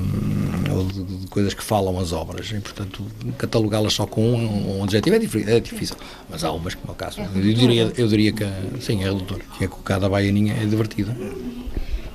ou 0.70 0.84
de, 0.86 1.04
de 1.04 1.26
coisas 1.28 1.54
que 1.54 1.62
falam 1.62 1.98
as 1.98 2.12
obras. 2.12 2.50
E 2.50 2.60
portanto 2.60 3.04
catalogá-las 3.38 3.91
só 3.92 4.06
com 4.06 4.22
um, 4.22 4.78
um 4.78 4.84
adjetivo 4.84 5.16
é, 5.16 5.56
é 5.56 5.60
difícil, 5.60 5.96
mas 6.28 6.44
há 6.44 6.52
umas, 6.52 6.74
como 6.74 6.90
é 6.90 6.92
o 6.92 6.96
caso. 6.96 7.20
É 7.20 7.24
eu, 7.24 7.54
diria, 7.54 7.92
eu 7.96 8.08
diria 8.08 8.32
que, 8.32 8.44
sim, 8.80 9.02
é 9.02 9.04
redutor, 9.04 9.40
que 9.58 9.64
é 9.64 9.68
que 9.68 9.76
cada 9.84 10.08
baianinha 10.08 10.54
é 10.54 10.64
divertida. 10.66 11.16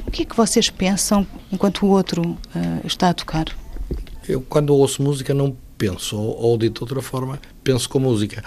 O 0.06 0.12
que 0.12 0.24
é 0.24 0.26
que 0.26 0.36
vocês 0.36 0.70
pensam 0.70 1.28
enquanto 1.52 1.86
o 1.86 1.90
outro 1.90 2.22
uh, 2.32 2.38
está 2.86 3.10
a 3.10 3.14
tocar? 3.14 3.46
Eu, 4.28 4.42
quando 4.42 4.76
ouço 4.76 5.02
música, 5.02 5.34
não 5.34 5.56
penso, 5.78 6.18
ou, 6.18 6.38
ou 6.38 6.58
dito 6.58 6.76
de 6.76 6.84
outra 6.84 7.02
forma, 7.02 7.40
penso 7.64 7.90
com 7.90 8.00
música 8.00 8.44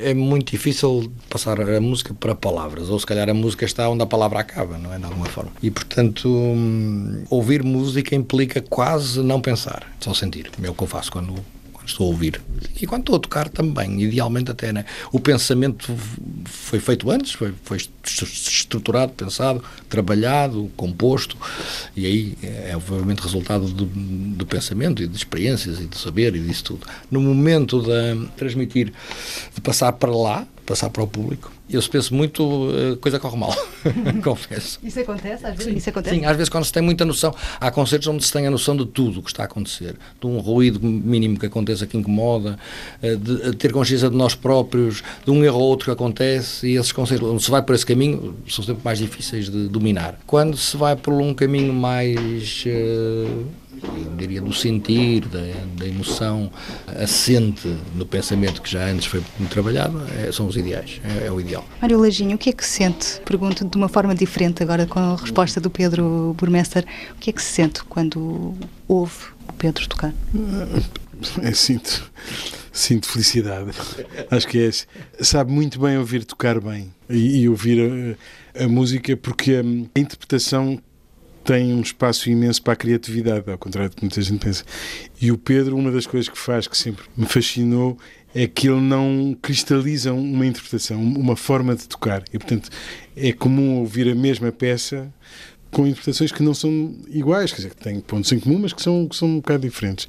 é 0.00 0.14
muito 0.14 0.50
difícil 0.50 1.10
passar 1.28 1.60
a 1.60 1.80
música 1.80 2.14
para 2.14 2.34
palavras, 2.34 2.88
ou 2.88 2.98
se 2.98 3.06
calhar 3.06 3.28
a 3.28 3.34
música 3.34 3.64
está 3.64 3.88
onde 3.88 4.02
a 4.02 4.06
palavra 4.06 4.40
acaba, 4.40 4.78
não 4.78 4.92
é? 4.92 4.98
De 4.98 5.04
alguma 5.04 5.26
forma. 5.26 5.50
E 5.62 5.70
portanto, 5.70 6.28
hum, 6.28 7.24
ouvir 7.30 7.62
música 7.62 8.14
implica 8.14 8.60
quase 8.60 9.22
não 9.22 9.40
pensar, 9.40 9.90
só 10.00 10.14
sentir. 10.14 10.50
É 10.62 10.70
o 10.70 10.74
que 10.74 10.82
eu 10.82 10.86
faço 10.86 11.10
quando 11.10 11.34
estou 11.90 12.06
a 12.06 12.10
ouvir. 12.10 12.40
E 12.80 12.86
quando 12.86 13.02
estou 13.02 13.16
a 13.16 13.18
tocar 13.18 13.48
também, 13.48 14.00
idealmente 14.02 14.50
até, 14.50 14.72
né? 14.72 14.84
O 15.12 15.18
pensamento 15.18 15.96
foi 16.44 16.80
feito 16.80 17.10
antes, 17.10 17.32
foi, 17.32 17.52
foi 17.64 17.78
estruturado, 18.04 19.12
pensado, 19.12 19.62
trabalhado, 19.88 20.70
composto, 20.76 21.36
e 21.96 22.06
aí 22.06 22.38
é 22.42 22.76
obviamente 22.76 23.20
resultado 23.20 23.66
do, 23.68 23.86
do 23.86 24.46
pensamento 24.46 25.02
e 25.02 25.06
de 25.06 25.16
experiências 25.16 25.80
e 25.80 25.86
de 25.86 25.96
saber 25.96 26.34
e 26.34 26.40
disso 26.40 26.64
tudo. 26.64 26.86
No 27.10 27.20
momento 27.20 27.82
de 27.82 28.28
transmitir, 28.36 28.92
de 29.54 29.60
passar 29.60 29.92
para 29.92 30.10
lá, 30.10 30.46
passar 30.66 30.90
para 30.90 31.02
o 31.02 31.06
público, 31.06 31.50
eu 31.70 31.82
se 31.82 31.88
penso 31.90 32.14
muito, 32.14 32.70
eh, 32.72 32.96
coisa 32.96 33.18
corre 33.18 33.36
mal, 33.36 33.54
confesso. 34.24 34.78
Isso 34.82 35.00
acontece? 35.00 35.44
Às 35.44 35.56
vezes 35.56 35.72
Sim. 35.72 35.78
isso 35.78 35.90
acontece? 35.90 36.16
Sim, 36.16 36.24
às 36.24 36.36
vezes 36.36 36.48
quando 36.48 36.64
se 36.64 36.72
tem 36.72 36.82
muita 36.82 37.04
noção. 37.04 37.34
Há 37.60 37.70
concertos 37.70 38.08
onde 38.08 38.24
se 38.24 38.32
tem 38.32 38.46
a 38.46 38.50
noção 38.50 38.74
de 38.74 38.86
tudo 38.86 39.20
o 39.20 39.22
que 39.22 39.30
está 39.30 39.42
a 39.42 39.46
acontecer, 39.46 39.94
de 40.18 40.26
um 40.26 40.38
ruído 40.38 40.80
mínimo 40.82 41.38
que 41.38 41.44
aconteça 41.44 41.86
que 41.86 41.96
incomoda, 41.96 42.58
eh, 43.02 43.16
de 43.16 43.54
ter 43.56 43.70
consciência 43.70 44.08
de 44.08 44.16
nós 44.16 44.34
próprios, 44.34 45.02
de 45.24 45.30
um 45.30 45.44
erro 45.44 45.58
ou 45.58 45.68
outro 45.68 45.86
que 45.86 45.90
acontece, 45.90 46.68
e 46.68 46.76
esses 46.76 46.92
concertos, 46.92 47.28
onde 47.28 47.42
se 47.42 47.50
vai 47.50 47.62
por 47.62 47.74
esse 47.74 47.84
caminho, 47.84 48.34
são 48.48 48.64
sempre 48.64 48.82
mais 48.82 48.98
difíceis 48.98 49.50
de 49.50 49.68
dominar. 49.78 50.18
Quando 50.26 50.56
se 50.56 50.76
vai 50.76 50.96
por 50.96 51.14
um 51.14 51.32
caminho 51.32 51.72
mais. 51.72 52.64
Uh, 52.66 53.46
eu 53.80 54.16
diria, 54.16 54.40
do 54.40 54.52
sentir, 54.52 55.20
da, 55.26 55.38
da, 55.76 55.86
emoção 55.86 56.50
assente 57.00 57.68
no 57.94 58.04
pensamento 58.04 58.60
que 58.60 58.68
já 58.68 58.84
antes 58.86 59.06
foi 59.06 59.22
trabalhado, 59.48 60.02
é, 60.18 60.32
são 60.32 60.48
os 60.48 60.56
ideais, 60.56 61.00
é, 61.04 61.26
é, 61.26 61.32
o 61.32 61.40
ideal. 61.40 61.64
Mário 61.80 62.00
Lajinho, 62.00 62.34
o 62.34 62.38
que 62.38 62.50
é 62.50 62.52
que 62.52 62.64
se 62.64 62.78
sente? 62.78 63.20
Pergunto 63.24 63.64
de 63.64 63.76
uma 63.76 63.88
forma 63.88 64.16
diferente 64.16 64.64
agora 64.64 64.84
com 64.84 64.98
a 64.98 65.14
resposta 65.14 65.60
do 65.60 65.70
Pedro 65.70 66.34
Burmester. 66.36 66.84
O 67.12 67.20
que 67.20 67.30
é 67.30 67.32
que 67.32 67.40
se 67.40 67.52
sente 67.52 67.84
quando 67.84 68.54
ouve 68.88 69.26
o 69.48 69.52
Pedro 69.52 69.88
tocar? 69.88 70.12
Sinto, 71.54 72.12
sinto 72.72 73.08
felicidade. 73.08 73.70
Acho 74.30 74.46
que 74.46 74.58
é. 74.58 74.70
Sabe 75.22 75.52
muito 75.52 75.80
bem 75.80 75.98
ouvir 75.98 76.24
tocar 76.24 76.60
bem 76.60 76.94
e, 77.08 77.40
e 77.40 77.48
ouvir 77.48 78.16
a, 78.54 78.64
a 78.64 78.68
música, 78.68 79.16
porque 79.16 79.54
a, 79.54 79.60
a 79.60 80.00
interpretação 80.00 80.80
tem 81.44 81.72
um 81.72 81.80
espaço 81.80 82.28
imenso 82.28 82.62
para 82.62 82.74
a 82.74 82.76
criatividade, 82.76 83.50
ao 83.50 83.56
contrário 83.56 83.88
do 83.88 83.96
que 83.96 84.02
muita 84.02 84.20
gente 84.20 84.38
pensa. 84.44 84.64
E 85.20 85.32
o 85.32 85.38
Pedro, 85.38 85.76
uma 85.76 85.90
das 85.90 86.06
coisas 86.06 86.28
que 86.28 86.38
faz 86.38 86.68
que 86.68 86.76
sempre 86.76 87.04
me 87.16 87.26
fascinou 87.26 87.98
é 88.34 88.46
que 88.46 88.68
ele 88.68 88.82
não 88.82 89.36
cristaliza 89.40 90.12
uma 90.12 90.44
interpretação, 90.44 91.02
uma 91.02 91.36
forma 91.36 91.74
de 91.74 91.88
tocar. 91.88 92.22
E, 92.32 92.38
portanto, 92.38 92.68
é 93.16 93.32
comum 93.32 93.78
ouvir 93.78 94.08
a 94.10 94.14
mesma 94.14 94.52
peça 94.52 95.12
com 95.70 95.86
interpretações 95.86 96.32
que 96.32 96.42
não 96.42 96.54
são 96.54 96.94
iguais, 97.08 97.50
quer 97.50 97.56
dizer, 97.56 97.70
que 97.70 97.82
têm 97.82 98.00
pontos 98.00 98.30
em 98.32 98.40
comum, 98.40 98.58
mas 98.60 98.72
que 98.72 98.82
são, 98.82 99.06
que 99.06 99.16
são 99.16 99.28
um 99.28 99.36
bocado 99.36 99.62
diferentes. 99.62 100.08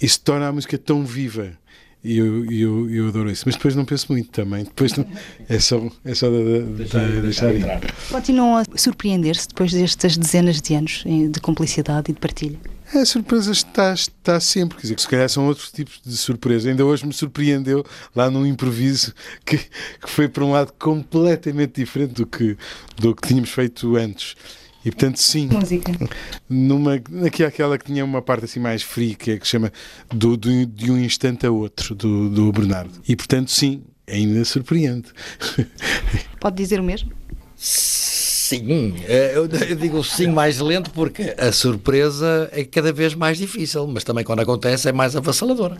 Isso 0.00 0.20
torna 0.20 0.48
a 0.48 0.52
música 0.52 0.78
tão 0.78 1.04
viva 1.04 1.56
e 2.04 2.18
eu, 2.18 2.44
eu, 2.50 2.90
eu 2.90 3.08
adoro 3.08 3.30
isso. 3.30 3.44
Mas 3.46 3.54
depois 3.54 3.76
não 3.76 3.84
penso 3.84 4.06
muito 4.10 4.28
também. 4.30 4.64
Depois 4.64 4.96
não, 4.96 5.06
é 5.48 5.58
só, 5.60 5.80
é 6.04 6.14
só 6.14 6.28
de, 6.28 6.62
de, 6.62 6.72
deixar, 6.72 7.08
de, 7.08 7.20
deixar 7.20 7.54
ir. 7.54 7.64
Continuam 8.10 8.56
a 8.56 8.64
surpreender-se 8.76 9.48
depois 9.48 9.72
destas 9.72 10.16
dezenas 10.16 10.60
de 10.60 10.74
anos 10.74 11.04
de 11.04 11.40
cumplicidade 11.40 12.10
e 12.10 12.14
de 12.14 12.20
partilha? 12.20 12.58
A 12.92 13.06
surpresa 13.06 13.52
está, 13.52 13.94
está 13.94 14.38
sempre, 14.38 14.76
quer 14.76 14.82
dizer, 14.82 15.00
se 15.00 15.08
calhar 15.08 15.28
são 15.28 15.46
outros 15.46 15.70
tipos 15.70 16.00
de 16.04 16.14
surpresa. 16.16 16.68
Ainda 16.68 16.84
hoje 16.84 17.06
me 17.06 17.12
surpreendeu 17.12 17.86
lá 18.14 18.28
num 18.28 18.44
improviso 18.44 19.14
que, 19.46 19.56
que 19.56 20.10
foi 20.10 20.28
para 20.28 20.44
um 20.44 20.50
lado 20.50 20.72
completamente 20.78 21.80
diferente 21.80 22.14
do 22.14 22.26
que, 22.26 22.56
do 22.96 23.14
que 23.14 23.28
tínhamos 23.28 23.50
feito 23.50 23.96
antes. 23.96 24.34
E 24.84 24.90
portanto, 24.90 25.16
sim. 25.18 25.48
Música. 25.48 25.92
Numa, 26.48 27.00
aqui 27.26 27.44
aquela 27.44 27.78
que 27.78 27.84
tinha 27.84 28.04
uma 28.04 28.20
parte 28.20 28.44
assim 28.44 28.60
mais 28.60 28.82
fria, 28.82 29.14
que 29.14 29.32
é 29.32 29.38
que 29.38 29.46
chama 29.46 29.72
do, 30.12 30.36
do, 30.36 30.66
de 30.66 30.90
um 30.90 30.98
instante 30.98 31.46
a 31.46 31.50
outro, 31.50 31.94
do, 31.94 32.28
do 32.28 32.52
Bernardo. 32.52 33.00
E 33.08 33.14
portanto, 33.14 33.50
sim, 33.50 33.82
ainda 34.08 34.44
surpreende. 34.44 35.08
Pode 36.40 36.56
dizer 36.56 36.80
o 36.80 36.82
mesmo? 36.82 37.12
Sim, 37.56 38.96
eh, 39.06 39.32
eu 39.34 39.48
digo 39.48 40.02
sim 40.02 40.26
mais 40.26 40.58
lento 40.58 40.90
porque 40.90 41.34
a 41.38 41.52
surpresa 41.52 42.50
é 42.52 42.64
cada 42.64 42.92
vez 42.92 43.14
mais 43.14 43.38
difícil, 43.38 43.86
mas 43.86 44.04
também 44.04 44.24
quando 44.24 44.40
acontece 44.40 44.88
é 44.88 44.92
mais 44.92 45.14
avassaladora. 45.16 45.78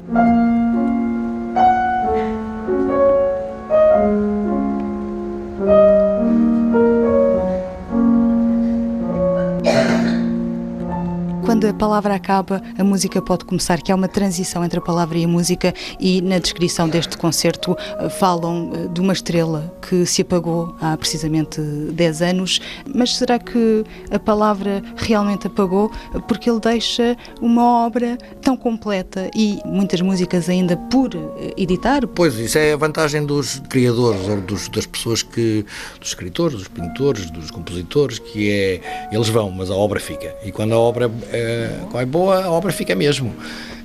Palavra 11.83 12.15
acaba, 12.15 12.63
a 12.79 12.85
música 12.85 13.21
pode 13.21 13.45
começar, 13.45 13.83
que 13.83 13.91
há 13.91 13.97
uma 13.97 14.07
transição 14.07 14.65
entre 14.65 14.79
a 14.79 14.81
palavra 14.81 15.19
e 15.19 15.25
a 15.25 15.29
música, 15.29 15.75
e 15.99 16.23
na 16.23 16.39
descrição 16.39 16.89
deste 16.89 17.19
concerto 17.19 17.77
eh, 17.99 18.09
falam 18.09 18.71
eh, 18.73 18.87
de 18.87 19.01
uma 19.01 19.13
estrela 19.13 19.75
que 19.89 20.07
se 20.07 20.23
apagou 20.23 20.77
há 20.81 20.97
precisamente 20.97 21.61
10 21.61 22.23
anos, 22.23 22.61
mas 22.95 23.17
será 23.17 23.37
que 23.37 23.83
a 24.13 24.19
palavra 24.21 24.81
realmente 24.95 25.49
apagou? 25.49 25.91
Porque 26.29 26.49
ele 26.49 26.61
deixa 26.61 27.17
uma 27.41 27.85
obra 27.85 28.17
tão 28.41 28.57
completa 28.57 29.29
e 29.35 29.59
muitas 29.65 30.01
músicas 30.01 30.49
ainda 30.49 30.77
por 30.77 31.11
eh, 31.17 31.53
editar. 31.57 32.07
Pois, 32.07 32.37
isso 32.37 32.59
é 32.59 32.75
a 32.75 32.77
vantagem 32.77 33.27
dos 33.27 33.59
criadores, 33.69 34.29
ou 34.29 34.41
dos, 34.41 34.69
das 34.69 34.87
pessoas 34.87 35.25
que, 35.25 35.67
dos 35.99 36.11
escritores, 36.11 36.59
dos 36.59 36.69
pintores, 36.69 37.29
dos 37.29 37.51
compositores, 37.51 38.21
que 38.21 38.53
é, 38.53 39.09
eles 39.11 39.29
vão, 39.29 39.51
mas 39.51 39.69
a 39.69 39.75
obra 39.75 39.99
fica. 39.99 40.33
E 40.45 40.53
quando 40.53 40.75
a 40.75 40.79
obra 40.79 41.11
é 41.33 41.72
qual 41.91 42.03
é 42.03 42.07
boa, 42.07 42.45
a 42.45 42.51
obra 42.51 42.73
fica 42.73 42.95
mesmo. 42.95 43.35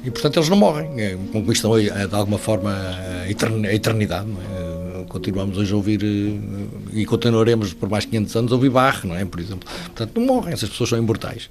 E, 0.03 0.11
portanto, 0.11 0.38
eles 0.38 0.49
não 0.49 0.57
morrem, 0.57 0.89
é, 1.01 1.17
conquistam 1.31 1.71
de 1.77 2.15
alguma 2.15 2.38
forma 2.38 2.71
a 2.71 3.29
eternidade. 3.73 4.27
É? 4.53 4.77
continuamos 5.07 5.57
hoje 5.57 5.73
a 5.73 5.75
ouvir 5.75 6.01
e 6.93 7.05
continuaremos 7.05 7.73
por 7.73 7.89
mais 7.89 8.05
500 8.05 8.35
anos 8.35 8.51
a 8.51 8.55
ouvir 8.55 8.69
Bach, 8.69 9.03
não 9.05 9.15
é? 9.15 9.25
Por 9.25 9.39
exemplo. 9.39 9.67
Portanto, 9.85 10.19
não 10.19 10.27
morrem, 10.27 10.53
essas 10.53 10.69
pessoas 10.69 10.89
são 10.89 10.99
imortais. 10.99 11.49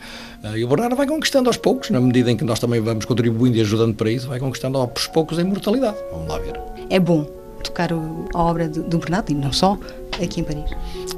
E 0.55 0.64
o 0.64 0.68
Bernardo 0.68 0.97
vai 0.97 1.07
conquistando 1.07 1.49
aos 1.49 1.57
poucos, 1.57 1.91
na 1.91 2.01
medida 2.01 2.30
em 2.30 2.37
que 2.37 2.45
nós 2.45 2.59
também 2.59 2.80
vamos 2.80 3.05
contribuindo 3.05 3.57
e 3.57 3.61
ajudando 3.61 3.95
para 3.95 4.11
isso, 4.11 4.28
vai 4.28 4.39
conquistando 4.39 4.78
aos 4.78 5.07
poucos 5.09 5.39
a 5.39 5.43
imortalidade. 5.43 5.97
Vamos 6.12 6.28
lá 6.28 6.39
ver. 6.39 6.61
É 6.91 7.01
bom 7.01 7.46
tocar 7.67 7.93
a 7.93 8.39
obra 8.39 8.69
do 8.69 8.99
Bernardo 8.99 9.31
e 9.31 9.35
não 9.35 9.53
só 9.53 9.79
aqui 10.23 10.41
em 10.41 10.45
Paris. 10.45 10.71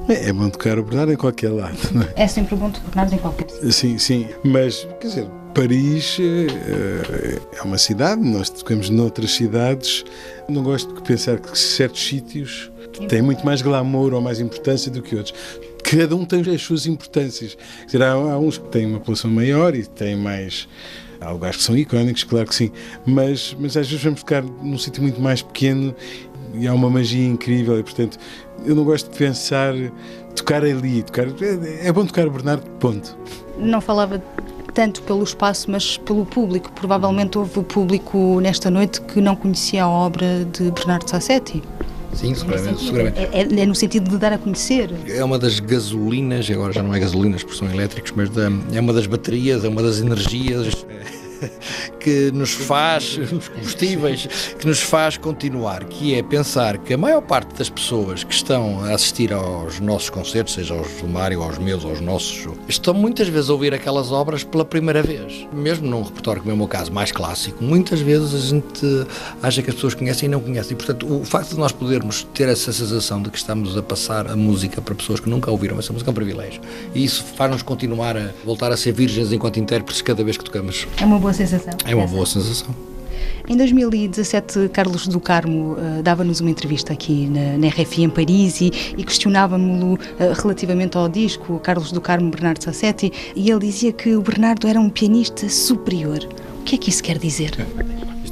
É, 0.08 0.28
é 0.28 0.32
bom 0.32 0.48
tocar 0.48 0.78
o 0.78 0.82
Bernardo 0.82 1.12
em 1.12 1.16
qualquer 1.16 1.50
lado. 1.50 1.76
É? 2.16 2.24
é 2.24 2.28
sempre 2.28 2.56
bom 2.56 2.70
tocar 2.70 3.12
em 3.12 3.18
qualquer 3.18 3.48
sítio. 3.48 3.72
Sim, 3.72 3.98
sim, 3.98 4.26
mas 4.44 4.86
quer 5.00 5.08
dizer, 5.08 5.28
Paris 5.54 6.18
uh, 6.18 7.56
é 7.56 7.62
uma 7.62 7.78
cidade, 7.78 8.22
nós 8.22 8.48
tocamos 8.48 8.90
noutras 8.90 9.32
cidades. 9.32 10.04
Não 10.48 10.62
gosto 10.62 10.94
de 10.94 11.02
pensar 11.02 11.38
que 11.38 11.58
certos 11.58 12.06
sítios 12.06 12.70
têm 13.08 13.22
muito 13.22 13.44
mais 13.44 13.62
glamour 13.62 14.14
ou 14.14 14.20
mais 14.20 14.40
importância 14.40 14.90
do 14.90 15.02
que 15.02 15.16
outros. 15.16 15.34
Cada 15.82 16.14
um 16.14 16.24
tem 16.24 16.40
as 16.54 16.62
suas 16.62 16.86
importâncias. 16.86 17.56
Quer 17.80 17.86
dizer, 17.86 18.02
há, 18.02 18.12
há 18.12 18.38
uns 18.38 18.58
que 18.58 18.68
têm 18.68 18.86
uma 18.86 18.98
população 18.98 19.30
maior 19.30 19.74
e 19.74 19.84
têm 19.84 20.16
mais. 20.16 20.68
Há 21.20 21.32
lugares 21.32 21.56
que 21.56 21.62
são 21.64 21.76
icónicos, 21.76 22.22
claro 22.22 22.46
que 22.46 22.54
sim, 22.54 22.70
mas, 23.04 23.56
mas 23.58 23.76
às 23.76 23.88
vezes 23.88 24.04
vamos 24.04 24.20
tocar 24.20 24.40
num 24.40 24.78
sítio 24.78 25.02
muito 25.02 25.20
mais 25.20 25.42
pequeno 25.42 25.92
e 26.54 26.66
há 26.66 26.74
uma 26.74 26.90
magia 26.90 27.26
incrível 27.26 27.78
e, 27.78 27.82
portanto, 27.82 28.18
eu 28.64 28.74
não 28.74 28.84
gosto 28.84 29.10
de 29.10 29.16
pensar 29.16 29.74
tocar 30.34 30.64
ali, 30.64 31.02
tocar, 31.02 31.26
é, 31.26 31.88
é 31.88 31.92
bom 31.92 32.06
tocar 32.06 32.26
o 32.26 32.30
Bernardo, 32.30 32.64
ponto. 32.78 33.16
Não 33.58 33.80
falava 33.80 34.22
tanto 34.74 35.02
pelo 35.02 35.24
espaço, 35.24 35.70
mas 35.70 35.96
pelo 35.96 36.24
público. 36.24 36.70
Provavelmente 36.72 37.36
houve 37.36 37.62
público 37.62 38.40
nesta 38.40 38.70
noite 38.70 39.00
que 39.00 39.20
não 39.20 39.34
conhecia 39.34 39.84
a 39.84 39.88
obra 39.88 40.44
de 40.52 40.70
Bernardo 40.70 41.08
Sassetti. 41.08 41.62
Sim, 42.14 42.34
seguramente. 42.34 42.84
seguramente. 42.84 43.18
É, 43.18 43.30
é, 43.32 43.60
é, 43.60 43.66
no 43.66 43.74
sentido 43.74 44.10
de 44.10 44.16
dar 44.16 44.32
a 44.32 44.38
conhecer. 44.38 44.90
É 45.08 45.22
uma 45.22 45.38
das 45.38 45.60
gasolinas, 45.60 46.48
agora 46.50 46.72
já 46.72 46.82
não 46.82 46.94
é 46.94 47.00
gasolinas 47.00 47.42
porque 47.42 47.58
são 47.58 47.70
elétricos, 47.70 48.12
mas 48.14 48.30
da, 48.30 48.50
é 48.72 48.80
uma 48.80 48.92
das 48.92 49.06
baterias, 49.06 49.64
é 49.64 49.68
uma 49.68 49.82
das 49.82 50.00
energias. 50.00 50.86
Que 51.98 52.30
nos 52.30 52.52
faz, 52.52 53.18
os 53.18 53.48
combustíveis, 53.48 54.28
que 54.58 54.66
nos 54.66 54.80
faz 54.80 55.16
continuar, 55.16 55.84
que 55.84 56.14
é 56.14 56.22
pensar 56.22 56.78
que 56.78 56.94
a 56.94 56.98
maior 56.98 57.20
parte 57.20 57.54
das 57.56 57.68
pessoas 57.68 58.24
que 58.24 58.32
estão 58.32 58.84
a 58.84 58.94
assistir 58.94 59.32
aos 59.32 59.80
nossos 59.80 60.08
concertos, 60.08 60.54
seja 60.54 60.74
aos 60.74 60.88
do 60.88 61.08
Mário, 61.08 61.42
aos 61.42 61.58
meus, 61.58 61.84
aos 61.84 62.00
nossos, 62.00 62.46
estão 62.68 62.94
muitas 62.94 63.28
vezes 63.28 63.50
a 63.50 63.52
ouvir 63.52 63.74
aquelas 63.74 64.12
obras 64.12 64.44
pela 64.44 64.64
primeira 64.64 65.02
vez. 65.02 65.46
Mesmo 65.52 65.88
num 65.88 66.02
repertório 66.02 66.40
como 66.40 66.52
é 66.52 66.54
o 66.54 66.58
meu 66.58 66.68
caso, 66.68 66.92
mais 66.92 67.12
clássico, 67.12 67.62
muitas 67.62 68.00
vezes 68.00 68.34
a 68.34 68.38
gente 68.38 69.06
acha 69.42 69.62
que 69.62 69.70
as 69.70 69.74
pessoas 69.74 69.94
conhecem 69.94 70.28
e 70.28 70.30
não 70.30 70.40
conhecem. 70.40 70.72
E, 70.72 70.76
portanto, 70.76 71.06
o 71.20 71.24
facto 71.24 71.50
de 71.50 71.58
nós 71.58 71.72
podermos 71.72 72.24
ter 72.34 72.48
essa 72.48 72.72
sensação 72.72 73.22
de 73.22 73.30
que 73.30 73.38
estamos 73.38 73.76
a 73.76 73.82
passar 73.82 74.28
a 74.28 74.36
música 74.36 74.80
para 74.80 74.94
pessoas 74.94 75.20
que 75.20 75.28
nunca 75.28 75.50
ouviram 75.50 75.78
essa 75.78 75.92
música 75.92 76.10
é 76.10 76.12
um 76.12 76.14
privilégio. 76.14 76.60
E 76.94 77.04
isso 77.04 77.24
faz-nos 77.36 77.62
continuar 77.62 78.16
a 78.16 78.30
voltar 78.44 78.72
a 78.72 78.76
ser 78.76 78.92
virgens 78.92 79.32
enquanto 79.32 79.58
intérpretes 79.58 80.02
cada 80.02 80.22
vez 80.22 80.36
que 80.36 80.44
tocamos. 80.44 80.86
É 81.00 81.04
uma 81.04 81.18
boa 81.18 81.27
sensação. 81.32 81.74
É 81.84 81.94
uma 81.94 82.06
boa 82.06 82.26
sensação. 82.26 82.74
Em 83.48 83.56
2017, 83.56 84.68
Carlos 84.68 85.06
do 85.06 85.18
Carmo 85.18 85.72
uh, 85.72 86.02
dava-nos 86.02 86.40
uma 86.40 86.50
entrevista 86.50 86.92
aqui 86.92 87.26
na, 87.26 87.56
na 87.56 87.68
RFI 87.68 88.02
em 88.02 88.10
Paris 88.10 88.60
e, 88.60 88.70
e 88.96 89.02
questionávamos-lo 89.02 89.94
uh, 89.94 89.98
relativamente 90.42 90.98
ao 90.98 91.08
disco 91.08 91.58
Carlos 91.60 91.90
do 91.90 92.00
Carmo 92.00 92.30
Bernardo 92.30 92.62
Sassetti 92.62 93.10
e 93.34 93.50
ele 93.50 93.60
dizia 93.60 93.92
que 93.92 94.14
o 94.14 94.20
Bernardo 94.20 94.68
era 94.68 94.78
um 94.78 94.90
pianista 94.90 95.48
superior. 95.48 96.18
O 96.60 96.64
que 96.64 96.74
é 96.74 96.78
que 96.78 96.90
isso 96.90 97.02
quer 97.02 97.18
dizer? 97.18 97.52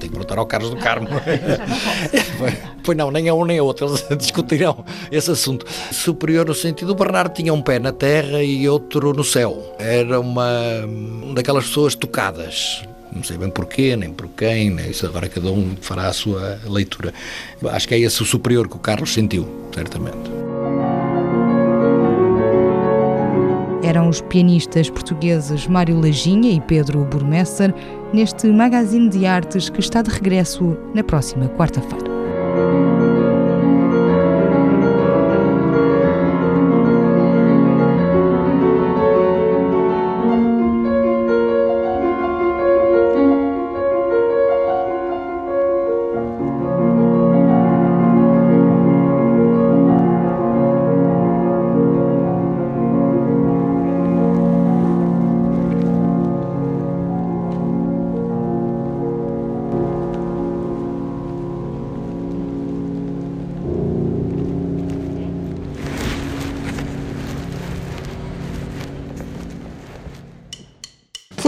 Tem 0.06 0.10
que 0.10 0.18
perguntar 0.18 0.38
ao 0.38 0.46
Carlos 0.46 0.70
do 0.70 0.76
Carmo. 0.76 1.08
pois 2.84 2.96
não, 2.96 3.10
nem 3.10 3.28
a 3.28 3.34
um 3.34 3.44
nem 3.44 3.58
a 3.58 3.62
outro, 3.62 3.86
eles 3.86 4.06
discutirão 4.16 4.84
esse 5.10 5.32
assunto. 5.32 5.66
Superior 5.90 6.46
no 6.46 6.54
sentido, 6.54 6.90
o 6.90 6.94
Bernardo 6.94 7.34
tinha 7.34 7.52
um 7.52 7.60
pé 7.60 7.80
na 7.80 7.92
terra 7.92 8.40
e 8.42 8.68
outro 8.68 9.12
no 9.12 9.24
céu. 9.24 9.74
Era 9.80 10.20
uma 10.20 10.48
daquelas 11.34 11.66
pessoas 11.66 11.94
tocadas 11.94 12.82
não 13.12 13.24
sei 13.24 13.38
bem 13.38 13.48
porquê, 13.48 13.96
nem 13.96 14.12
por 14.12 14.28
quem, 14.28 14.68
né? 14.68 14.88
isso 14.90 15.06
agora 15.06 15.26
cada 15.26 15.50
um 15.50 15.74
fará 15.80 16.06
a 16.06 16.12
sua 16.12 16.60
leitura. 16.66 17.14
Acho 17.64 17.88
que 17.88 17.94
é 17.94 17.98
esse 17.98 18.22
o 18.22 18.26
superior 18.26 18.68
que 18.68 18.76
o 18.76 18.78
Carlos 18.78 19.14
sentiu, 19.14 19.70
certamente. 19.74 20.45
Eram 23.86 24.08
os 24.08 24.20
pianistas 24.20 24.90
portugueses 24.90 25.68
Mário 25.68 26.00
Lajinha 26.00 26.50
e 26.50 26.60
Pedro 26.60 27.04
Burmesser 27.04 27.72
neste 28.12 28.48
magazine 28.48 29.08
de 29.08 29.24
artes 29.24 29.70
que 29.70 29.78
está 29.78 30.02
de 30.02 30.10
regresso 30.10 30.76
na 30.92 31.04
próxima 31.04 31.48
quarta-feira. 31.50 32.95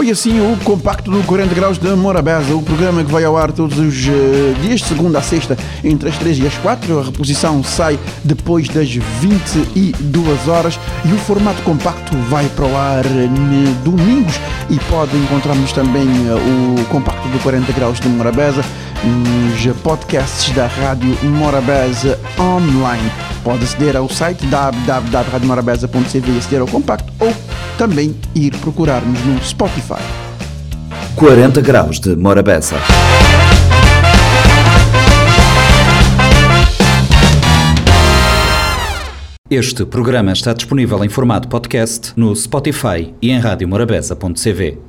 Foi 0.09 0.13
assim 0.13 0.39
o 0.39 0.57
compacto 0.63 1.11
do 1.11 1.21
40 1.21 1.53
Graus 1.53 1.77
de 1.77 1.87
Morabeza, 1.89 2.55
o 2.55 2.63
programa 2.63 3.03
que 3.03 3.11
vai 3.11 3.23
ao 3.23 3.37
ar 3.37 3.51
todos 3.51 3.77
os 3.77 4.07
uh, 4.07 4.55
dias, 4.59 4.79
de 4.79 4.87
segunda 4.87 5.19
a 5.19 5.21
sexta, 5.21 5.55
entre 5.83 6.09
as 6.09 6.17
3 6.17 6.39
e 6.39 6.47
as 6.47 6.55
4. 6.55 6.99
A 6.99 7.03
reposição 7.03 7.63
sai 7.63 7.99
depois 8.23 8.67
das 8.69 8.89
22 8.89 10.47
horas 10.47 10.79
e 11.05 11.13
o 11.13 11.17
formato 11.19 11.61
compacto 11.61 12.17
vai 12.27 12.47
para 12.55 12.65
o 12.65 12.75
ar 12.75 13.05
uh, 13.05 13.75
domingos 13.83 14.33
e 14.71 14.79
pode 14.89 15.15
encontrarmos 15.15 15.71
também 15.73 16.07
uh, 16.07 16.81
o 16.81 16.85
compacto 16.85 17.27
do 17.27 17.37
40 17.43 17.71
Graus 17.73 17.99
de 17.99 18.09
Morabeza 18.09 18.65
nos 19.03 19.77
podcasts 19.83 20.51
da 20.55 20.65
Rádio 20.65 21.15
Morabeza 21.23 22.19
online. 22.39 23.11
Pode 23.43 23.63
aceder 23.63 23.95
ao 23.95 24.09
site 24.09 24.43
www.radiomorabeza.cv 24.47 26.31
e 26.31 26.37
aceder 26.39 26.61
ao 26.61 26.67
compacto 26.67 27.13
ou 27.19 27.31
também 27.79 28.13
ir 28.35 28.51
procurar-nos 28.57 29.23
no 29.23 29.41
Spotify. 29.41 30.03
40 31.15 31.61
graus 31.61 31.97
de 31.97 32.13
Morabeza. 32.13 32.75
Este 39.49 39.85
programa 39.85 40.33
está 40.33 40.51
disponível 40.51 41.05
em 41.05 41.09
formato 41.09 41.47
podcast 41.47 42.11
no 42.17 42.35
Spotify 42.35 43.13
e 43.21 43.31
em 43.31 43.39
radiomorabeza.cv. 43.39 44.79